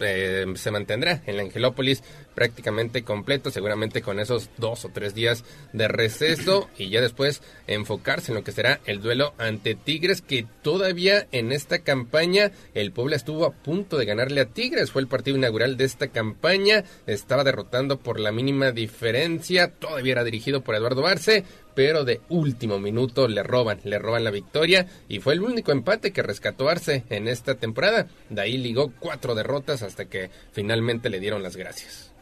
[0.05, 2.03] eh, se mantendrá en la Angelópolis
[2.35, 8.33] prácticamente completo, seguramente con esos dos o tres días de receso y ya después enfocarse
[8.33, 13.17] en lo que será el duelo ante Tigres, que todavía en esta campaña el Puebla
[13.17, 17.45] estuvo a punto de ganarle a Tigres, fue el partido inaugural de esta campaña, estaba
[17.45, 21.45] derrotando por la mínima diferencia, todavía era dirigido por Eduardo Arce,
[21.75, 26.13] pero de último minuto le roban, le roban la victoria y fue el único empate
[26.13, 28.09] que rescató Arce en esta temporada.
[28.29, 32.13] De ahí ligó cuatro derrotas hasta que finalmente le dieron las gracias.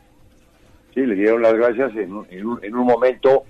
[0.94, 3.44] Sí, le dieron las gracias en un, en un- en un momento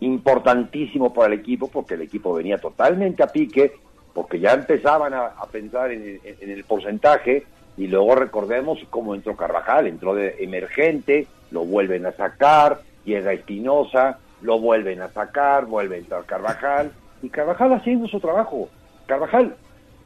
[0.00, 3.72] importantísimo para el equipo, porque el equipo venía totalmente a pique,
[4.12, 7.44] porque ya empezaban a, pensar en, el- en el porcentaje,
[7.76, 14.18] y luego recordemos cómo entró Carvajal, entró de emergente, lo vuelven a sacar, llega Espinosa,
[14.42, 16.92] lo vuelven a sacar, vuelve a entrar Carvajal,
[17.22, 18.68] y Carvajal haciendo su trabajo.
[19.06, 19.56] Carvajal,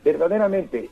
[0.04, 0.88] verdaderamente,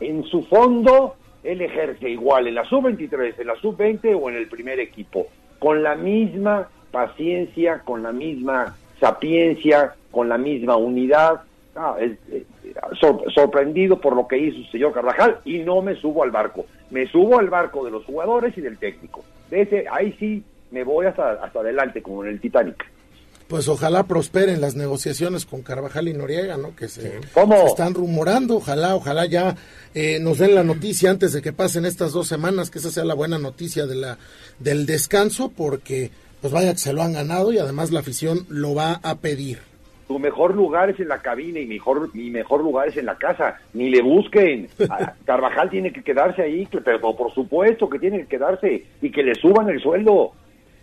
[0.00, 1.14] en su fondo,
[1.44, 5.26] él ejerce igual en la sub-23, en la sub-20 o en el primer equipo,
[5.58, 11.42] con la misma paciencia, con la misma sapiencia, con la misma unidad.
[11.76, 12.16] Ah, eh,
[13.00, 16.66] sor- sorprendido por lo que hizo el señor Carvajal y no me subo al barco.
[16.90, 19.24] Me subo al barco de los jugadores y del técnico.
[19.50, 20.42] De ese, ahí sí
[20.72, 22.84] me voy hasta, hasta adelante, como en el Titanic.
[23.50, 26.74] Pues ojalá prosperen las negociaciones con Carvajal y Noriega, ¿no?
[26.76, 27.56] Que se, ¿Cómo?
[27.62, 28.56] se están rumorando.
[28.58, 29.56] Ojalá, ojalá ya
[29.92, 33.04] eh, nos den la noticia antes de que pasen estas dos semanas, que esa sea
[33.04, 34.18] la buena noticia de la
[34.60, 38.74] del descanso, porque pues vaya que se lo han ganado y además la afición lo
[38.74, 39.58] va a pedir.
[40.06, 43.16] Tu mejor lugar es en la cabina y mejor, mi mejor lugar es en la
[43.18, 43.56] casa.
[43.74, 44.68] Ni le busquen.
[44.88, 49.22] A- Carvajal tiene que quedarse ahí, pero por supuesto que tiene que quedarse y que
[49.24, 50.32] le suban el sueldo.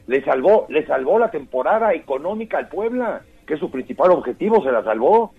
[0.07, 4.71] Le salvó, le salvó la temporada económica al Puebla, que es su principal objetivo, se
[4.71, 5.33] la salvó.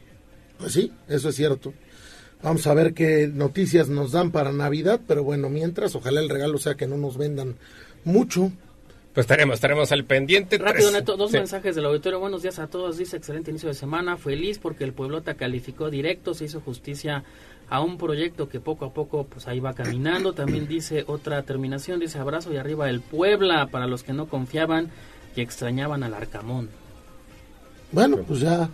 [0.59, 1.73] Pues sí, eso es cierto.
[2.43, 6.59] Vamos a ver qué noticias nos dan para Navidad, pero bueno, mientras, ojalá el regalo
[6.59, 7.57] sea que no nos vendan
[8.05, 8.53] mucho.
[9.13, 10.59] Pues estaremos, estaremos al pendiente.
[10.59, 11.39] Rápido, Neto, dos sí.
[11.39, 12.21] mensajes del auditorio.
[12.21, 12.99] Buenos días a todos.
[12.99, 14.17] Dice, excelente inicio de semana.
[14.17, 17.25] Feliz porque el Pueblota calificó directo, se hizo justicia
[17.71, 20.33] a un proyecto que poco a poco pues ahí va caminando.
[20.33, 24.91] También dice otra terminación, dice abrazo y arriba el Puebla para los que no confiaban
[25.37, 26.71] y extrañaban al Arcamón.
[27.93, 28.69] Bueno, pues ya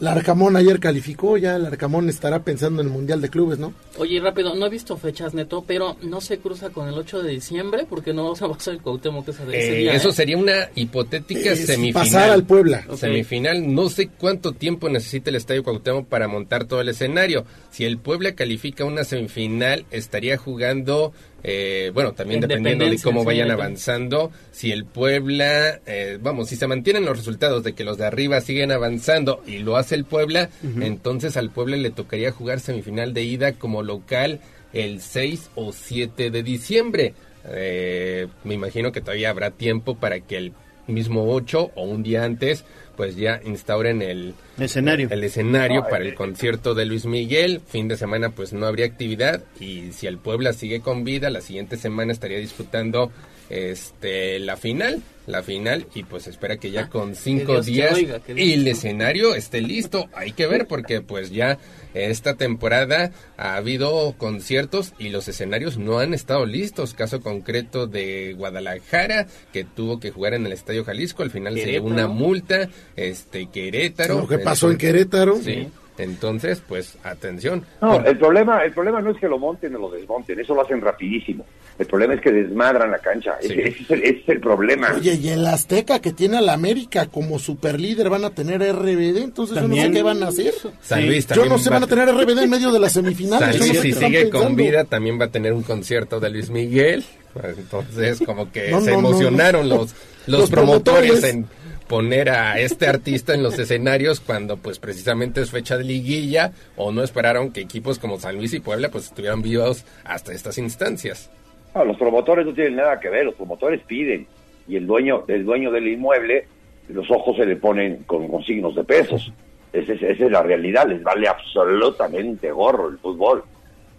[0.00, 3.72] la Arcamón ayer calificó, ya el Arcamón estará pensando en el Mundial de Clubes, ¿no?
[3.98, 7.30] Oye, rápido, no he visto fechas, Neto, pero no se cruza con el 8 de
[7.32, 9.92] diciembre porque no se va a hacer el Cuauhtémoc ese, Eh, día.
[9.94, 10.12] eso ¿eh?
[10.12, 11.92] sería una hipotética Eh, semifinal.
[12.04, 12.84] pasara al Puebla.
[12.96, 17.44] Semifinal, no sé cuánto tiempo necesita el Estadio Cuauhtémoc para montar todo el escenario.
[17.70, 23.24] Si el Puebla califica una semifinal, estaría jugando eh, bueno, también En dependiendo de cómo
[23.24, 27.98] vayan avanzando, si el Puebla, eh, vamos, si se mantienen los resultados de que los
[27.98, 30.50] de arriba siguen avanzando y lo hace el Puebla,
[30.80, 34.40] entonces al Puebla le tocaría jugar semifinal de ida como local
[34.72, 37.14] el 6 o 7 de diciembre.
[37.48, 40.52] Eh, me imagino que todavía habrá tiempo para que el
[40.86, 42.64] mismo 8 o un día antes
[43.00, 47.62] pues ya instauren el escenario, el escenario para el concierto de Luis Miguel.
[47.66, 51.40] Fin de semana pues no habría actividad y si el Puebla sigue con vida, la
[51.40, 53.10] siguiente semana estaría disputando
[53.50, 58.52] este la final, la final y pues espera que ya con cinco días oiga, y
[58.52, 60.08] el escenario esté listo.
[60.14, 61.58] Hay que ver porque pues ya
[61.92, 66.94] esta temporada ha habido conciertos y los escenarios no han estado listos.
[66.94, 71.72] Caso concreto de Guadalajara que tuvo que jugar en el Estadio Jalisco, al final se
[71.72, 74.20] llevó una multa, este Querétaro.
[74.20, 75.40] Lo que pasó en Querétaro.
[75.42, 75.68] Sí.
[76.02, 77.64] Entonces, pues atención.
[77.80, 80.62] No, el problema, el problema no es que lo monten o lo desmonten, eso lo
[80.62, 81.44] hacen rapidísimo.
[81.78, 84.92] El problema es que desmadran la cancha, ese, ese es el, ese es el problema.
[84.96, 89.18] Oye, y el Azteca que tiene a la América como superlíder van a tener RBD,
[89.18, 89.86] entonces yo no También.
[89.88, 90.52] sé qué van a hacer.
[90.82, 92.92] San Luis yo también no sé, va van a tener RBD en medio de las
[92.92, 93.56] semifinales.
[93.56, 96.50] San no sé si sigue con vida, también va a tener un concierto de Luis
[96.50, 97.04] Miguel.
[97.32, 99.76] Pues, Entonces, como que No, se no, no, emocionaron no.
[99.76, 99.94] los,
[100.26, 101.34] los, Los promotores, promotores.
[101.34, 101.46] en
[101.90, 106.92] poner a este artista en los escenarios cuando pues precisamente es fecha de liguilla o
[106.92, 111.28] no esperaron que equipos como San Luis y Puebla pues estuvieran vivos hasta estas instancias.
[111.74, 114.28] No, los promotores no tienen nada que ver, los promotores piden
[114.68, 116.46] y el dueño, el dueño del inmueble,
[116.90, 119.32] los ojos se le ponen con, signos de pesos.
[119.72, 123.42] Esa es, esa es la realidad, les vale absolutamente gorro el fútbol.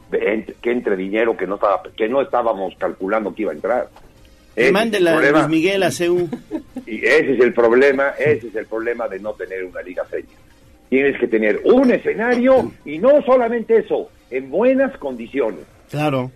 [0.10, 3.90] Que entre dinero que no estaba, que no estábamos calculando que iba a entrar.
[4.56, 5.32] Ese Mándela a.
[5.32, 6.30] Luis Miguel a CEU.
[6.86, 10.38] Y ese es el problema, ese es el problema de no tener una liga seria.
[10.90, 15.62] Tienes que tener un escenario y no solamente eso, en buenas condiciones.
[15.90, 16.32] Claro,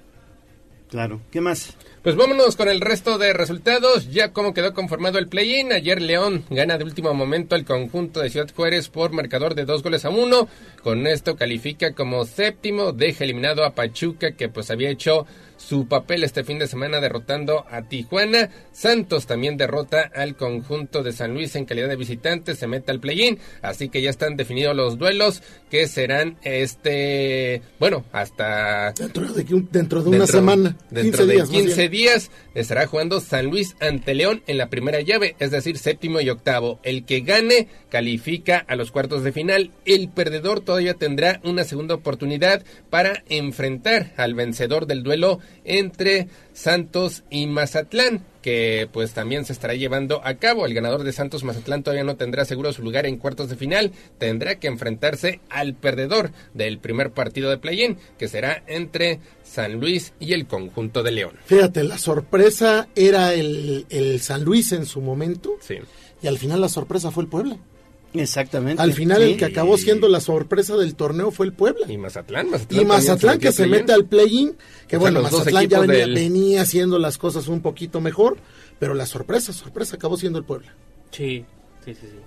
[0.90, 1.20] claro.
[1.30, 1.76] ¿Qué más?
[2.06, 4.12] Pues vámonos con el resto de resultados.
[4.12, 5.74] Ya como quedó conformado el play-in.
[5.74, 9.82] Ayer León gana de último momento al conjunto de Ciudad Juárez por marcador de dos
[9.82, 10.48] goles a uno.
[10.84, 12.92] Con esto califica como séptimo.
[12.92, 15.26] Deja eliminado a Pachuca que pues había hecho
[15.58, 18.50] su papel este fin de semana derrotando a Tijuana.
[18.72, 22.54] Santos también derrota al conjunto de San Luis en calidad de visitante.
[22.54, 23.40] Se mete al play-in.
[23.64, 25.42] Así que ya están definidos los duelos
[25.72, 27.64] que serán este...
[27.80, 28.92] Bueno, hasta...
[28.92, 30.78] Dentro de, un- dentro de una Dentro- semana.
[30.92, 31.50] Dentro 15 de días.
[31.50, 31.95] más 15 bien.
[31.96, 36.30] Días estará jugando San Luis ante León en la primera llave, es decir, séptimo y
[36.30, 36.80] octavo.
[36.84, 39.72] El que gane califica a los cuartos de final.
[39.86, 47.24] El perdedor todavía tendrá una segunda oportunidad para enfrentar al vencedor del duelo entre Santos
[47.30, 50.68] y Mazatlán que pues también se estará llevando a cabo.
[50.68, 53.92] El ganador de Santos Mazatlán todavía no tendrá seguro su lugar en cuartos de final.
[54.20, 59.20] Tendrá que enfrentarse al perdedor del primer partido de play-in, que será entre
[59.56, 61.32] San Luis y el conjunto de León.
[61.46, 65.52] Fíjate, la sorpresa era el, el San Luis en su momento.
[65.62, 65.76] Sí.
[66.22, 67.58] Y al final la sorpresa fue el Puebla.
[68.14, 68.82] Exactamente.
[68.82, 69.32] Al final Sí.
[69.32, 71.86] el que acabó siendo la sorpresa del torneo fue el Puebla.
[71.92, 74.56] Y Mazatlán, Mazatlán Y Mazatlán que se mete al play-in,
[74.88, 78.38] que O bueno, Mazatlán ya venía, del- venía haciendo las cosas un poquito mejor,
[78.80, 80.74] pero la sorpresa, sorpresa acabó siendo el Puebla.
[81.12, 81.46] Sí,
[81.84, 82.00] sí, sí.
[82.02, 82.20] sí.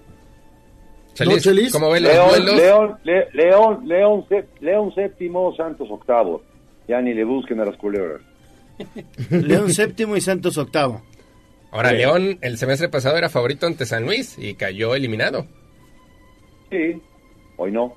[1.14, 1.72] Chelis, ¿No, Chelis?
[1.72, 2.56] ¿cómo ven los León?
[2.56, 6.42] León, Le- León, León, sé- León séptimo, Santos octavo.
[6.88, 8.20] Ya ni le busquen a las culebras.
[9.30, 11.02] León séptimo y Santos octavo.
[11.70, 11.96] Ahora, Sí.
[11.96, 15.46] León el semestre pasado era favorito ante San Luis y cayó eliminado.
[16.70, 17.00] Sí,
[17.56, 17.94] hoy no.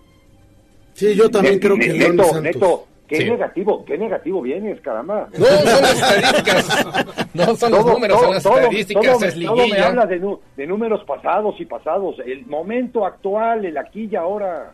[0.94, 2.42] Sí, yo también Ne- creo que León Neto, Santos.
[2.44, 3.24] Neto, qué Sí.
[3.30, 5.30] negativo, qué negativo vienes, caramba.
[5.38, 7.06] No, son las estadísticas.
[7.34, 10.06] No son los números, todo- son las todo- estadísticas, todo me- es todo me habla
[10.06, 12.16] de, de números pasados y pasados.
[12.26, 14.74] El momento actual, el aquí y ahora.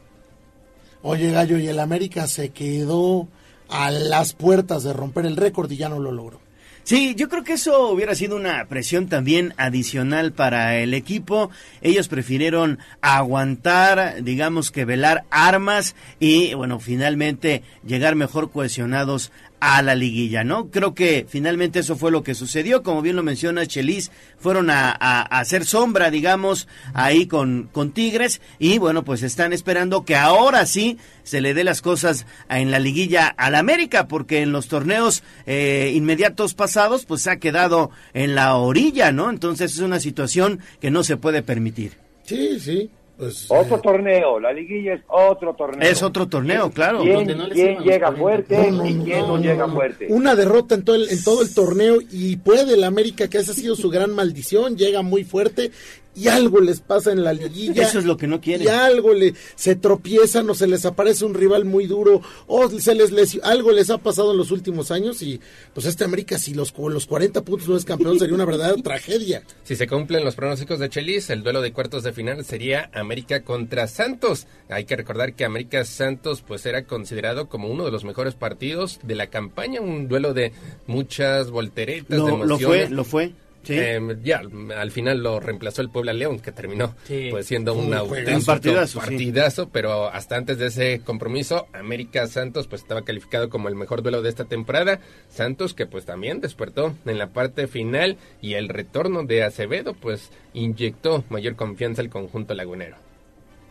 [1.03, 3.27] Oye, Gallo, y el América se quedó
[3.69, 6.39] a las puertas de romper el récord y ya no lo logró.
[6.87, 11.49] Sí, yo creo que eso hubiera sido una presión también adicional para el equipo.
[11.81, 19.95] Ellos prefirieron aguantar, digamos que velar armas y, bueno, finalmente llegar mejor cohesionados a la
[19.95, 20.69] liguilla, ¿no?
[20.69, 22.83] Creo que finalmente eso fue lo que sucedió.
[22.83, 28.39] Como bien lo menciona Chelis, fueron a, a- hacer sombra, digamos, ahí con, con Tigres
[28.59, 32.79] y, bueno, pues están esperando que ahora sí se le dé las cosas en la
[32.79, 38.35] liguilla al América, porque en los torneos eh, inmediatos pasados, pues se ha quedado en
[38.35, 39.29] la orilla, ¿no?
[39.29, 41.93] Entonces es una situación que no se puede permitir.
[42.23, 42.89] Sí, sí.
[43.17, 45.89] Pues, Otro torneo, la liguilla es otro torneo.
[45.89, 47.01] Es otro torneo, claro.
[47.01, 49.73] ¿Quién, Donde no quién llega 40 fuerte No, no, y quién no, no, llega no.
[49.73, 50.07] fuerte?
[50.09, 53.53] Una derrota en todo, el, en todo el torneo y puede el América, que esa
[53.53, 55.71] ha sido su gran maldición, llega muy fuerte
[56.17, 57.83] y algo les pasa en la liguilla.
[57.83, 58.65] Eso es lo que no quieren.
[58.65, 62.95] Y algo le, se tropiezan o se les aparece un rival muy duro o se
[62.95, 65.39] les algo les ha pasado en los últimos años y
[65.73, 69.43] pues este América si los, los 40 puntos no es campeón sería una verdadera tragedia.
[69.63, 73.43] Si se cumplen los pronósticos de Chelis, el duelo de cuartos de final sería América
[73.43, 74.47] contra Santos.
[74.69, 78.99] Hay que recordar que América Santos pues era considerado como uno de los mejores partidos
[79.03, 80.51] de la campaña, un duelo de
[80.87, 82.49] muchas volteretas, de emociones.
[82.49, 83.46] lo fue, lo fue.
[83.67, 83.77] Sí.
[83.77, 84.41] Eh, ya,
[84.77, 87.27] al final lo reemplazó el Puebla León, que terminó Sí.
[87.31, 89.69] pues siendo un un auténtico partidazo, sí.
[89.73, 94.21] pero hasta antes de ese compromiso, América Santos pues estaba calificado como el mejor duelo
[94.21, 94.99] de esta temporada.
[95.27, 100.31] Santos que pues también despertó en la parte final y el retorno de Acevedo pues
[100.53, 102.95] inyectó mayor confianza al conjunto lagunero.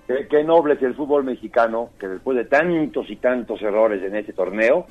[0.06, 4.14] Qué, qué noble es el fútbol mexicano, que después de tantos y tantos errores en
[4.14, 4.86] ese torneo,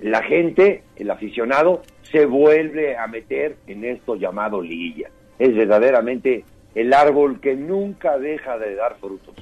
[0.00, 5.08] la gente, el aficionado, se vuelve a meter en esto llamado liguilla.
[5.38, 9.34] Es verdaderamente el árbol que nunca deja de dar frutos.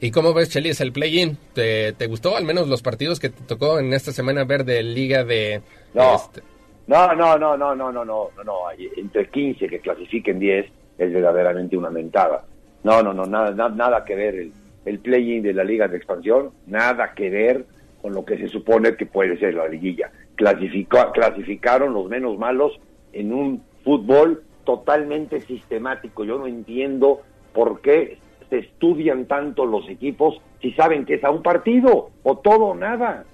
[0.00, 1.38] ¿Y cómo ves, Chelis, el play-in?
[1.54, 4.82] ¿Te, te gustó al menos los partidos que te tocó en esta semana ver de
[4.82, 5.62] Liga de...
[5.94, 6.16] No.
[6.16, 6.42] este,
[6.86, 8.54] No, no, no, no, no, no, no, no,
[8.96, 10.66] Entre 15 que clasifiquen 10
[10.98, 12.44] es verdaderamente una mentada.
[12.82, 14.52] No, no, no, nada, na- nada que ver el,
[14.84, 17.64] el play-in de la Liga de Expansión, nada que ver
[18.02, 20.10] con lo que se supone que puede ser la liguilla.
[20.36, 22.72] Clasificó, clasificaron los menos malos
[23.12, 26.24] en un fútbol totalmente sistemático.
[26.24, 27.20] Yo no entiendo
[27.52, 28.18] por qué
[28.50, 32.74] se estudian tanto los equipos si saben que es a un partido o todo o
[32.74, 33.24] nada.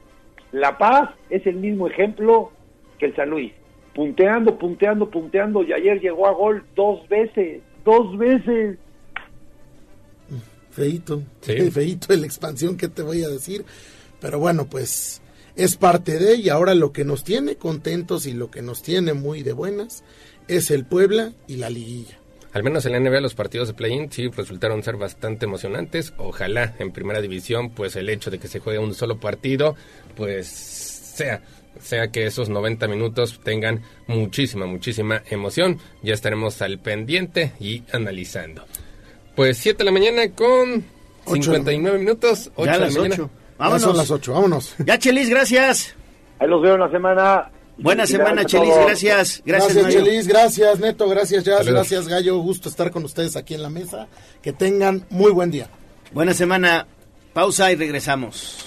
[0.53, 2.51] La Paz es el mismo ejemplo
[2.99, 3.53] que el San Luis.
[3.95, 8.79] Punteando, punteando, punteando y ayer llegó a gol dos veces, dos veces.
[10.71, 11.71] Feito, Sí.
[11.71, 13.65] feito en la expansión, ¿qué te voy a decir?
[14.21, 15.21] Pero bueno, pues
[15.65, 19.13] es parte de y ahora lo que nos tiene contentos y lo que nos tiene
[19.13, 20.05] muy de buenas
[20.49, 22.19] es el Puebla y la liguilla.
[22.53, 26.15] Al menos en la NBA los partidos de play-in sí resultaron ser bastante emocionantes.
[26.17, 29.77] Ojalá en primera división pues el hecho de que se juegue un solo partido
[30.17, 31.43] pues sea
[31.79, 35.79] sea que esos 90 minutos tengan muchísima, muchísima emoción.
[36.03, 38.65] Ya estaremos al pendiente y analizando.
[39.37, 40.85] Pues 7 de la mañana con
[41.27, 41.43] Ocho.
[41.43, 42.51] 59 minutos.
[42.57, 43.15] 8 Ya a de la mañana.
[43.15, 43.31] ocho.
[43.61, 43.83] Ya Vámonos.
[43.83, 44.75] son las 8, vámonos.
[44.87, 45.95] Ya, Chelis, gracias.
[46.39, 47.51] Ahí los veo en la semana.
[47.77, 49.43] Buena semana, Chelis, gracias.
[49.45, 50.03] Gracias, Gracias.
[50.05, 51.75] Chelis, gracias, Neto, gracias, Jazz, Saludos.
[51.75, 52.39] gracias, Gallo.
[52.39, 54.07] Gusto estar con ustedes aquí en la mesa.
[54.43, 55.69] Que tengan muy buen día.
[56.13, 56.87] Buena semana.
[57.35, 58.65] Pausa y regresamos.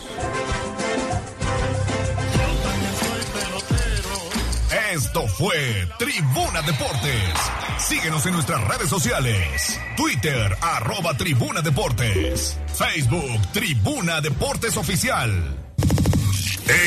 [5.37, 7.33] Fue Tribuna Deportes.
[7.77, 9.79] Síguenos en nuestras redes sociales.
[9.95, 12.57] Twitter, arroba Tribuna Deportes.
[12.75, 15.57] Facebook, Tribuna Deportes Oficial.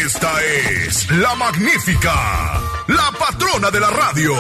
[0.05, 4.35] Esta es la magnífica, la patrona de la radio.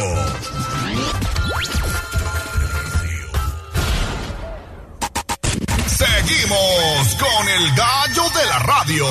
[5.86, 9.06] Seguimos con el gallo de la radio.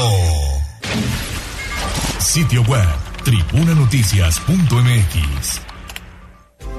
[2.20, 2.88] Sitio web,
[3.26, 5.62] tribunanoticias.mx.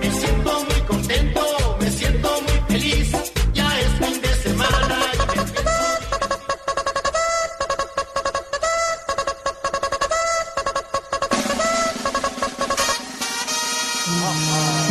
[0.00, 3.10] Me siento muy contento, me siento muy feliz.
[3.52, 5.26] Ya es fin de semana y me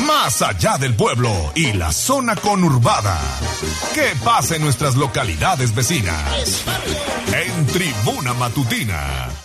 [0.06, 3.18] Más allá del pueblo y la zona conurbada.
[3.94, 6.66] ¿Qué pasa en nuestras localidades vecinas?
[7.32, 9.45] En Tribuna Matutina.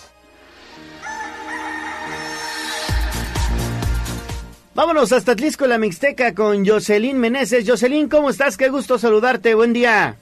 [4.73, 7.69] Vámonos hasta Atlisco, la Mixteca, con Jocelyn Meneses.
[7.69, 8.57] Jocelyn, ¿cómo estás?
[8.57, 9.57] Qué gusto saludarte.
[9.57, 10.15] Buen día.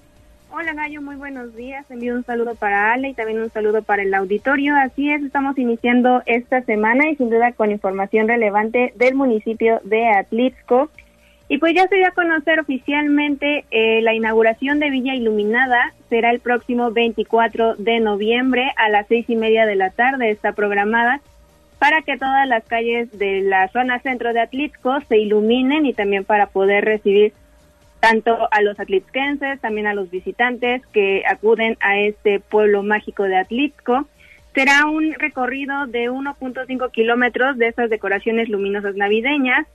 [0.51, 1.85] Hola Gallo, muy buenos días.
[1.91, 4.75] Envío un saludo para Ale y también un saludo para el auditorio.
[4.75, 10.09] Así es, estamos iniciando esta semana y sin duda con información relevante del municipio de
[10.09, 10.91] Atlixco.
[11.51, 15.93] Y pues ya se dio a conocer oficialmente eh, la inauguración de Villa Iluminada.
[16.09, 20.31] Será el próximo 24 de noviembre a las seis y media de la tarde.
[20.31, 21.20] Está programada
[21.79, 26.25] para que todas las calles de la zona centro de Atlixco se iluminen y también
[26.25, 27.33] para poder recibir
[28.01, 33.37] tanto a los atlixquenses, también a los visitantes que acuden a este pueblo mágico de
[33.37, 34.07] Atlixco.
[34.55, 39.67] Será un recorrido de 1.5 kilómetros de estas decoraciones luminosas navideñas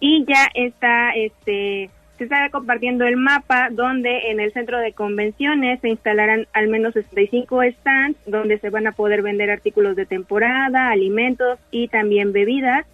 [0.00, 1.90] y ya está, este,
[2.22, 6.94] se está compartiendo el mapa donde en el centro de convenciones se instalarán al menos
[6.94, 12.86] 65 stands donde se van a poder vender artículos de temporada, alimentos y también bebidas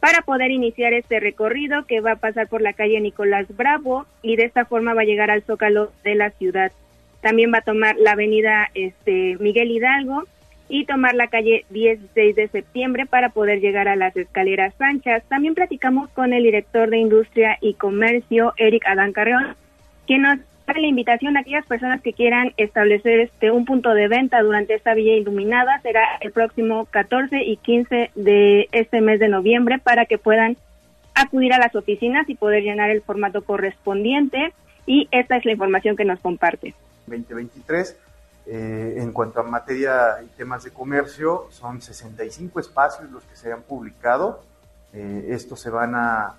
[0.00, 4.36] para poder iniciar este recorrido que va a pasar por la calle Nicolás Bravo y
[4.36, 6.72] de esta forma va a llegar al zócalo de la ciudad.
[7.20, 10.24] También va a tomar la avenida este, Miguel Hidalgo
[10.68, 15.22] y tomar la calle 16 de septiembre para poder llegar a las escaleras anchas.
[15.28, 19.54] También platicamos con el director de Industria y Comercio, Eric Adán Carreón,
[20.06, 24.08] quien nos da la invitación a aquellas personas que quieran establecer este un punto de
[24.08, 25.80] venta durante esta villa iluminada.
[25.82, 30.56] Será el próximo 14 y 15 de este mes de noviembre para que puedan
[31.14, 34.52] acudir a las oficinas y poder llenar el formato correspondiente.
[34.86, 36.74] Y esta es la información que nos comparte.
[37.06, 37.96] 2023.
[38.44, 43.52] Eh, en cuanto a materia y temas de comercio, son 65 espacios los que se
[43.52, 44.42] han publicado.
[44.92, 46.34] Eh, estos se van a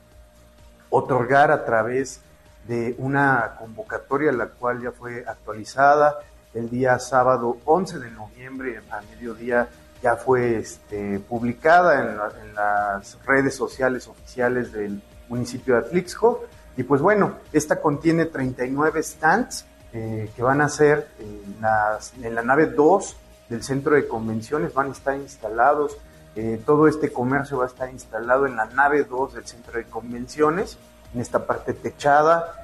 [0.90, 2.22] otorgar a través
[2.68, 6.20] de una convocatoria, la cual ya fue actualizada
[6.54, 9.68] el día sábado 11 de noviembre a mediodía
[10.04, 12.10] ya fue este, publicada en,
[12.46, 16.44] en las redes sociales oficiales del municipio de Atlixco.
[16.76, 22.34] Y pues bueno, esta contiene 39 stands eh, que van a ser en, las- en
[22.36, 23.16] la nave 2
[23.50, 25.98] del centro de convenciones, van a estar instalados,
[26.36, 29.86] eh, todo este comercio va a estar instalado en la nave 2 del centro de
[29.86, 30.78] convenciones,
[31.14, 32.60] en esta parte techada.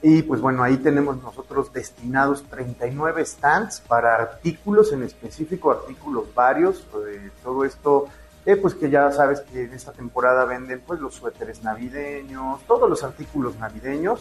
[0.00, 6.86] Y pues bueno, ahí tenemos nosotros destinados 39 stands para artículos en específico, artículos varios,
[7.08, 8.06] eh, todo esto,
[8.46, 12.88] eh, pues que ya sabes que en esta temporada venden pues los suéteres navideños, todos
[12.88, 14.20] los artículos navideños,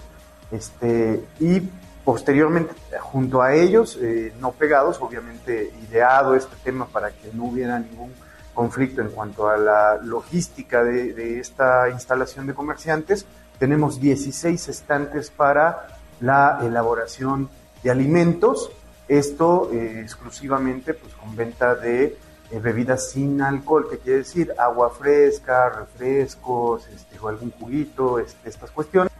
[0.52, 1.70] este, y
[2.04, 7.80] posteriormente junto a ellos, eh, no pegados, obviamente ideado este tema para que no hubiera
[7.80, 8.12] ningún
[8.54, 13.26] conflicto en cuanto a la logística de, esta instalación de comerciantes,
[13.58, 15.88] tenemos 16 estantes para
[16.20, 17.50] la elaboración
[17.82, 18.72] de alimentos,
[19.08, 22.18] esto eh, exclusivamente pues con venta de
[22.52, 28.50] eh, bebidas sin alcohol, que quiere decir agua fresca, refrescos, este, o algún juguito, este,
[28.50, 29.13] estas cuestiones.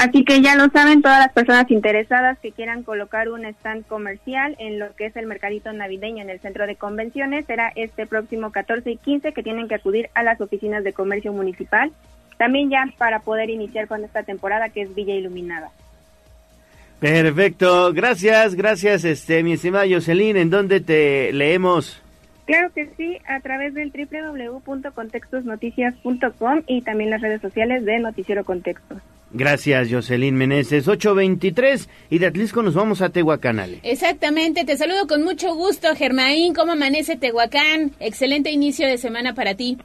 [0.00, 4.56] Así que ya lo saben todas las personas interesadas que quieran colocar un stand comercial
[4.58, 7.44] en lo que es el mercadito navideño en el centro de convenciones.
[7.44, 11.34] Será este próximo 14 y 15 que tienen que acudir a las oficinas de comercio
[11.34, 11.92] municipal.
[12.38, 15.68] También ya para poder iniciar con esta temporada que es Villa Iluminada.
[16.98, 22.00] Perfecto, gracias, gracias, este, mi estimada Jocelyn, ¿en dónde te leemos?
[22.50, 28.98] Claro que sí, a través del www.contextosnoticias.com y también las redes sociales de Noticiero Contextos.
[29.32, 33.78] Gracias, Jocelyn Meneses, 823, y de Atlisco nos vamos a Tehuacanale.
[33.84, 36.52] Exactamente, te saludo con mucho gusto, Germaín.
[36.52, 37.92] ¿Cómo amanece Tehuacán?
[38.00, 39.78] Excelente inicio de semana para ti.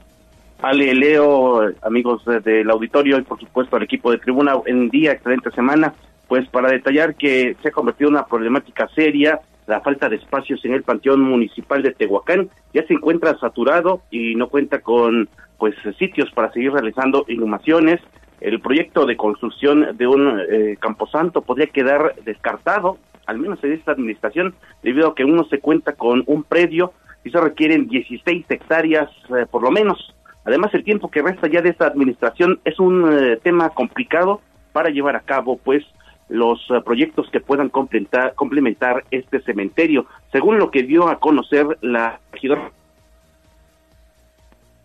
[0.60, 5.12] Ale, Leo, amigos de- del auditorio y por supuesto al equipo de tribuna, en día,
[5.12, 5.94] excelente semana,
[6.26, 10.64] pues para detallar que se ha convertido en una problemática seria, la falta de espacios
[10.64, 15.28] en el Panteón Municipal de Tehuacán ya se encuentra saturado y no cuenta con
[15.58, 18.00] pues sitios para seguir realizando inhumaciones.
[18.40, 23.92] El proyecto de construcción de un eh, camposanto podría quedar descartado, al menos en esta
[23.92, 26.92] administración, debido a que uno se cuenta con un predio
[27.24, 30.14] y se requieren 16 hectáreas eh, por lo menos.
[30.44, 34.40] Además, el tiempo que resta ya de esta administración es un eh, tema complicado
[34.72, 35.84] para llevar a cabo, pues,
[36.28, 40.06] los eh, proyectos que puedan complementar, este cementerio.
[40.32, 42.70] Según lo que dio a conocer la regidora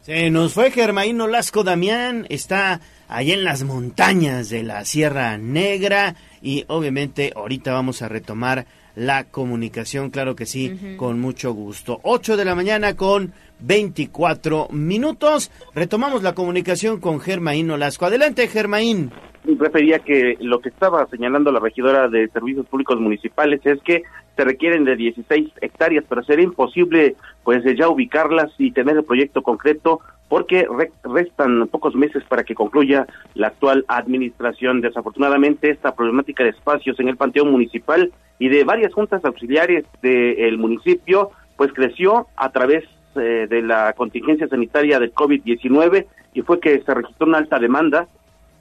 [0.01, 6.15] Se nos fue Germaín Olasco Damián, está allá en las montañas de la Sierra Negra
[6.41, 8.65] y obviamente ahorita vamos a retomar
[8.95, 10.97] la comunicación, claro que sí, Ujú.
[10.97, 11.99] con mucho gusto.
[12.03, 15.51] 8 de la mañana con 24 minutos.
[15.73, 18.05] Retomamos la comunicación con Germaín Olasco.
[18.05, 19.11] Adelante, Germaín.
[19.43, 24.03] refería que lo que estaba señalando la regidora de Servicios Públicos Municipales es que
[24.35, 29.03] se requieren de 16 hectáreas, pero sería imposible pues de ya ubicarlas y tener el
[29.03, 29.99] proyecto concreto
[30.29, 33.05] porque re- restan pocos meses para que concluya
[33.35, 34.79] la actual administración.
[34.79, 40.57] Desafortunadamente, esta problemática de espacios en el Panteón Municipal y de varias juntas auxiliares del
[40.57, 42.85] municipio, pues creció a través
[43.15, 48.07] eh, de la contingencia sanitaria del COVID-19 y fue que se registró una alta demanda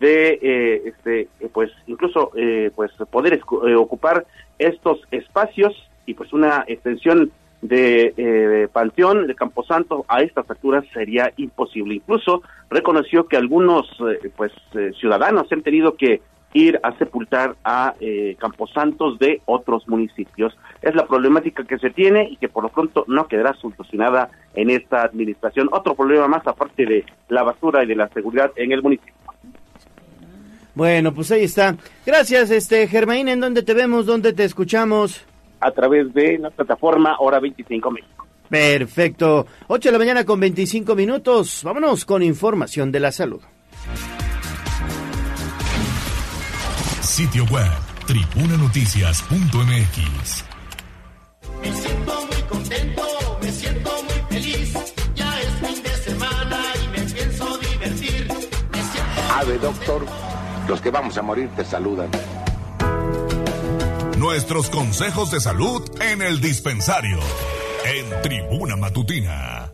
[0.00, 4.24] de eh, este pues incluso eh, pues poder eh, ocupar
[4.58, 4.98] estos
[5.40, 5.74] espacios
[6.06, 7.30] y pues una extensión
[7.62, 11.94] de eh, Panteón de Camposanto a estas alturas sería imposible.
[11.94, 16.22] Incluso reconoció que algunos eh, pues eh, ciudadanos han tenido que
[16.52, 20.56] ir a sepultar a eh, camposantos de otros municipios.
[20.82, 24.70] Es la problemática que se tiene y que por lo pronto no quedará solucionada en
[24.70, 25.68] esta administración.
[25.70, 29.14] Otro problema más aparte de la basura y de la seguridad en el municipio.
[30.74, 31.76] Bueno, pues ahí está.
[32.06, 34.06] Gracias, este Germaín, ¿en dónde te vemos?
[34.06, 35.24] ¿Dónde te escuchamos?
[35.60, 38.26] a través de la plataforma Hora 25 México.
[38.48, 39.46] Perfecto.
[39.68, 41.60] 8 de la mañana con 25 minutos.
[41.62, 43.40] Vámonos con información de la salud.
[47.00, 47.70] Sitio web,
[48.06, 50.44] tribunanoticias.mx.
[51.62, 53.02] Me siento muy contento,
[53.40, 54.74] me siento muy feliz.
[55.14, 58.28] Ya es fin de semana y me pienso divertir.
[59.36, 60.04] Ave, doctor,
[60.68, 62.10] los que vamos a morir te saludan.
[64.20, 67.18] Nuestros consejos de salud en el dispensario.
[67.86, 69.72] En Tribuna Matutina.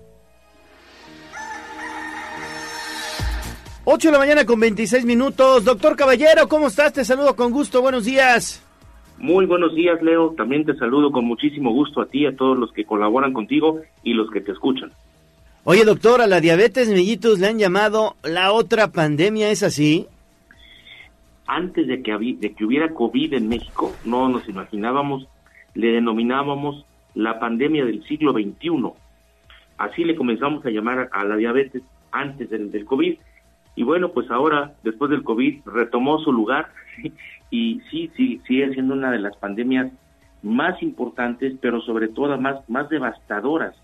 [3.84, 5.64] 8 de la mañana con 26 minutos.
[5.64, 6.92] Doctor Caballero, ¿cómo estás?
[6.92, 7.82] Te saludo con gusto.
[7.82, 8.62] Buenos días.
[9.18, 10.32] Muy buenos días, Leo.
[10.36, 14.14] También te saludo con muchísimo gusto a ti, a todos los que colaboran contigo y
[14.14, 14.92] los que te escuchan.
[15.64, 20.06] Oye, doctor, a la diabetes mellitus le han llamado la otra pandemia, ¿es así?
[21.46, 25.28] Antes de que, de que hubiera COVID en México, no nos imaginábamos,
[25.74, 28.92] le denominábamos la pandemia del siglo XXI.
[29.78, 31.82] Así le comenzamos a llamar a la diabetes
[32.12, 33.16] antes del, COVID.
[33.76, 36.68] Y bueno, pues ahora, después del COVID, retomó su lugar
[37.50, 39.92] y sí, sí, sigue siendo una de las pandemias
[40.42, 43.74] más importantes, pero sobre todo más, más devastadoras.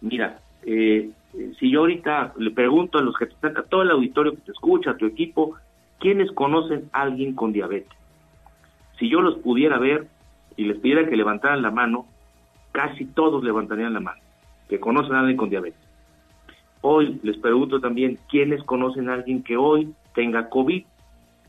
[0.00, 1.10] Mira, eh,
[1.58, 4.52] si yo ahorita le pregunto a los que están, a todo el auditorio que te
[4.52, 5.56] escucha, a tu equipo,
[6.02, 7.96] ¿quiénes conocen a alguien con diabetes?
[8.98, 10.08] Si yo los pudiera ver
[10.56, 12.06] y les pidiera que levantaran la mano,
[12.72, 14.20] casi todos levantarían la mano,
[14.68, 15.80] que conocen a alguien con diabetes.
[16.80, 20.84] Hoy les pregunto también, ¿quiénes conocen a alguien que hoy tenga COVID?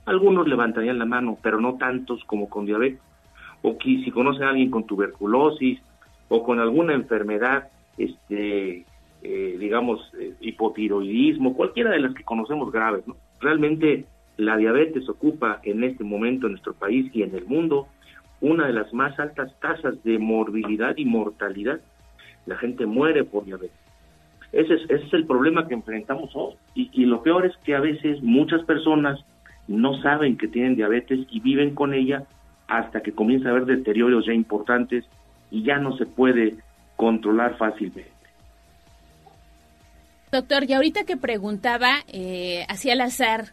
[0.06, 3.02] Algunos levantarían la mano, pero no tantos como con diabetes.
[3.64, 5.82] O que si conocen a alguien con tuberculosis
[6.30, 8.86] o con alguna enfermedad, este,
[9.24, 13.08] eh, digamos, eh, hipotiroidismo, cualquiera de las que conocemos graves.
[13.08, 13.16] ¿no?
[13.40, 14.06] Realmente
[14.38, 17.88] la diabetes ocupa en este momento en nuestro país y en el mundo
[18.42, 21.80] una de las más altas tasas de morbilidad y mortalidad.
[22.46, 23.78] La gente muere por diabetes.
[24.52, 26.56] Ese es, ese es el problema que enfrentamos hoy.
[26.76, 29.24] Y, y lo peor es que a veces muchas personas
[29.68, 32.26] no saben que tienen diabetes y viven con ella
[32.68, 35.06] hasta que comienza a haber deterioros ya importantes
[35.50, 36.56] y ya no se puede
[36.96, 38.12] controlar fácilmente.
[40.32, 43.46] Doctor, y ahorita que preguntaba, eh, hacia al azar,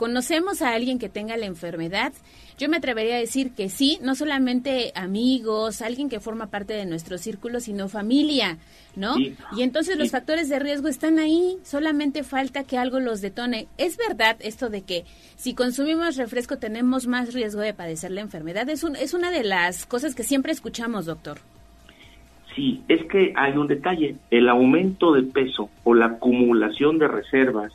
[0.00, 2.14] ¿conocemos a alguien que tenga la enfermedad?
[2.56, 6.86] Yo me atrevería a decir que sí, no solamente amigos, alguien que forma parte de
[6.86, 8.56] nuestro círculo, sino familia,
[8.96, 9.18] ¿no?
[9.18, 13.68] y entonces los factores de riesgo están ahí, solamente falta que algo los detone.
[13.76, 15.04] ¿Es verdad esto de que
[15.36, 18.70] si consumimos refresco tenemos más riesgo de padecer la enfermedad?
[18.70, 21.40] Es, un, es una de las cosas que siempre escuchamos, doctor.
[22.56, 24.16] Sí, es que hay un detalle.
[24.30, 27.70] El aumento de peso o la acumulación de reservas,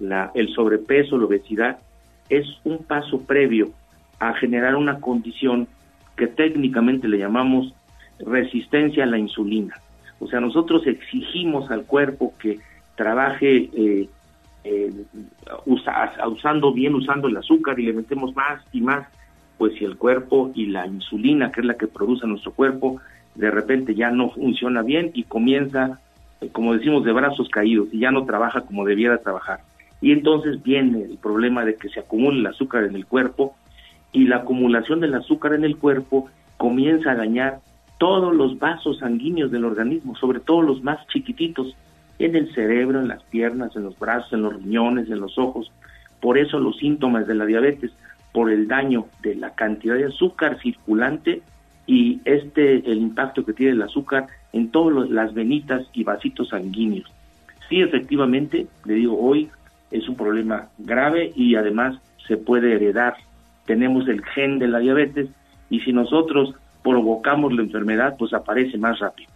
[0.00, 1.78] la, el sobrepeso, la obesidad,
[2.28, 3.70] es un paso previo
[4.18, 5.68] a generar una condición
[6.16, 7.72] que técnicamente le llamamos
[8.18, 9.74] resistencia a la insulina.
[10.18, 12.58] O sea, nosotros exigimos al cuerpo que
[12.94, 14.08] trabaje eh,
[14.64, 14.92] eh,
[15.64, 19.06] usando bien, usando el azúcar y le metemos más y más,
[19.56, 23.00] pues si el cuerpo y la insulina, que es la que produce nuestro cuerpo,
[23.34, 25.98] de repente ya no funciona bien y comienza,
[26.52, 29.60] como decimos, de brazos caídos y ya no trabaja como debiera trabajar.
[30.00, 33.54] Y entonces viene el problema de que se acumule el azúcar en el cuerpo
[34.12, 37.60] y la acumulación del azúcar en el cuerpo comienza a dañar
[37.98, 41.76] todos los vasos sanguíneos del organismo, sobre todo los más chiquititos,
[42.18, 45.72] en el cerebro, en las piernas, en los brazos, en los riñones, en los ojos.
[46.20, 47.92] Por eso los síntomas de la diabetes,
[48.32, 51.42] por el daño de la cantidad de azúcar circulante
[51.86, 57.10] y este el impacto que tiene el azúcar en todas las venitas y vasitos sanguíneos.
[57.68, 59.48] Sí, efectivamente, le digo, hoy
[59.90, 61.96] es un problema grave y además
[62.26, 63.14] se puede heredar.
[63.66, 65.28] Tenemos el gen de la diabetes
[65.68, 69.30] y si nosotros provocamos la enfermedad, pues aparece más rápido.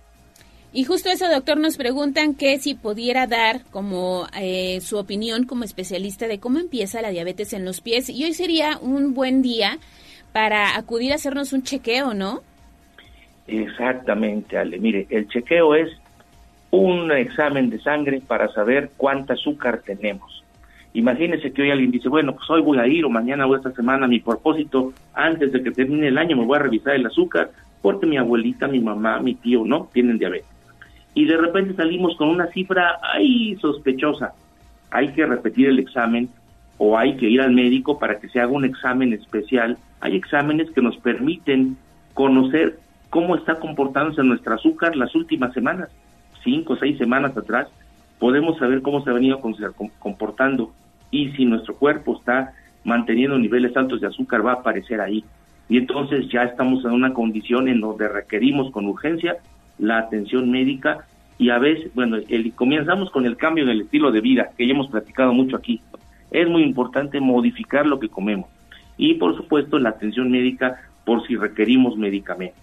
[0.73, 5.63] Y justo eso, doctor, nos preguntan que si pudiera dar como eh, su opinión como
[5.63, 8.11] especialista de cómo empieza la diabetes en los pies.
[8.11, 9.79] Y hoy sería un buen día
[10.33, 12.41] para acudir a hacernos un chequeo, ¿no?
[13.47, 14.79] Exactamente, Ale.
[14.81, 15.91] Mire, el chequeo es
[16.73, 20.44] un examen de sangre para saber cuánta azúcar tenemos.
[20.95, 23.73] Imagínese que hoy alguien dice, bueno, pues hoy voy a ir o mañana o esta
[23.73, 27.51] semana, mi propósito, antes de que termine el año me voy a revisar el azúcar,
[27.83, 30.49] porque mi abuelita, mi mamá, mi tío, no, tienen diabetes.
[31.13, 34.35] Y de repente salimos con una cifra ahí sospechosa.
[34.93, 36.29] Hay que repetir el examen
[36.79, 39.77] o hay que ir al médico para que se haga un examen especial.
[40.01, 41.77] Hay exámenes que nos permiten
[42.15, 42.79] conocer
[43.11, 45.89] cómo está comportándose nuestro azúcar las últimas semanas,
[46.45, 47.67] cinco o seis semanas atrás,
[48.21, 49.41] podemos saber cómo se ha venido
[49.99, 50.73] comportando
[51.11, 52.53] y si nuestro cuerpo está
[52.85, 55.25] manteniendo niveles altos de azúcar va a aparecer ahí.
[55.69, 59.37] Y entonces ya estamos en una condición en donde requerimos con urgencia
[59.79, 61.07] la atención médica
[61.39, 64.67] y a veces, bueno, el, comenzamos con el cambio en el estilo de vida, que
[64.67, 65.81] ya hemos platicado mucho aquí
[66.35, 68.51] es muy importante modificar lo que comemos
[68.99, 72.57] y por supuesto la atención médica por si requerimos medicamento.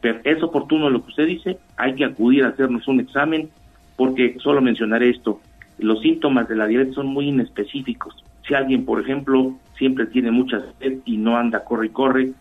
[0.00, 3.50] Pero es oportuno lo que usted dice, hay que acudir a hacernos un examen
[3.96, 5.40] porque solo mencionaré esto,
[5.82, 8.24] los síntomas de la diabetes son muy inespecíficos.
[8.46, 12.32] si alguien, por ejemplo, siempre tiene mucha sed y no anda corre y corre,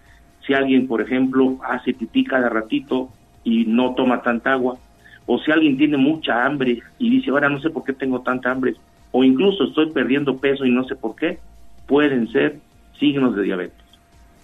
[0.46, 3.10] si alguien, por ejemplo, hace pipí cada ratito
[3.44, 4.78] y no toma tanta agua,
[5.26, 8.52] o si alguien tiene mucha hambre y dice, ahora no sé por qué tengo tanta
[8.52, 8.76] hambre,
[9.12, 11.40] o incluso estoy perdiendo peso y no sé por qué,
[11.88, 12.60] pueden ser
[13.00, 13.78] signos de diabetes.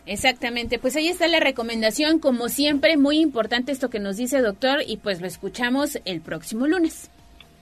[0.06, 4.80] Exactamente, pues ahí está la recomendación, como siempre, muy importante esto que nos dice doctor
[4.88, 7.12] y pues lo escuchamos el próximo lunes.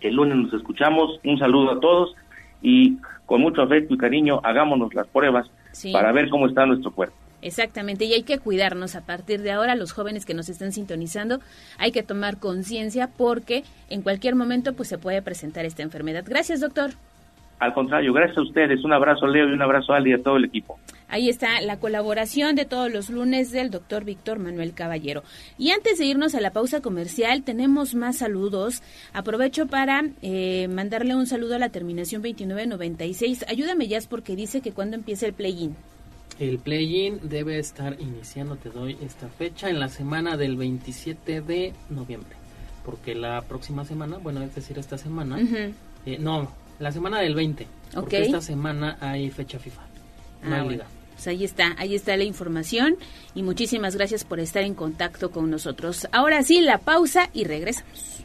[0.07, 2.15] El lunes nos escuchamos, un saludo a todos
[2.61, 5.91] y con mucho afecto y cariño hagámonos las pruebas Sí.
[5.91, 7.15] para ver cómo está nuestro cuerpo.
[7.41, 11.40] Exactamente, y hay que cuidarnos a partir de ahora, los jóvenes que nos están sintonizando,
[11.77, 16.23] hay que tomar conciencia porque en cualquier momento pues se puede presentar esta enfermedad.
[16.27, 16.91] Gracias, doctor.
[17.60, 20.14] Al contrario, gracias a ustedes, un abrazo a Leo y un abrazo a Ali y
[20.14, 20.77] a todo el equipo.
[21.07, 25.23] Ahí está la colaboración de todos los lunes del doctor Víctor Manuel Caballero.
[25.57, 28.84] Y antes de irnos a la pausa comercial, tenemos más saludos.
[29.14, 33.45] Aprovecho para eh, mandarle un saludo a la terminación 2996.
[33.48, 35.76] Ayúdame, Jazz, porque dice que cuando empieza el play-in.
[36.40, 41.72] El play-in debe estar iniciando, te doy esta fecha, en la semana del 27 de
[41.90, 42.36] noviembre.
[42.84, 45.40] Porque la próxima semana, bueno, es decir, esta semana,
[46.06, 47.68] eh, no, la semana del 20.
[47.93, 48.26] Porque Ok.
[48.26, 49.81] esta semana hay fecha FIFA.
[50.43, 50.69] No Ah, hay bueno.
[50.72, 50.85] liga.
[51.14, 52.97] Pues ahí está, ahí está la información
[53.35, 56.07] y muchísimas gracias por estar en contacto con nosotros.
[56.11, 58.22] Ahora sí, la pausa y regresamos.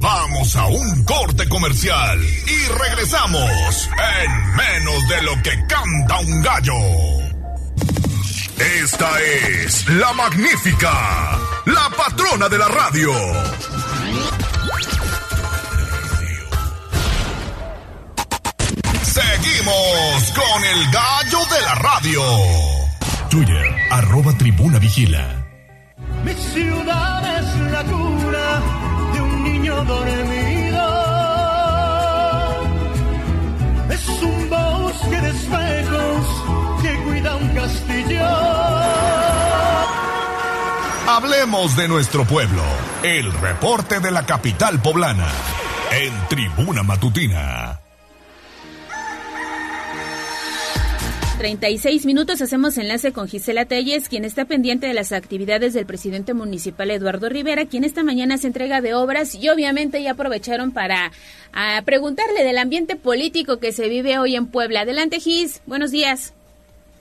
[0.00, 3.88] Vamos a un corte comercial y regresamos
[4.22, 7.33] en menos de lo que canta un gallo.
[8.58, 10.92] Esta es la magnífica,
[11.66, 13.12] la patrona de la radio.
[19.02, 22.22] Seguimos con el gallo de la radio.
[23.28, 25.44] Twitter, arroba tribuna vigila.
[26.24, 28.62] Mi ciudad es la cuna
[29.12, 30.84] de un niño dormido.
[33.90, 34.33] Es un
[34.94, 35.32] bosque de
[36.82, 38.26] que cuida un castillo.
[41.06, 42.62] Hablemos de nuestro pueblo.
[43.02, 45.28] El reporte de la capital poblana.
[45.92, 47.83] En Tribuna Matutina.
[51.44, 56.32] 36 minutos hacemos enlace con Gisela Telles, quien está pendiente de las actividades del presidente
[56.32, 61.10] municipal Eduardo Rivera, quien esta mañana se entrega de obras y obviamente ya aprovecharon para
[61.84, 64.80] preguntarle del ambiente político que se vive hoy en Puebla.
[64.80, 65.62] Adelante, Gis.
[65.66, 66.34] Buenos días.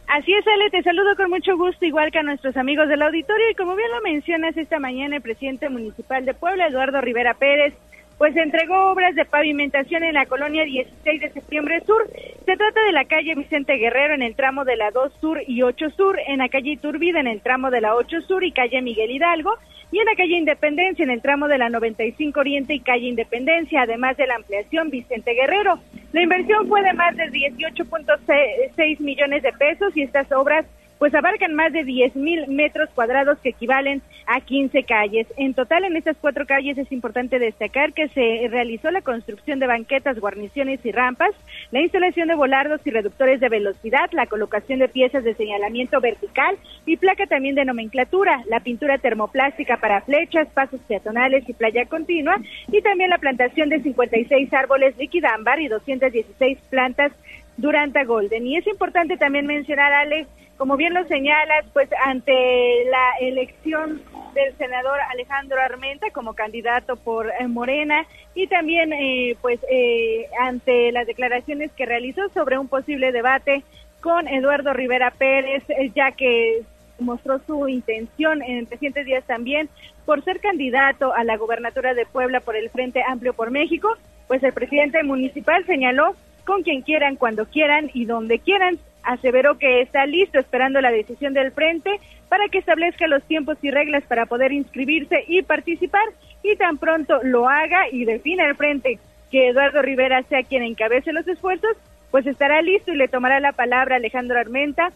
[0.10, 3.50] Así es, Ale, te saludo con mucho gusto, igual que a nuestros amigos del auditorio.
[3.50, 7.76] Y como bien lo mencionas, esta mañana el presidente municipal de Puebla, Eduardo Rivera Pérez,
[8.18, 12.08] pues entregó obras de pavimentación en la colonia 16 de septiembre sur.
[12.46, 15.64] Se trata de la calle Vicente Guerrero en el tramo de la 2 Sur y
[15.64, 18.82] 8 Sur, en la calle Iturbide en el tramo de la 8 Sur y calle
[18.82, 19.56] Miguel Hidalgo,
[19.92, 23.82] y en la calle Independencia en el tramo de la 95 Oriente y calle Independencia,
[23.82, 25.80] además de la ampliación Vicente Guerrero.
[26.12, 30.66] La inversión fue de más de 18.6 millones de pesos y estas obras
[31.04, 35.28] pues abarcan más de 10 mil metros cuadrados que equivalen a 15 calles.
[35.36, 39.68] En total, en estas cuatro calles es importante destacar que se realizó la construcción de
[39.68, 41.32] banquetas, guarniciones y rampas,
[41.72, 46.56] la instalación de volardos y reductores de velocidad, la colocación de piezas de señalamiento vertical
[46.86, 52.38] y placa también de nomenclatura, la pintura termoplástica para flechas, pasos peatonales y playa continua,
[52.72, 57.12] y también la plantación de 56 árboles liquidámbar y 216 plantas
[57.58, 58.48] Duranta Golden.
[58.48, 60.28] Y es importante también mencionar, Alex,
[60.58, 64.02] como bien lo señalas, pues ante la elección
[64.34, 68.06] del senador Alejandro Armenta como candidato por eh, Morena
[68.36, 73.64] y también eh, pues eh, ante las declaraciones que realizó sobre un posible debate
[74.04, 76.64] con Eduardo Rivera Pérez, eh, ya que
[77.00, 79.70] mostró su intención en recientes días también
[80.06, 83.96] por ser candidato a la gobernatura de Puebla por el Frente Amplio por México,
[84.28, 88.78] pues el presidente municipal señaló con quien quieran, cuando quieran y donde quieran.
[89.04, 92.00] Aseveró que está listo esperando la decisión del frente
[92.30, 96.06] para que establezca los tiempos y reglas para poder inscribirse y participar
[96.42, 99.00] y tan pronto lo haga y defina el frente
[99.32, 101.76] que Eduardo Rivera sea quien encabece los esfuerzos,
[102.12, 104.92] pues estará listo y le tomará la palabra a Alejandro Armenta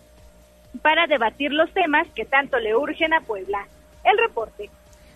[0.81, 3.67] para debatir los temas que tanto le urgen a Puebla.
[4.03, 4.69] El reporte.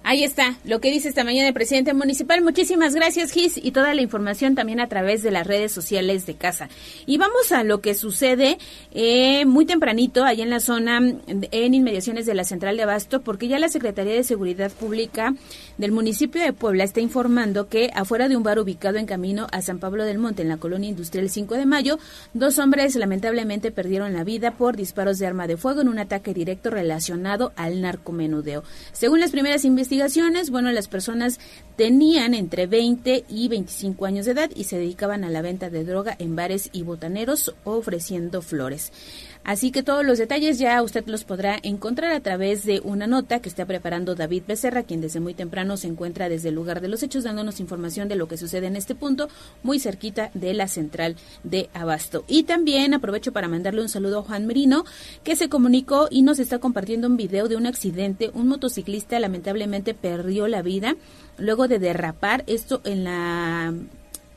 [0.03, 2.41] Ahí está, lo que dice esta mañana el presidente municipal.
[2.41, 6.33] Muchísimas gracias, Gis, y toda la información también a través de las redes sociales de
[6.33, 6.69] casa.
[7.05, 8.57] Y vamos a lo que sucede
[8.93, 13.47] eh, muy tempranito, allá en la zona, en inmediaciones de la central de Abasto, porque
[13.47, 15.35] ya la Secretaría de Seguridad Pública
[15.77, 19.61] del municipio de Puebla está informando que afuera de un bar ubicado en camino a
[19.61, 21.99] San Pablo del Monte, en la colonia industrial 5 de mayo,
[22.33, 26.33] dos hombres lamentablemente perdieron la vida por disparos de arma de fuego en un ataque
[26.33, 28.63] directo relacionado al narcomenudeo.
[28.93, 31.37] Según las primeras investigaciones, investigaciones, bueno, las personas
[31.75, 35.83] tenían entre 20 y 25 años de edad y se dedicaban a la venta de
[35.83, 38.93] droga en bares y botaneros ofreciendo flores.
[39.43, 43.39] Así que todos los detalles ya usted los podrá encontrar a través de una nota
[43.39, 46.87] que está preparando David Becerra, quien desde muy temprano se encuentra desde el lugar de
[46.87, 49.29] los hechos dándonos información de lo que sucede en este punto,
[49.63, 52.23] muy cerquita de la central de Abasto.
[52.27, 54.85] Y también aprovecho para mandarle un saludo a Juan Merino,
[55.23, 58.31] que se comunicó y nos está compartiendo un video de un accidente.
[58.33, 60.95] Un motociclista lamentablemente perdió la vida
[61.37, 63.73] luego de derrapar esto en la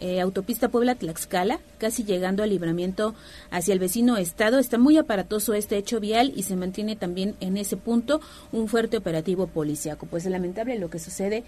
[0.00, 3.14] eh, autopista Puebla-Tlaxcala, casi llegando al libramiento
[3.50, 4.58] hacia el vecino estado.
[4.58, 8.20] Está muy aparatoso este hecho vial y se mantiene también en ese punto
[8.52, 10.06] un fuerte operativo policiaco.
[10.06, 11.44] Pues es lamentable lo que sucede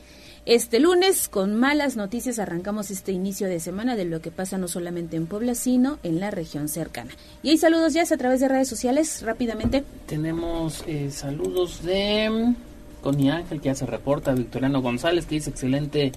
[0.46, 1.28] este lunes.
[1.28, 5.26] Con malas noticias arrancamos este inicio de semana de lo que pasa no solamente en
[5.26, 7.10] Puebla, sino en la región cercana.
[7.42, 9.84] Y hay saludos ya a través de redes sociales, rápidamente.
[10.06, 12.54] Tenemos eh, saludos de
[13.02, 16.12] Connie Ángel, que ya se reporta, Victoriano González, que dice excelente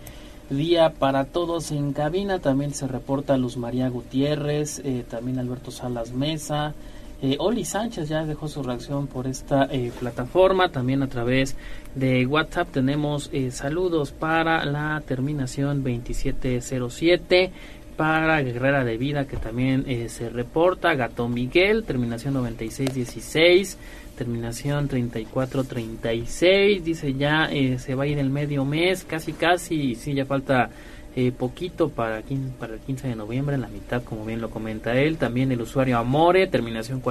[0.49, 2.39] día para todos en cabina.
[2.39, 6.73] También se reporta Luz María Gutiérrez, eh, también Alberto Salas Mesa.
[7.21, 10.69] Eh, Oli Sánchez ya dejó su reacción por esta eh, plataforma.
[10.69, 11.55] También a través
[11.95, 17.51] de WhatsApp tenemos saludos para la terminación 2707
[17.99, 23.77] para Guerrera de Vida que también se reporta, Gato Miguel, terminación 9616,
[24.17, 30.13] terminación 3436, dice ya eh, se va a ir el medio mes, casi casi, sí,
[30.13, 30.69] ya falta
[31.13, 32.23] eh, poquito para,
[32.57, 35.59] para el 15 de noviembre, en la mitad, como bien lo comenta él, también el
[35.59, 37.01] usuario Amore, terminación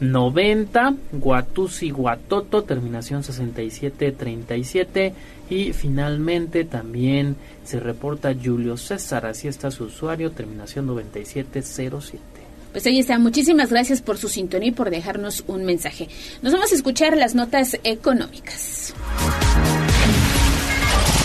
[0.00, 5.14] 4190, Guatusi Guatoto, terminación 6737,
[5.50, 12.22] y finalmente también se reporta Julio César, así está su usuario, terminación 9707.
[12.72, 13.18] Pues ahí está.
[13.20, 16.08] Muchísimas gracias por su sintonía y por dejarnos un mensaje.
[16.42, 18.92] Nos vamos a escuchar las notas económicas.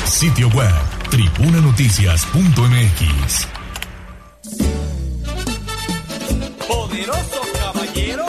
[0.05, 0.69] Sitio web,
[1.09, 3.47] tribunanoticias.mx.
[6.67, 8.28] Poderoso caballero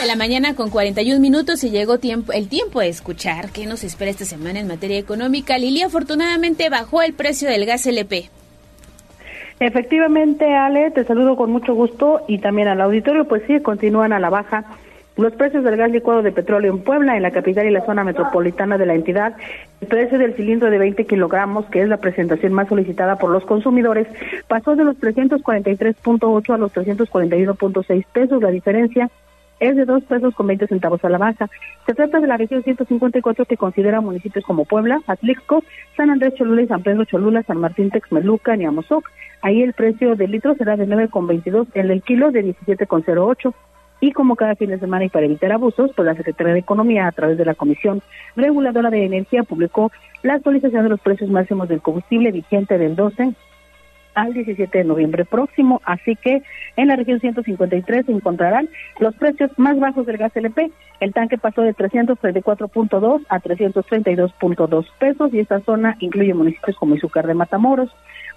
[0.00, 3.82] De la mañana con 41 minutos y llegó tiempo, el tiempo de escuchar qué nos
[3.82, 5.58] espera esta semana en materia económica.
[5.58, 8.30] Lili afortunadamente bajó el precio del gas LP.
[9.58, 14.20] Efectivamente, Ale, te saludo con mucho gusto y también al auditorio, pues sí, continúan a
[14.20, 14.64] la baja
[15.16, 18.04] los precios del gas licuado de petróleo en Puebla, en la capital y la zona
[18.04, 19.34] metropolitana de la entidad,
[19.80, 23.44] el precio del cilindro de 20 kilogramos, que es la presentación más solicitada por los
[23.44, 24.06] consumidores,
[24.46, 28.40] pasó de los 343.8 a los 341.6 pesos.
[28.40, 29.10] La diferencia
[29.60, 31.48] es de dos pesos con 20 centavos a la baja.
[31.86, 35.62] Se trata de la región 154 que considera municipios como Puebla, Atlixco,
[35.96, 39.08] San Andrés Cholula y San Pedro Cholula, San Martín Texmeluca, Niamozoc.
[39.42, 43.54] Ahí el precio del litro será de 9,22, el del kilo de 17,08.
[44.00, 47.08] Y como cada fin de semana y para evitar abusos, pues la Secretaría de Economía,
[47.08, 48.00] a través de la Comisión
[48.36, 49.90] Reguladora de Energía, publicó
[50.22, 53.34] la actualización de los precios máximos del combustible vigente del 12
[54.18, 55.80] al 17 de noviembre próximo.
[55.84, 56.42] Así que
[56.76, 58.68] en la región 153 se encontrarán
[58.98, 60.70] los precios más bajos del gas LP.
[61.00, 67.26] El tanque pasó de 334.2 a 332.2 pesos y esta zona incluye municipios como Izúcar
[67.26, 67.90] de Matamoros.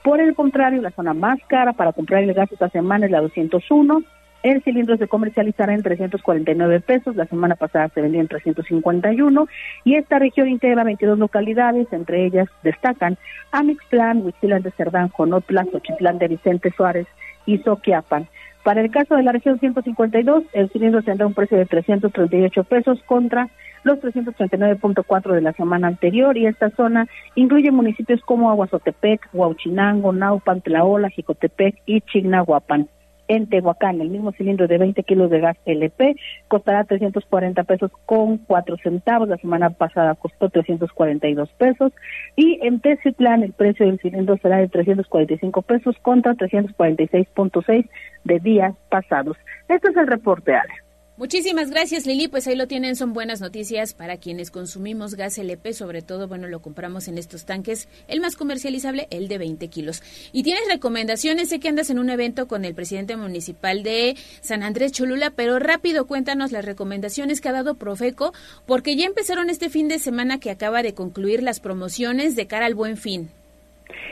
[0.04, 3.22] Por el contrario, la zona más cara para comprar el gas esta semana es la
[3.22, 4.04] 201
[4.44, 9.48] el cilindro se comercializará en 349 pesos, la semana pasada se vendió en 351
[9.84, 13.18] y esta región integra 22 localidades, entre ellas destacan
[13.52, 17.08] Amixplan, Huitzilán de Cerdán, Jonotla, Xochitlán de Vicente Suárez
[17.46, 18.28] y Soquiapan.
[18.64, 23.02] Para el caso de la región 152, el cilindro tendrá un precio de 338 pesos
[23.06, 23.50] contra
[23.84, 30.62] los 339.4 de la semana anterior y esta zona incluye municipios como Aguazotepec, Huauchinango, Naupan,
[30.62, 32.88] Tlaola, Jicotepec y Chignahuapan
[33.32, 34.02] en Tehuacán.
[34.02, 36.16] El mismo cilindro de 20 kilos de gas LP
[36.50, 39.30] costará 340 pesos con 4 centavos.
[39.30, 41.94] La semana pasada costó 342 pesos.
[42.36, 47.90] Y en Teciutlán el precio del cilindro será de 345 pesos contra 346.6
[48.26, 49.38] de días pasados.
[49.70, 50.91] Este es el reporte, Ale.
[51.22, 55.72] Muchísimas gracias Lili, pues ahí lo tienen, son buenas noticias para quienes consumimos gas LP,
[55.74, 60.02] sobre todo, bueno, lo compramos en estos tanques, el más comercializable, el de 20 kilos.
[60.32, 64.64] Y tienes recomendaciones, sé que andas en un evento con el presidente municipal de San
[64.64, 68.34] Andrés Cholula, pero rápido cuéntanos las recomendaciones que ha dado Profeco,
[68.66, 72.66] porque ya empezaron este fin de semana que acaba de concluir las promociones de cara
[72.66, 73.30] al buen fin.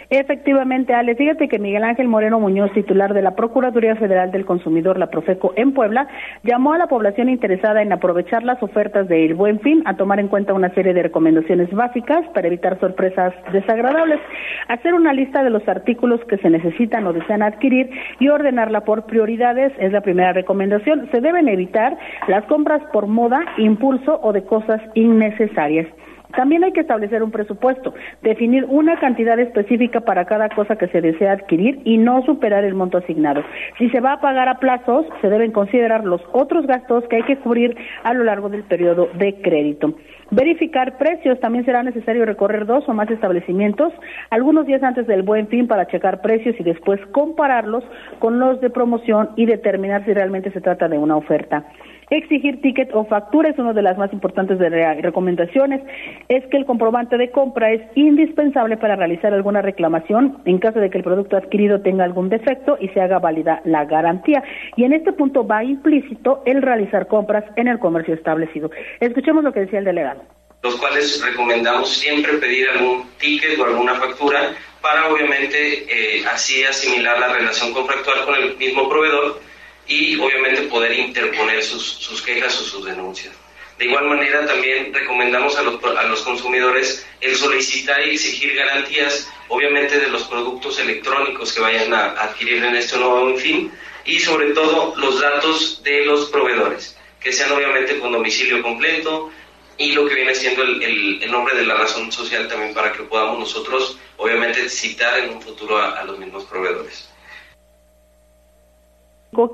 [0.10, 4.98] Efectivamente, Ale, fíjate que Miguel Ángel Moreno Muñoz, titular de la Procuraduría Federal del Consumidor,
[4.98, 6.08] la Profeco, en Puebla,
[6.44, 10.20] llamó a la población interesada en aprovechar las ofertas de El Buen Fin a tomar
[10.20, 14.20] en cuenta una serie de recomendaciones básicas para evitar sorpresas desagradables,
[14.68, 17.90] hacer una lista de los artículos que se necesitan o desean adquirir
[18.20, 21.10] y ordenarla por prioridades es la primera recomendación.
[21.12, 21.98] Se deben evitar
[22.28, 25.88] las compras por moda, impulso o de cosas innecesarias.
[26.36, 31.02] También hay que establecer un presupuesto, definir una cantidad específica para cada cosa que se
[31.02, 33.44] desea adquirir y no superar el monto asignado.
[33.78, 37.24] Si se va a pagar a plazos, se deben considerar los otros gastos que hay
[37.24, 39.96] que cubrir a lo largo del periodo de crédito.
[40.32, 41.40] Verificar precios.
[41.40, 43.92] También será necesario recorrer dos o más establecimientos
[44.30, 47.84] algunos días antes del buen fin para checar precios y después compararlos
[48.20, 51.66] con los de promoción y determinar si realmente se trata de una oferta.
[52.10, 54.70] Exigir ticket o factura es una de las más importantes de
[55.02, 55.82] recomendaciones.
[56.28, 60.90] Es que el comprobante de compra es indispensable para realizar alguna reclamación en caso de
[60.90, 64.44] que el producto adquirido tenga algún defecto y se haga válida la garantía.
[64.76, 68.72] Y en este punto va implícito el realizar compras en el comercio establecido.
[69.00, 70.24] Escuchemos lo que decía el delegado.
[70.64, 74.40] Los cuales recomendamos siempre pedir algún ticket o alguna factura
[74.82, 79.49] para obviamente eh, así asimilar la relación contractual con el mismo proveedor
[79.90, 83.34] y obviamente poder interponer sus, sus quejas o sus denuncias.
[83.80, 89.28] De igual manera, también recomendamos a los, a los consumidores el solicitar y exigir garantías,
[89.48, 93.72] obviamente, de los productos electrónicos que vayan a adquirir en este nuevo fin
[94.06, 99.32] y sobre todo los datos de los proveedores, que sean obviamente con domicilio completo
[99.78, 103.04] y lo que viene siendo el, el, nombre de la razón social también para que
[103.04, 107.09] podamos nosotros, obviamente, citar en un futuro a los mismos proveedores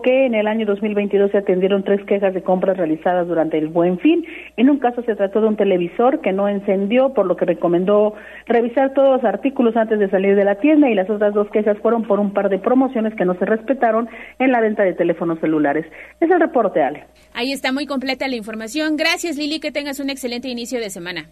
[0.01, 3.99] que en el año 2022 se atendieron tres quejas de compras realizadas durante el Buen
[3.99, 4.25] Fin.
[4.57, 8.13] En un caso se trató de un televisor que no encendió, por lo que recomendó
[8.47, 11.77] revisar todos los artículos antes de salir de la tienda y las otras dos quejas
[11.79, 14.07] fueron por un par de promociones que no se respetaron
[14.39, 15.85] en la venta de teléfonos celulares.
[16.19, 17.03] Es el reporte, Ale.
[17.33, 18.95] Ahí está muy completa la información.
[18.95, 21.25] Gracias, Lili, que tengas un excelente inicio de semana.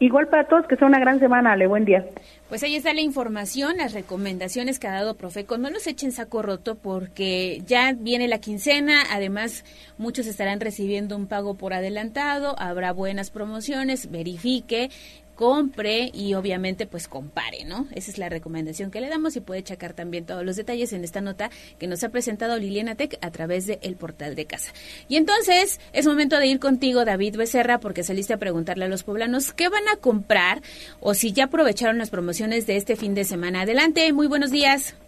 [0.00, 2.06] Igual para todos, que sea una gran semana, Ale, buen día.
[2.48, 5.58] Pues ahí está la información, las recomendaciones que ha dado Profeco.
[5.58, 9.64] No los echen saco roto porque ya viene la quincena, además
[9.98, 14.90] muchos estarán recibiendo un pago por adelantado, habrá buenas promociones, verifique
[15.38, 17.86] compre y obviamente pues compare, ¿no?
[17.94, 21.04] Esa es la recomendación que le damos y puede checar también todos los detalles en
[21.04, 21.48] esta nota
[21.78, 24.72] que nos ha presentado Liliana Tech a través del el portal de casa.
[25.08, 29.04] Y entonces es momento de ir contigo, David Becerra, porque saliste a preguntarle a los
[29.04, 30.60] poblanos qué van a comprar
[30.98, 33.60] o si ya aprovecharon las promociones de este fin de semana.
[33.60, 34.98] Adelante, muy buenos días.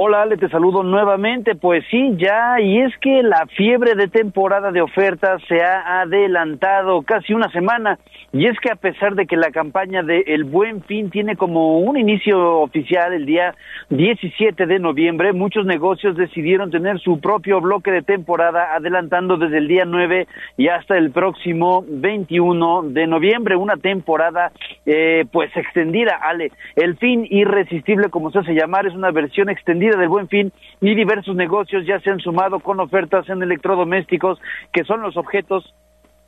[0.00, 1.56] Hola Ale, te saludo nuevamente.
[1.56, 7.02] Pues sí, ya, y es que la fiebre de temporada de ofertas se ha adelantado
[7.02, 7.98] casi una semana.
[8.30, 11.78] Y es que a pesar de que la campaña de El Buen Fin tiene como
[11.78, 13.54] un inicio oficial el día
[13.88, 19.68] 17 de noviembre, muchos negocios decidieron tener su propio bloque de temporada adelantando desde el
[19.68, 20.26] día 9
[20.58, 24.52] y hasta el próximo 21 de noviembre, una temporada
[24.84, 26.52] eh, pues extendida, Ale.
[26.76, 30.52] El fin irresistible, como se hace llamar, es una versión extendida del Buen Fin
[30.82, 34.38] y diversos negocios ya se han sumado con ofertas en electrodomésticos
[34.70, 35.74] que son los objetos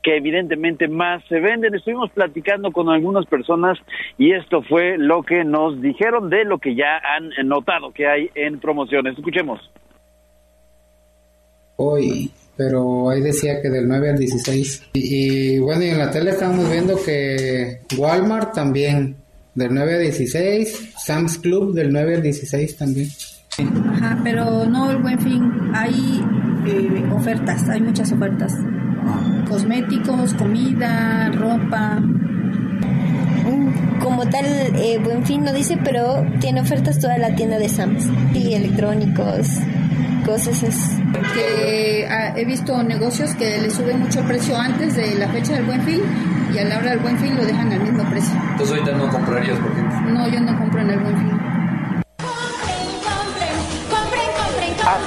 [0.03, 1.75] que evidentemente más se venden.
[1.75, 3.77] Estuvimos platicando con algunas personas
[4.17, 8.29] y esto fue lo que nos dijeron de lo que ya han notado que hay
[8.35, 9.17] en promociones.
[9.17, 9.59] Escuchemos.
[11.77, 14.91] Hoy, pero ahí decía que del 9 al 16.
[14.93, 19.15] Y, y bueno, y en la tele estamos viendo que Walmart también
[19.55, 23.07] del 9 al 16, Sam's Club del 9 al 16 también.
[23.89, 25.51] Ajá, pero no el buen fin.
[25.73, 26.23] Hay
[26.67, 28.53] eh, ofertas, hay muchas ofertas.
[29.47, 31.99] Cosméticos, comida, ropa.
[31.99, 37.69] Mm, como tal, eh, Buen Fin no dice, pero tiene ofertas toda la tienda de
[37.69, 38.07] Sams.
[38.33, 39.47] Y electrónicos,
[40.25, 41.01] cosas así.
[41.35, 45.65] Que ah, he visto negocios que le suben mucho precio antes de la fecha del
[45.65, 46.01] Buen Fin
[46.53, 48.33] y a la hora del Buen Fin lo dejan al mismo precio.
[48.51, 50.11] Entonces ahorita no comprarías, por ejemplo.
[50.11, 51.50] No, yo no compro en el Buen Fin.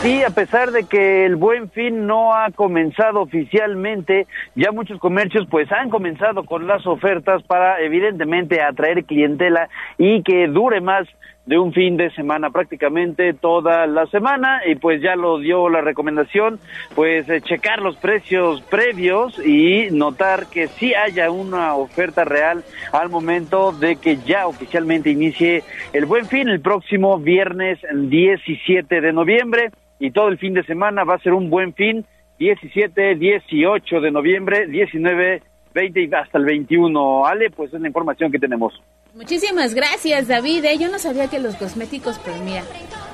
[0.04, 5.46] Así, a pesar de que el buen fin no ha comenzado oficialmente, ya muchos comercios
[5.50, 11.08] pues han comenzado con las ofertas para evidentemente atraer clientela y que dure más
[11.46, 14.60] de un fin de semana prácticamente toda la semana.
[14.66, 16.60] Y pues ya lo dio la recomendación
[16.94, 22.62] pues eh, checar los precios previos y notar que sí haya una oferta real
[22.92, 25.62] al momento de que ya oficialmente inicie
[25.94, 31.04] el buen fin el próximo viernes 17 de noviembre y todo el fin de semana
[31.04, 32.04] va a ser un buen fin
[32.38, 35.42] 17, 18 de noviembre, 19,
[35.72, 37.26] 20 y hasta el 21.
[37.26, 38.74] Ale, pues es la información que tenemos.
[39.14, 40.64] Muchísimas gracias, David.
[40.64, 40.76] ¿eh?
[40.78, 42.62] Yo no sabía que los cosméticos, pues mira,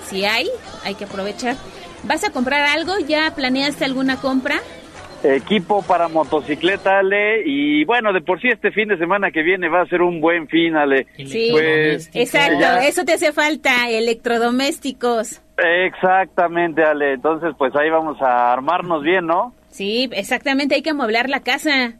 [0.05, 0.48] si hay,
[0.85, 1.57] hay que aprovechar.
[2.05, 2.94] ¿Vas a comprar algo?
[3.07, 4.57] ¿Ya planeaste alguna compra?
[5.23, 9.69] Equipo para motocicleta, Ale, y bueno, de por sí este fin de semana que viene
[9.69, 11.07] va a ser un buen fin, Ale.
[11.19, 12.59] Sí, Pues, exacto.
[12.59, 15.43] ya- Eso te hace falta, electrodomésticos.
[15.62, 17.15] Exactamente, Ale.
[17.15, 19.55] Entonces, pues ahí vamos a armarnos bien, ¿no?
[19.69, 20.74] Sí, exactamente.
[20.74, 21.95] Hay que amueblar la casa.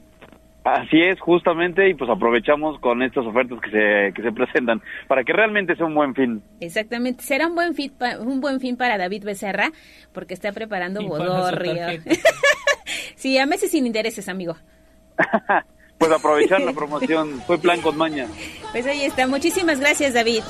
[0.63, 5.25] Así es, justamente, y pues aprovechamos con estas ofertas que se, que se presentan para
[5.25, 6.43] que realmente sea un buen fin.
[6.61, 7.23] Exactamente.
[7.23, 9.71] Será un buen fin, pa- un buen fin para David Becerra
[10.13, 11.87] porque está preparando bodorrio.
[13.15, 14.57] sí, a meses sin intereses, amigo.
[15.99, 18.27] Pues aprovechar la promoción, fue plan con maña.
[18.73, 19.27] Pues ahí está.
[19.27, 20.41] Muchísimas gracias, David.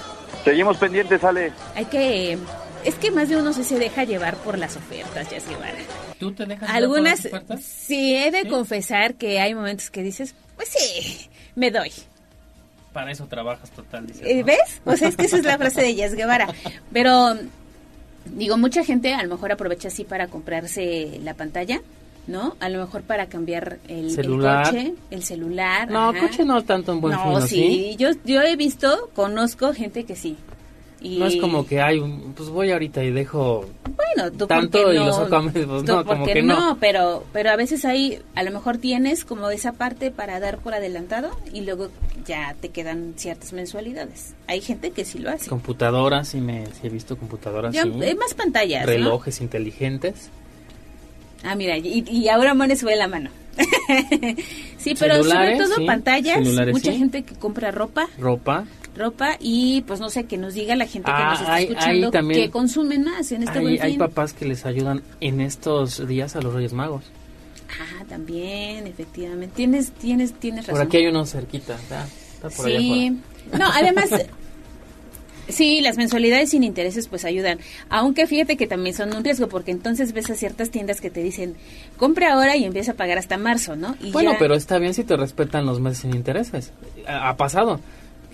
[0.44, 1.50] Seguimos pendientes, Ale.
[1.74, 2.38] Hay que...
[2.84, 5.72] Es que más de uno se se deja llevar por las ofertas, ya se van.
[6.18, 7.62] ¿Tú te dejas llevar por Algunas, las ofertas?
[7.62, 11.92] sí, he de confesar que hay momentos que dices, pues sí, me doy.
[12.92, 14.22] Para eso trabajas total, dices.
[14.26, 14.46] Eh, ¿no?
[14.46, 14.80] ¿Ves?
[14.84, 16.48] O sea, es que esa es la frase de Yas Guevara.
[16.92, 17.36] Pero,
[18.24, 21.80] digo, mucha gente a lo mejor aprovecha así para comprarse la pantalla,
[22.26, 22.56] ¿no?
[22.60, 25.90] A lo mejor para cambiar el, coche, el celular.
[25.90, 26.20] No, ajá.
[26.20, 30.04] coche no tanto en buen No, fin, ¿o sí, Yo, yo he visto, conozco gente
[30.04, 30.36] que sí.
[31.02, 33.64] Y, No es como que hay un, pues voy ahorita y dejo
[33.96, 36.76] Bueno, tú tanto y no, lo saco a pues tú no, como que no.
[36.78, 40.74] pero pero a veces hay, a lo mejor tienes como esa parte para dar por
[40.74, 41.88] adelantado y luego
[42.26, 44.34] ya te quedan ciertas mensualidades.
[44.46, 45.48] Hay gente que sí lo hace.
[45.48, 47.92] Computadoras, sí, me, sí he visto computadoras, Ya, sí.
[48.02, 48.92] hay más pantallas, ¿no?
[48.92, 50.28] Relojes inteligentes.
[51.42, 53.30] Ah, mira, y, y ahora Mone sube la mano.
[54.78, 56.38] sí, pero sobre todo sí, pantallas,
[56.72, 56.98] mucha sí.
[56.98, 58.64] gente que compra ropa, Ropa.
[58.96, 61.64] ropa y pues no sé, que nos diga la gente que Ah, nos está hay-
[61.64, 65.02] escuchando hay también- que consumen más en este hay, buen hay papás que les ayudan
[65.20, 67.04] en estos días a los Reyes Magos.
[67.80, 69.54] Ah, también, efectivamente.
[69.54, 70.74] Tienes, tienes, tienes razón.
[70.80, 71.76] Por aquí hay unos cerquita.
[71.76, 72.04] Está,
[72.34, 73.16] está por allá Sí.
[73.58, 74.10] No, además,
[75.52, 77.58] sí, las mensualidades sin intereses pues ayudan.
[77.88, 81.22] Aunque fíjate que también son un riesgo, porque entonces ves a ciertas tiendas que te
[81.22, 81.54] dicen,
[81.96, 83.96] compra ahora y empieza a pagar hasta marzo, ¿no?
[84.00, 86.72] Y Bueno, ya- pero está bien si te respetan los meses sin intereses.
[87.06, 87.80] Ha, ha pasado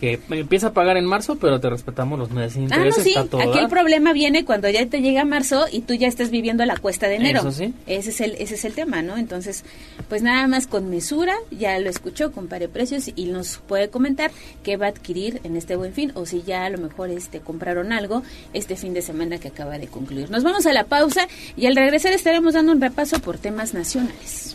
[0.01, 3.11] que empieza a pagar en marzo, pero te respetamos los meses sin Ah, no, sí.
[3.11, 6.31] está todo Aquí el problema viene cuando ya te llega marzo y tú ya estás
[6.31, 7.41] viviendo la cuesta de enero.
[7.41, 7.73] Eso sí.
[7.87, 9.17] Ese es el, ese es el tema, ¿no?
[9.17, 9.65] Entonces,
[10.09, 14.31] pues nada más con mesura, ya lo escuchó, compare precios y nos puede comentar
[14.63, 17.41] qué va a adquirir en este buen fin o si ya a lo mejor este
[17.41, 20.31] compraron algo este fin de semana que acaba de concluir.
[20.31, 24.55] Nos vamos a la pausa y al regresar estaremos dando un repaso por temas nacionales.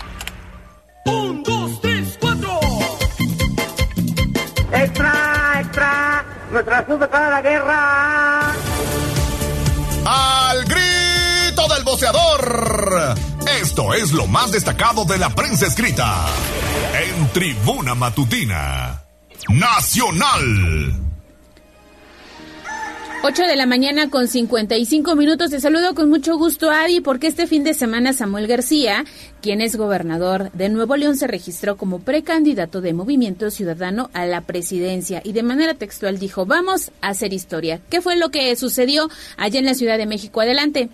[1.05, 2.59] Un, dos, tres, cuatro.
[4.73, 6.25] ¡Extra, extra!
[6.51, 8.51] ¡Nuestra sube para la guerra!
[10.05, 13.15] Al grito del boceador.
[13.61, 16.25] Esto es lo más destacado de la prensa escrita.
[16.93, 19.03] En Tribuna Matutina.
[19.49, 21.10] Nacional.
[23.23, 25.51] 8 de la mañana con 55 minutos.
[25.51, 29.05] Te saludo con mucho gusto, Avi, porque este fin de semana Samuel García,
[29.43, 34.41] quien es gobernador de Nuevo León, se registró como precandidato de Movimiento Ciudadano a la
[34.41, 37.79] presidencia y de manera textual dijo, vamos a hacer historia.
[37.91, 39.07] ¿Qué fue lo que sucedió
[39.37, 40.41] allá en la Ciudad de México?
[40.41, 40.89] Adelante.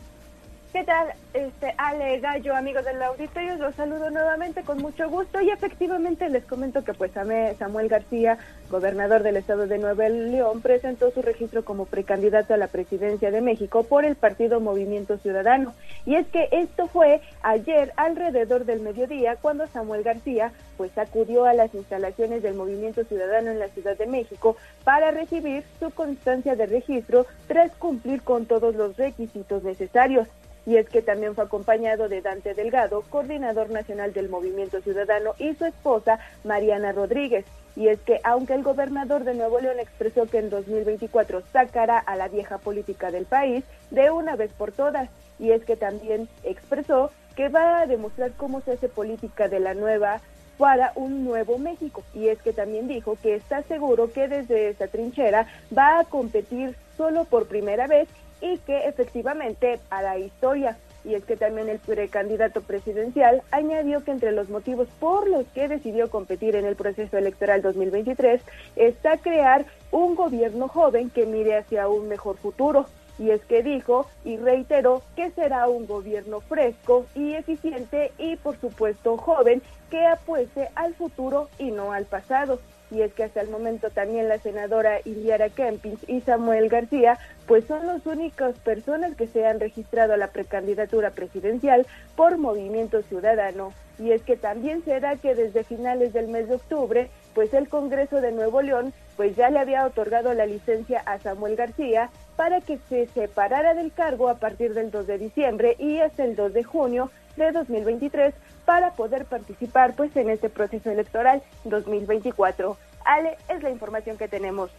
[0.73, 3.55] ¿Qué tal, este Ale Gallo, amigos del auditorio?
[3.55, 8.37] Los saludo nuevamente con mucho gusto y efectivamente les comento que pues Samuel García,
[8.69, 13.39] gobernador del estado de Nueva León, presentó su registro como precandidato a la presidencia de
[13.39, 15.73] México por el partido Movimiento Ciudadano.
[16.05, 21.53] Y es que esto fue ayer alrededor del mediodía cuando Samuel García pues acudió a
[21.53, 26.65] las instalaciones del Movimiento Ciudadano en la Ciudad de México para recibir su constancia de
[26.65, 30.27] registro tras cumplir con todos los requisitos necesarios
[30.67, 35.55] y es que también fue acompañado de Dante Delgado, coordinador nacional del Movimiento Ciudadano, y
[35.55, 37.45] su esposa Mariana Rodríguez.
[37.77, 42.17] Y es que aunque el gobernador de Nuevo León expresó que en 2024 sacará a
[42.17, 47.11] la vieja política del país de una vez por todas, y es que también expresó
[47.37, 50.19] que va a demostrar cómo se hace política de la nueva
[50.57, 52.03] para un nuevo México.
[52.13, 56.75] Y es que también dijo que está seguro que desde esta trinchera va a competir
[56.97, 58.09] solo por primera vez
[58.41, 60.77] y que efectivamente hará historia.
[61.03, 65.67] Y es que también el precandidato presidencial añadió que entre los motivos por los que
[65.67, 68.41] decidió competir en el proceso electoral 2023
[68.75, 72.87] está crear un gobierno joven que mire hacia un mejor futuro.
[73.19, 78.59] Y es que dijo y reiteró que será un gobierno fresco y eficiente y por
[78.59, 82.59] supuesto joven que apueste al futuro y no al pasado
[82.91, 87.65] y es que hasta el momento también la senadora Iliara Kempins y Samuel García pues
[87.65, 91.85] son las únicas personas que se han registrado a la precandidatura presidencial
[92.15, 93.73] por Movimiento Ciudadano.
[93.99, 97.67] Y es que también se da que desde finales del mes de octubre pues el
[97.67, 102.61] Congreso de Nuevo León pues ya le había otorgado la licencia a Samuel García para
[102.61, 106.53] que se separara del cargo a partir del 2 de diciembre y hasta el 2
[106.53, 108.33] de junio de 2023
[108.67, 112.77] para poder participar pues en este proceso electoral 2024.
[113.05, 114.69] Ale, es la información que tenemos.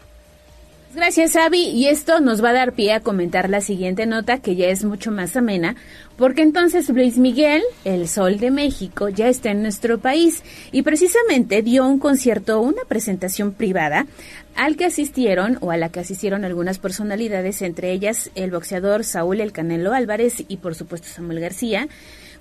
[0.95, 1.69] Gracias, Avi.
[1.69, 4.85] Y esto nos va a dar pie a comentar la siguiente nota, que ya es
[4.85, 5.75] mucho más amena,
[6.19, 11.63] porque entonces Luis Miguel, el Sol de México, ya está en nuestro país y precisamente
[11.63, 14.07] dio un concierto, una presentación privada
[14.55, 19.41] al que asistieron o a la que asistieron algunas personalidades, entre ellas el boxeador Saúl
[19.41, 21.89] El Canelo Álvarez y por supuesto Samuel García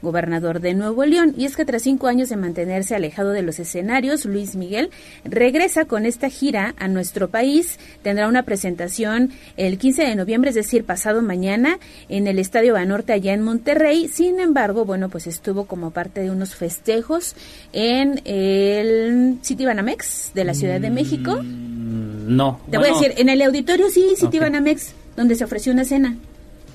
[0.01, 1.33] gobernador de Nuevo León.
[1.37, 4.89] Y es que tras cinco años de mantenerse alejado de los escenarios, Luis Miguel
[5.23, 7.79] regresa con esta gira a nuestro país.
[8.01, 11.79] Tendrá una presentación el 15 de noviembre, es decir, pasado mañana,
[12.09, 14.07] en el Estadio Banorte allá en Monterrey.
[14.07, 17.35] Sin embargo, bueno, pues estuvo como parte de unos festejos
[17.73, 21.35] en el City Banamex de la Ciudad de México.
[21.41, 22.59] Mm, no.
[22.69, 26.17] Te voy a decir, en el auditorio sí, City Banamex, donde se ofreció una cena.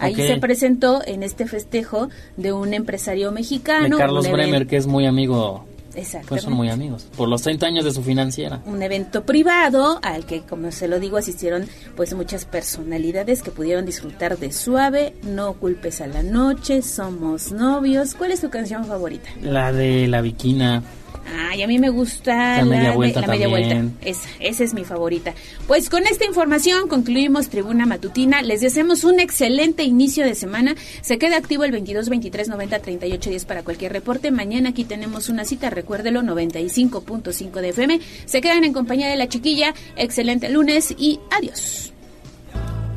[0.02, 3.96] Ahí se presentó en este festejo de un empresario mexicano.
[3.96, 5.64] De Carlos Bremer, que es muy amigo
[5.94, 6.28] Exacto.
[6.28, 8.60] Pues son muy amigos, por los 30 años de su financiera.
[8.66, 11.66] Un evento privado al que, como se lo digo, asistieron
[11.96, 18.14] pues muchas personalidades que pudieron disfrutar de Suave, No culpes a la noche, Somos novios.
[18.14, 19.28] ¿Cuál es tu canción favorita?
[19.42, 20.82] La de La Viquina.
[21.26, 23.20] Ay, a mí me gusta la, media vuelta.
[23.20, 23.84] La media vuelta.
[24.04, 25.34] Esa, esa es mi favorita.
[25.66, 28.42] Pues con esta información concluimos Tribuna Matutina.
[28.42, 30.74] Les deseamos un excelente inicio de semana.
[31.00, 34.30] Se queda activo el 22 23 90 38 10 para cualquier reporte.
[34.30, 38.00] Mañana aquí tenemos una cita, recuérdelo, 95.5 de FM.
[38.24, 39.74] Se quedan en compañía de la chiquilla.
[39.96, 41.92] Excelente lunes y adiós.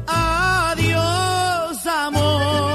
[0.08, 2.75] Adiós, amor.